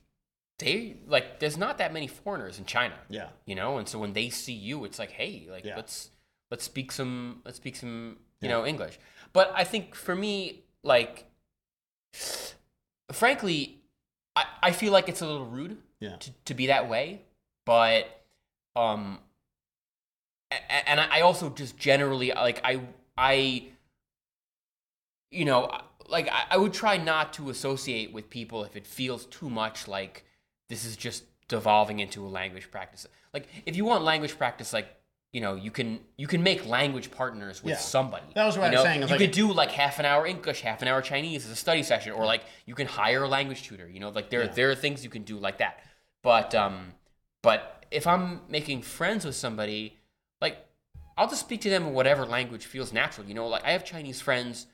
[0.58, 2.96] they like there's not that many foreigners in China.
[3.08, 3.28] Yeah.
[3.44, 5.76] You know, and so when they see you, it's like, hey, like Yeah.
[5.76, 6.10] let's
[6.50, 8.56] let's speak some let's speak some you Yeah.
[8.56, 8.98] know English.
[9.32, 11.26] But I think for me, like,
[13.12, 13.82] frankly,
[14.34, 16.16] I I feel like it's a little rude Yeah.
[16.16, 17.22] to, to be that way
[17.64, 18.24] but
[18.74, 19.18] um
[20.50, 22.80] and i also just generally like i
[23.16, 23.64] i
[25.30, 25.70] you know
[26.08, 29.88] like I, I would try not to associate with people if it feels too much
[29.88, 30.24] like
[30.68, 34.88] this is just devolving into a language practice like if you want language practice like
[35.32, 37.78] you know you can you can make language partners with Yeah.
[37.78, 39.98] somebody That was what you I was saying, is you like- could do like half
[39.98, 42.86] an hour english half an hour chinese as a study session or like you can
[42.86, 44.52] hire a language tutor you know like there Yeah.
[44.52, 45.80] there are things you can do like that
[46.22, 46.92] but um
[47.42, 49.96] but if i'm making friends with somebody
[50.40, 50.66] like
[51.16, 53.48] i'll just speak to them in whatever language feels natural you know?
[53.48, 54.66] Like i have chinese friends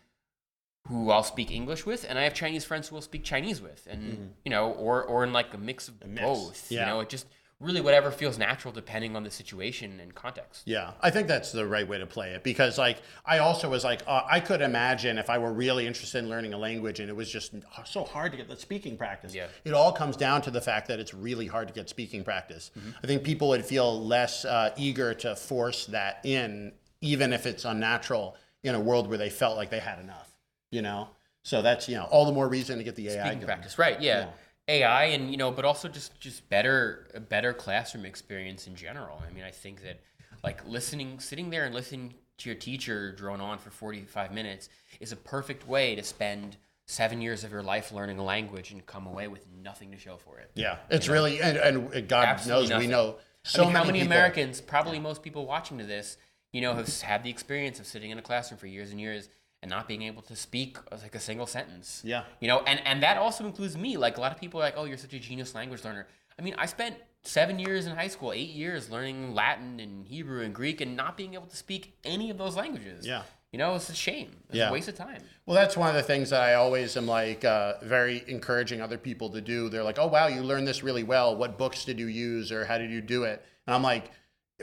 [0.89, 3.87] who i'll speak english with and i have chinese friends who i'll speak chinese with
[3.91, 4.25] and mm-hmm.
[4.45, 6.81] you know or or in like a mix of mix, both yeah.
[6.81, 7.01] you know?
[7.01, 7.27] It just
[7.63, 11.67] really whatever feels natural depending on the situation and context Yeah, I think that's the
[11.67, 15.17] right way to play it because, like, I also was like, uh, I could imagine
[15.17, 18.33] if I were really interested in learning a language and it was just so hard
[18.33, 19.35] to get the speaking practice.
[19.35, 19.47] Yeah.
[19.65, 22.71] It all comes down to the fact that it's really hard to get speaking practice.
[23.03, 27.65] I think people would feel less uh, eager to force that in, even if it's
[27.65, 30.31] unnatural in a world where they felt like they had enough,
[30.71, 31.09] you know?
[31.45, 34.01] So that's, you know, all the more reason to get the AI speaking practice right
[34.01, 34.29] yeah.
[34.69, 39.21] Ai and you know but also just just better a better classroom experience in general.
[39.29, 40.01] I mean i think that
[40.45, 44.69] like listening sitting there and listening to your teacher drone on for 45 minutes
[45.01, 46.57] is a perfect way to spend
[46.87, 50.17] seven years of your life learning a language and come away with nothing to show
[50.17, 50.51] for it.
[50.55, 52.89] Yeah, it's really, and, and God Absolutely knows nothing.
[52.89, 55.85] we know so I mean, how many many people- Americans, probably most people watching to
[55.85, 56.17] this,
[56.53, 59.29] you know, have had the experience of sitting in a classroom for years and years
[59.63, 62.03] and not being able to speak uh, like a single sentence.
[62.05, 62.25] Yeah.
[62.41, 63.97] You know, and, and that also includes me.
[63.97, 66.07] Like a lot of people are like, oh, you're such a genius language learner.
[66.39, 70.43] I mean, I spent seven years in high school, eight years learning Latin and Hebrew
[70.43, 73.07] and Greek and not being able to speak any of those languages.
[73.07, 73.23] Yeah.
[73.53, 74.31] You know, it's a shame.
[74.49, 74.71] It's Yeah.
[74.71, 75.23] a waste of time.
[75.47, 78.97] Well, that's one of the things that I always am like uh, very encouraging other
[78.99, 79.69] people to do.
[79.69, 81.37] They're like, "Oh, wow, you learned this really well.
[81.37, 84.11] What books did you use, or how did you do it?" And I'm like,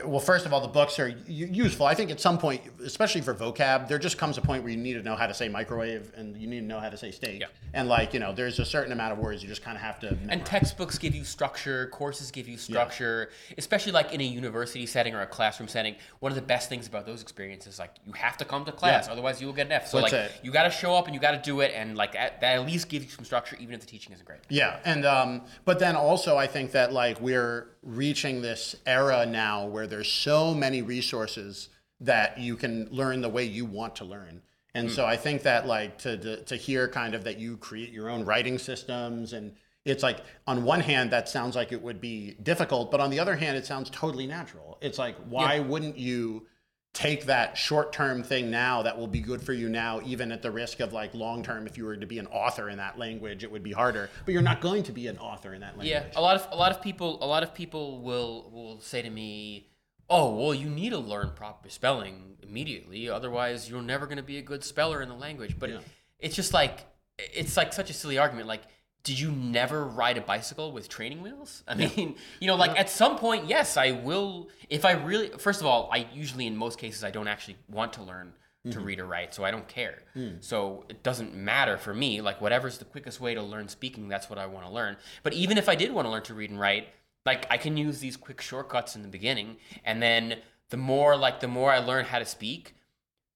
[0.04, 1.86] "Well, first of all, the books are useful.
[1.86, 4.78] I think at some point, especially for vocab, there just comes a point where you
[4.78, 7.10] need to know how to say microwave and you need to know how to say
[7.10, 7.40] steak.
[7.40, 7.46] Yeah.
[7.72, 9.98] And like, you know, there's a certain amount of words you just kind of have
[10.00, 10.16] to.
[10.28, 15.14] And textbooks give you structure, courses give you structure, especially like in a university setting
[15.14, 15.96] or a classroom setting.
[16.20, 19.06] One of the best things about those experiences, like you have to come to class,
[19.06, 19.12] Yeah.
[19.12, 19.88] otherwise you will get an F.
[19.88, 20.32] So That's like it.
[20.42, 22.54] you got to show up and you got to do it, and like that, that
[22.58, 24.40] at least gives you some structure, even if the teaching isn't great.
[24.48, 29.66] Yeah, and um, but then also I think that like we're reaching this era now
[29.66, 31.68] where there's so many resources
[32.00, 34.42] that you can learn the way you want to learn.
[34.74, 34.94] And hmm.
[34.94, 38.08] so I think that like to, to to hear kind of that you create your
[38.08, 39.54] own writing systems and
[39.84, 43.18] it's like on one hand that sounds like it would be difficult, but on the
[43.18, 44.78] other hand it sounds totally natural.
[44.80, 46.46] It's like why wouldn't you
[46.92, 50.50] take that short-term thing now that will be good for you now even at the
[50.50, 53.50] risk of like long-term if you were to be an author in that language it
[53.50, 56.04] would be harder but you're not going to be an author in that language Yeah,
[56.16, 59.10] a lot of a lot of people a lot of people will will say to
[59.10, 59.68] me,
[60.08, 64.38] "Oh, well, you need to learn proper spelling immediately, otherwise you're never going to be
[64.38, 65.78] a good speller in the language." But Yeah.
[66.18, 66.86] it's just like
[67.18, 68.48] it's like such a silly argument.
[68.48, 68.62] Like,
[69.02, 71.62] did you never ride a bicycle with training wheels?
[71.66, 74.48] I mean, you know, like at some point, yes, I will.
[74.68, 77.94] If I really, first of all, I usually in most cases I don't actually want
[77.94, 78.32] to learn
[78.64, 78.84] to mm-hmm.
[78.84, 80.02] read or write, so I don't care.
[80.14, 80.44] Mm.
[80.44, 82.20] So it doesn't matter for me.
[82.20, 84.98] Like whatever's the quickest way to learn speaking, that's what I want to learn.
[85.22, 86.88] But even if I did want to learn to read and write,
[87.24, 90.36] like I can use these quick shortcuts in the beginning, and then
[90.68, 92.74] the more like the more I learn how to speak,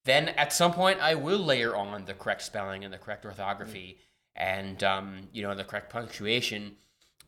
[0.04, 3.96] then at some point I will layer on the correct spelling and the correct orthography
[3.98, 4.13] mm.
[4.36, 6.76] And um, you know the correct punctuation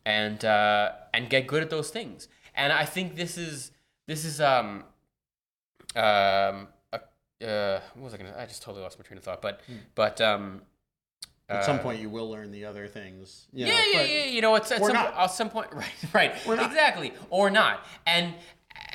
[0.05, 2.27] and uh, and get good at those things.
[2.55, 3.71] And I think this is
[4.07, 4.83] this is um
[5.95, 6.99] um a,
[7.45, 8.35] uh, what was I gonna?
[8.37, 9.41] I just totally lost my train of thought.
[9.41, 9.61] But
[9.95, 10.61] but um
[11.49, 14.25] at some point you will learn the other things you know, yeah, yeah, yeah.
[14.25, 15.13] You know, it's at some, not.
[15.17, 15.67] at some point,
[16.13, 16.33] right, right,
[16.65, 17.85] exactly, or not.
[18.05, 18.33] And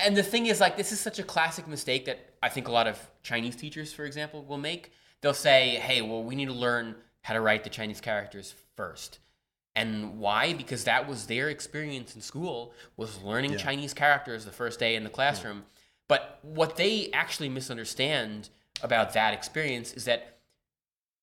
[0.02, 2.72] and the thing is, like, this is such a classic mistake that I think a
[2.72, 4.93] lot of Chinese teachers, for example, will make.
[5.20, 9.19] They'll say, "Hey, well, we need to learn how to write the Chinese characters first.
[9.74, 10.53] And why?
[10.53, 15.05] Because that was their experience in school was learning Chinese characters the first day in
[15.05, 15.65] the classroom.
[16.09, 18.51] But what they actually misunderstand
[18.82, 20.39] about that experience is that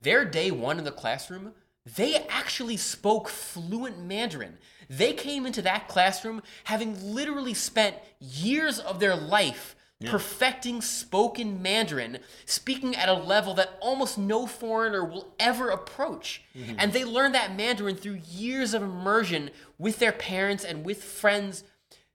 [0.02, 1.54] their day one in the classroom,
[1.96, 4.58] they actually spoke fluent Mandarin.
[4.90, 12.20] They came into that classroom having literally spent years of their life perfecting spoken Mandarin,
[12.46, 16.42] speaking at a level that almost no foreigner will ever approach.
[16.56, 16.76] Mm-hmm.
[16.78, 21.64] And they learn that Mandarin through years of immersion with their parents and with friends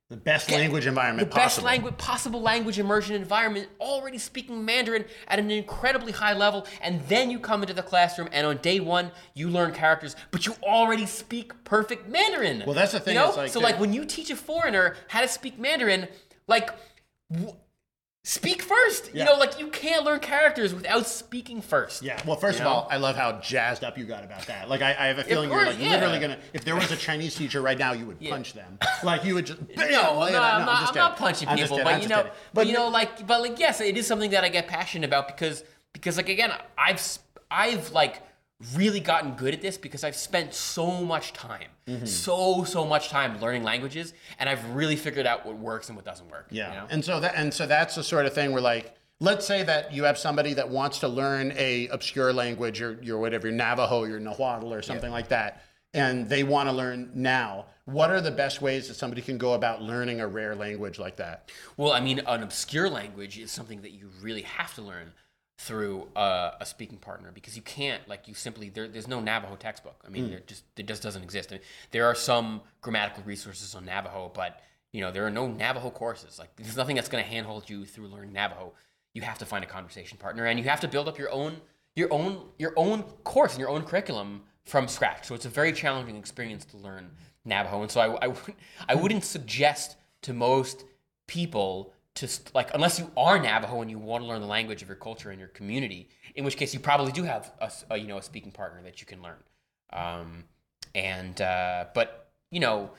[0.09, 1.67] The best language environment the best possible.
[1.67, 7.31] language possible language immersion environment already speaking mandarin at an incredibly high level and then
[7.31, 11.07] you come into the classroom and on day one you learn characters but you already
[11.07, 13.29] speak perfect mandarin Well, that's the thing, you know?
[13.29, 16.07] it's like so like when you teach a foreigner how to speak mandarin
[16.47, 16.71] like
[17.33, 17.57] w-
[18.27, 19.25] speak first Yeah.
[19.25, 22.19] you know like you can't learn characters without speaking first Yeah.
[22.27, 22.77] Well, first You of know?
[22.77, 24.69] all, I love how jazzed up you got about that.
[24.69, 25.91] Like, I, I have a feeling you're like yeah.
[25.91, 26.39] literally gonna.
[26.55, 28.79] If there was a Chinese teacher right now, you would punch them.
[29.03, 29.67] Like you would just.
[29.77, 30.61] bam, No, lay no, it out.
[30.61, 31.27] I'm, not, just I'm not kidding.
[31.27, 32.33] punching I'm just people, but you know, kidding.
[32.55, 35.27] but you know, like, but like, yes, it is something that I get passionate about
[35.29, 37.03] because, because like again, I've,
[37.51, 38.23] I've like
[38.75, 42.07] really gotten good at this because I've spent so much time, Mm-hmm.
[42.07, 46.05] so so much time learning languages, and I've really figured out what works and what
[46.07, 46.47] doesn't work.
[46.51, 46.69] Yeah.
[46.71, 46.87] you know?
[46.91, 49.93] And so that and so that's the sort of thing where like let's say that
[49.93, 54.05] you have somebody that wants to learn a obscure language or your whatever your Navajo,
[54.05, 55.63] your Nahuatl or something like that,
[55.93, 57.67] and they want to learn now.
[57.87, 61.17] What are the best ways that somebody can go about learning a rare language like
[61.17, 61.51] that?
[61.77, 65.13] Well, I mean, an obscure language is something that you really have to learn
[65.57, 69.57] through uh, a speaking partner because you can't like you simply there, there's no Navajo
[69.57, 70.03] textbook.
[70.05, 71.51] I mean, there just it just doesn't exist.
[71.51, 71.63] I mean,
[71.93, 74.61] there are some grammatical resources on Navajo, but
[74.93, 76.39] you know there are no Navajo courses.
[76.39, 78.73] Like there's nothing that's going to handhold you through learning Navajo.
[79.13, 81.61] You have to find a conversation partner, and you have to build up your own
[81.95, 85.27] your own your own course and your own curriculum from scratch.
[85.27, 87.11] So it's a very challenging experience to learn
[87.45, 88.35] Navajo, and so I I,
[88.89, 90.85] I wouldn't suggest to most
[91.29, 94.89] people to like unless you are Navajo and you want to learn the language of
[94.89, 98.07] your culture and your community, in which case you probably do have a, a, you
[98.07, 99.43] know a speaking partner that you can learn.
[99.93, 100.45] Um,
[100.95, 102.91] and uh, but you know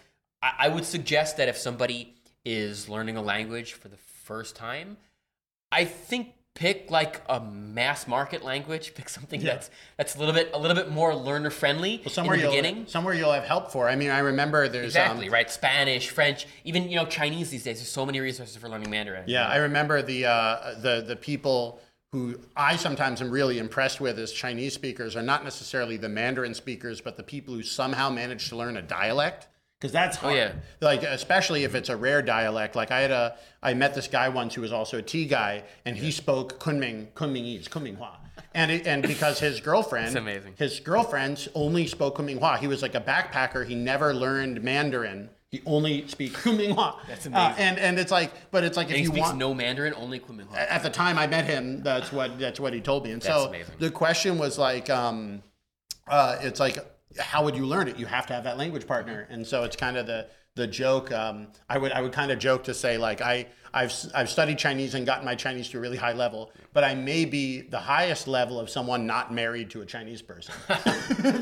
[0.42, 4.98] I, I would suggest that if somebody is learning a language for the first time,
[5.72, 8.96] I think pick like a mass market language.
[8.96, 12.40] Pick something that's that's a little bit a little bit more learner friendly Somewhere in
[12.40, 12.88] the you'll beginning.
[12.88, 13.88] somewhere you'll have help for.
[13.88, 15.52] I mean, I remember there's Exactly um, right.
[15.52, 17.78] Spanish, French, even you know Chinese these days.
[17.78, 19.26] There's so many resources for learning Mandarin.
[19.28, 21.80] Yeah, I remember the uh, the the people
[22.12, 26.54] who I sometimes am really impressed with as Chinese speakers are not necessarily the Mandarin
[26.54, 29.50] speakers, but the people who somehow manage to learn a dialect.
[29.86, 30.36] Because that's hard.
[30.36, 30.52] yeah.
[30.82, 32.76] Like especially if it's a rare dialect.
[32.76, 35.64] Like I had a I met this guy once who was also a tea guy,
[35.86, 38.18] and he spoke Kunming Kunmingese Kunminghua.
[38.54, 40.54] And, it, and because his girlfriend, That's amazing.
[40.58, 42.58] his girlfriends only spoke Kunminghua.
[42.60, 43.66] He was like a backpacker.
[43.68, 45.30] He never learned Mandarin.
[45.52, 46.96] He only speak Kunminghua.
[47.08, 47.64] That's Uh, amazing.
[47.66, 49.94] and and it's like, but it's like And if he you speaks want no Mandarin,
[49.96, 50.48] only Kunming.
[50.56, 53.12] at the time I met him, that's what that's what he told me.
[53.12, 53.76] And That's so amazing.
[53.80, 55.42] the question was like, um,
[56.08, 56.78] uh, it's like,
[57.20, 57.98] how would you learn it?
[57.98, 59.28] You have to have that language partner.
[59.30, 61.12] And so it's kind of the the joke.
[61.12, 64.58] Um, I would I would kind of joke to say like I I've I've studied
[64.58, 67.80] Chinese and gotten my Chinese to a really high level, but I may be the
[67.80, 70.54] highest level of someone not married to a Chinese person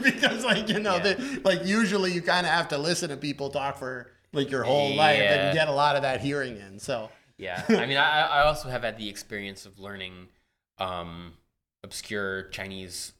[0.03, 1.13] because like you know Yeah.
[1.13, 4.63] the, like usually you kind of have to listen to people talk for like your
[4.63, 6.79] whole life and get a lot of that hearing in.
[6.79, 7.09] So.
[7.35, 10.27] Yeah, I mean, I, I also have had the experience of learning
[10.77, 11.33] um,
[11.83, 13.13] obscure Chinese.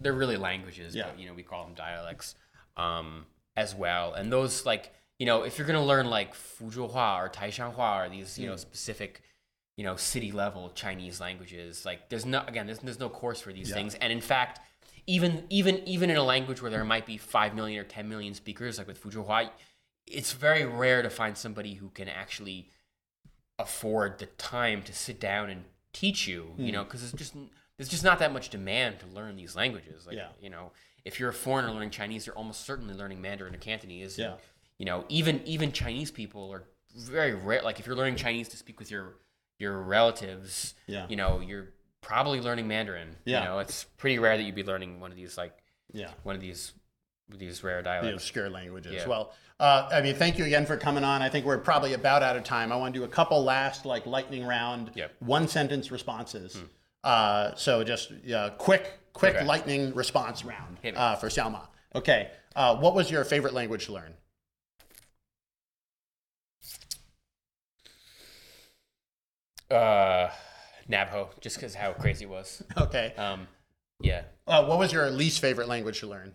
[0.00, 1.06] They're really languages, Yeah.
[1.08, 2.34] but you know we call them dialects
[2.76, 4.14] um, as well.
[4.14, 8.38] And those, like, you know, if you're gonna learn like Fuzhouhua or Taishanhua or these,
[8.38, 9.22] you know, specific,
[9.76, 13.52] you know, city level Chinese languages, like, there's no again, there's, there's no course for
[13.52, 13.94] these things.
[13.96, 14.60] And in fact,
[15.06, 18.32] even even even in a language where there might be five million or ten million
[18.34, 19.50] speakers, like with Fuzhouhua,
[20.06, 22.68] it's very rare to find somebody who can actually
[23.58, 26.64] afford the time to sit down and teach you, Hmm.
[26.64, 27.34] you know, because it's just
[27.80, 30.06] there's just not that much demand to learn these languages.
[30.06, 30.28] Like, Yeah.
[30.38, 30.70] you know,
[31.06, 34.18] if you're a foreigner learning Chinese, you're almost certainly learning Mandarin or Cantonese.
[34.18, 34.34] Yeah.
[34.76, 37.62] You know, even even Chinese people are very rare.
[37.62, 39.14] Like if you're learning Chinese to speak with your
[39.58, 41.06] your relatives, Yeah.
[41.08, 41.68] you know, you're
[42.02, 43.16] probably learning Mandarin.
[43.24, 43.40] Yeah.
[43.40, 45.56] You know, it's pretty rare that you'd be learning one of these like
[45.90, 46.10] Yeah.
[46.22, 46.74] one of these
[47.30, 48.22] these rare the dialects.
[48.24, 48.92] obscure languages.
[48.92, 49.06] Yeah.
[49.06, 51.22] Well, uh, I mean, thank you again for coming on.
[51.22, 52.72] I think we're probably about out of time.
[52.72, 55.14] I want to do a couple last like lightning round, Yep.
[55.20, 56.62] one sentence responses.
[57.02, 59.44] Uh, so just uh, quick, quick Okay.
[59.44, 61.66] lightning response round uh, for Xiaoma.
[61.94, 62.30] Okay.
[62.54, 64.14] Uh, what was your favorite language to learn?
[69.70, 70.30] Uh,
[70.88, 72.62] Navajo, just because how crazy it was.
[72.76, 73.14] Okay.
[73.16, 73.46] Um,
[74.00, 74.22] yeah.
[74.46, 76.34] Uh, what was your least favorite language to learn?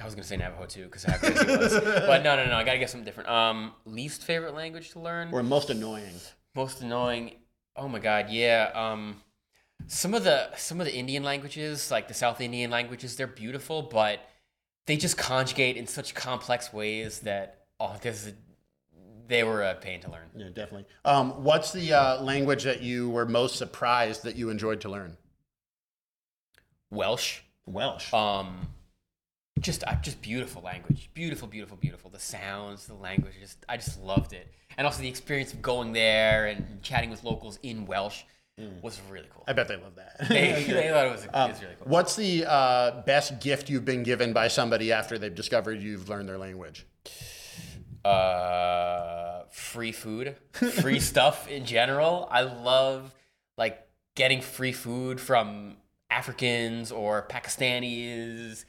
[0.00, 2.54] I was gonna say Navajo too because how crazy it was, but no, no, no.
[2.56, 3.28] I gotta get something different.
[3.28, 5.28] Um, least favorite language to learn.
[5.30, 6.14] Or most annoying?
[6.54, 7.32] Most annoying.
[7.76, 8.70] Oh my god, yeah.
[8.74, 9.20] Um,
[9.90, 13.82] some of the some of the Indian languages, like the South Indian languages, they're beautiful,
[13.82, 14.20] but
[14.86, 18.34] they just conjugate in such complex ways that oh, this is
[19.26, 20.28] they were a pain to learn.
[20.36, 20.86] Yeah, definitely.
[21.04, 25.16] Um, what's the uh, language that you were most surprised that you enjoyed to learn?
[26.90, 27.40] Welsh.
[27.66, 28.14] Welsh.
[28.14, 28.68] Um,
[29.58, 32.10] just uh, just beautiful language, beautiful, beautiful, beautiful.
[32.10, 35.92] The sounds, the language, just I just loved it, and also the experience of going
[35.92, 38.22] there and chatting with locals in Welsh
[38.82, 39.44] was really cool.
[39.48, 40.28] I bet they love that.
[40.28, 41.88] They, they thought it was, it was really cool.
[41.88, 46.28] What's the uh, best gift you've been given by somebody after they've discovered you've learned
[46.28, 46.86] their language?
[48.04, 53.14] uh free food free stuff in general i love
[53.58, 55.76] like getting free food from
[56.10, 58.64] africans or pakistanis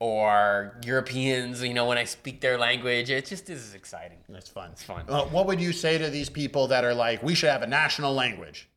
[0.00, 4.70] or europeans you know when i speak their language it just is exciting That's fun.
[4.72, 7.50] it's fun Uh, what would you say to these people that are like, we should
[7.50, 8.70] have a national language?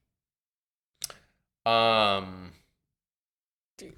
[1.65, 2.51] Um
[3.77, 3.93] dude,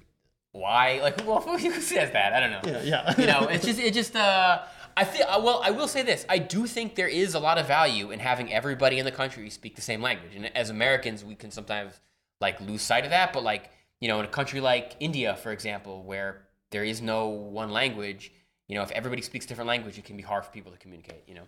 [0.52, 3.20] why like well, who says that i don't know Yeah, yeah.
[3.20, 4.62] you know, it's just it just uh
[4.98, 6.24] I feel well, I will say this.
[6.26, 9.50] I do think there is a lot of value in having everybody in the country
[9.50, 10.34] speak the same language.
[10.34, 12.00] And as Americans, we can sometimes
[12.40, 13.68] like lose sight of that, but like,
[14.00, 18.32] you know, in a country like India, for example, where there is no one language,
[18.68, 21.24] you know, if everybody speaks different language, it can be hard for people to communicate,
[21.28, 21.44] you know.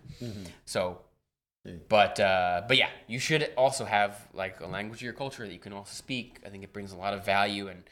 [0.65, 0.99] So
[1.87, 5.53] but uh, but yeah, you should also have like a language of your culture that
[5.53, 6.39] you can also speak.
[6.45, 7.83] I think it brings a lot of value and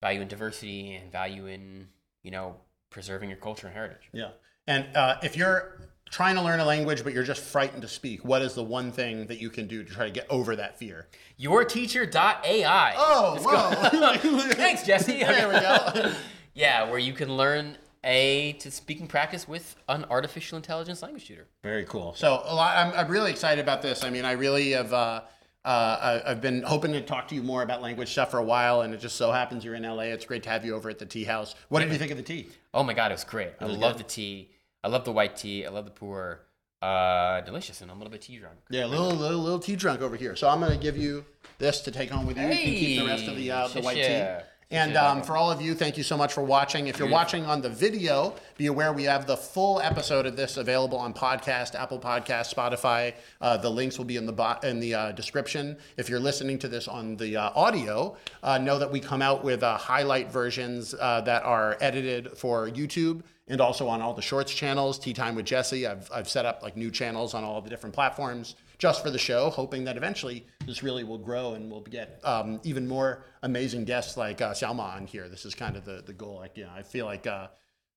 [0.00, 1.88] value in diversity and value in
[2.22, 2.56] you know
[2.90, 4.08] preserving your culture and heritage.
[4.12, 4.30] Yeah.
[4.66, 8.24] And uh, if you're trying to learn a language, but you're just frightened to speak,
[8.24, 10.78] what is the one thing that you can do to try to get over that
[10.78, 11.08] fear?
[11.40, 12.94] Yourteacher.ai.
[12.96, 14.38] Oh, whoa.
[14.52, 15.18] Thanks, Jesse.
[15.18, 16.12] there we go.
[16.54, 21.46] yeah, where you can learn a to speaking practice with an artificial intelligence language tutor.
[21.62, 22.14] Very cool.
[22.14, 24.04] So a lot, I'm, I'm really excited about this.
[24.04, 24.92] I mean, I really have.
[24.92, 25.22] Uh,
[25.64, 28.44] uh, I- I've been hoping to talk to you more about language stuff for a
[28.44, 30.02] while, and it just so happens you're in LA.
[30.12, 31.54] It's great to have you over at the tea house.
[31.70, 32.48] What did you think of the tea?
[32.74, 33.52] Oh my god, it was great.
[33.60, 34.50] I love the tea.
[34.82, 35.64] I love the white tea.
[35.64, 36.40] I love the pu'er.
[36.82, 38.58] Uh, delicious and I'm a little bit tea drunk.
[38.68, 40.36] Yeah, a little, little, little tea drunk over here.
[40.36, 41.24] So I'm going to give you
[41.56, 42.42] this to take home with you.
[42.42, 44.44] you can keep the rest of the, uh, the white tea.
[44.70, 46.88] And um, for all of you, thank you so much for watching.
[46.88, 50.56] If you're watching on the video, be aware we have the full episode of this
[50.56, 53.14] available on podcast, Apple Podcast, Spotify.
[53.40, 55.76] Uh, the links will be in the bo- in the uh, description.
[55.96, 59.44] If you're listening to this on the uh, audio, uh, know that we come out
[59.44, 64.22] with uh, highlight versions uh, that are edited for YouTube and also on all the
[64.22, 64.98] shorts channels.
[64.98, 65.86] Tea Time with Jesse.
[65.86, 69.18] I've I've set up like new channels on all the different platforms just for the
[69.18, 73.84] show, hoping that eventually this really will grow and we'll get um, even more amazing
[73.84, 75.28] guests like uh, Xiaoma on here.
[75.28, 76.36] This is kind of the, the goal.
[76.36, 77.48] Like, you know, I feel like uh,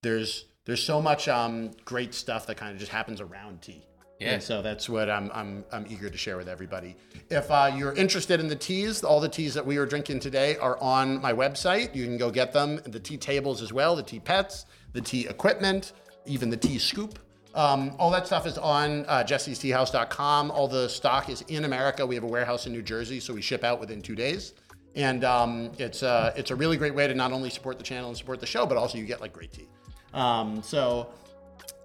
[0.03, 3.87] there's there's so much um, great stuff that kind of just happens around tea.
[4.19, 4.31] Yeah.
[4.31, 6.95] And so that's what I'm, I'm, I'm eager to share with everybody.
[7.29, 10.57] If uh, you're interested in the teas, all the teas that we are drinking today
[10.57, 11.95] are on my website.
[11.95, 12.81] You can go get them.
[12.83, 15.93] The tea tables as well, the tea pets, the tea equipment,
[16.25, 17.19] even the tea scoop.
[17.57, 20.51] Um, all that stuff is on uh, jessesteahouse.com.
[20.51, 22.05] All the stock is in America.
[22.05, 24.53] We have a warehouse in New Jersey, so we ship out within two days.
[24.95, 28.09] And um, it's, uh, it's a really great way to not only support the channel
[28.09, 29.67] and support the show, but also you get like great tea.
[30.13, 31.09] Um, so,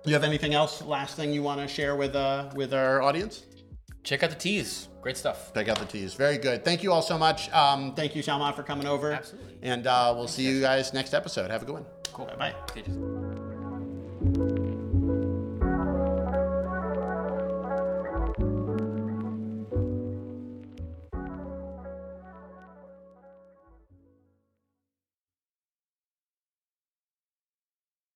[0.04, 0.82] you have anything else?
[0.82, 3.44] Last thing you want to share with uh, with our audience?
[4.02, 4.88] Check out the teas.
[5.00, 5.52] Great stuff.
[5.54, 6.14] Check out the teas.
[6.14, 6.64] Very good.
[6.64, 7.50] Thank you all so much.
[7.52, 9.12] Um, thank you, Xiaoma, for coming over.
[9.12, 9.58] Absolutely.
[9.62, 11.50] And uh, we'll see you guys next episode.
[11.50, 11.86] Have a good one.
[12.12, 12.30] Cool.
[12.38, 12.54] Bye.
[12.74, 14.61] See you, Jesse.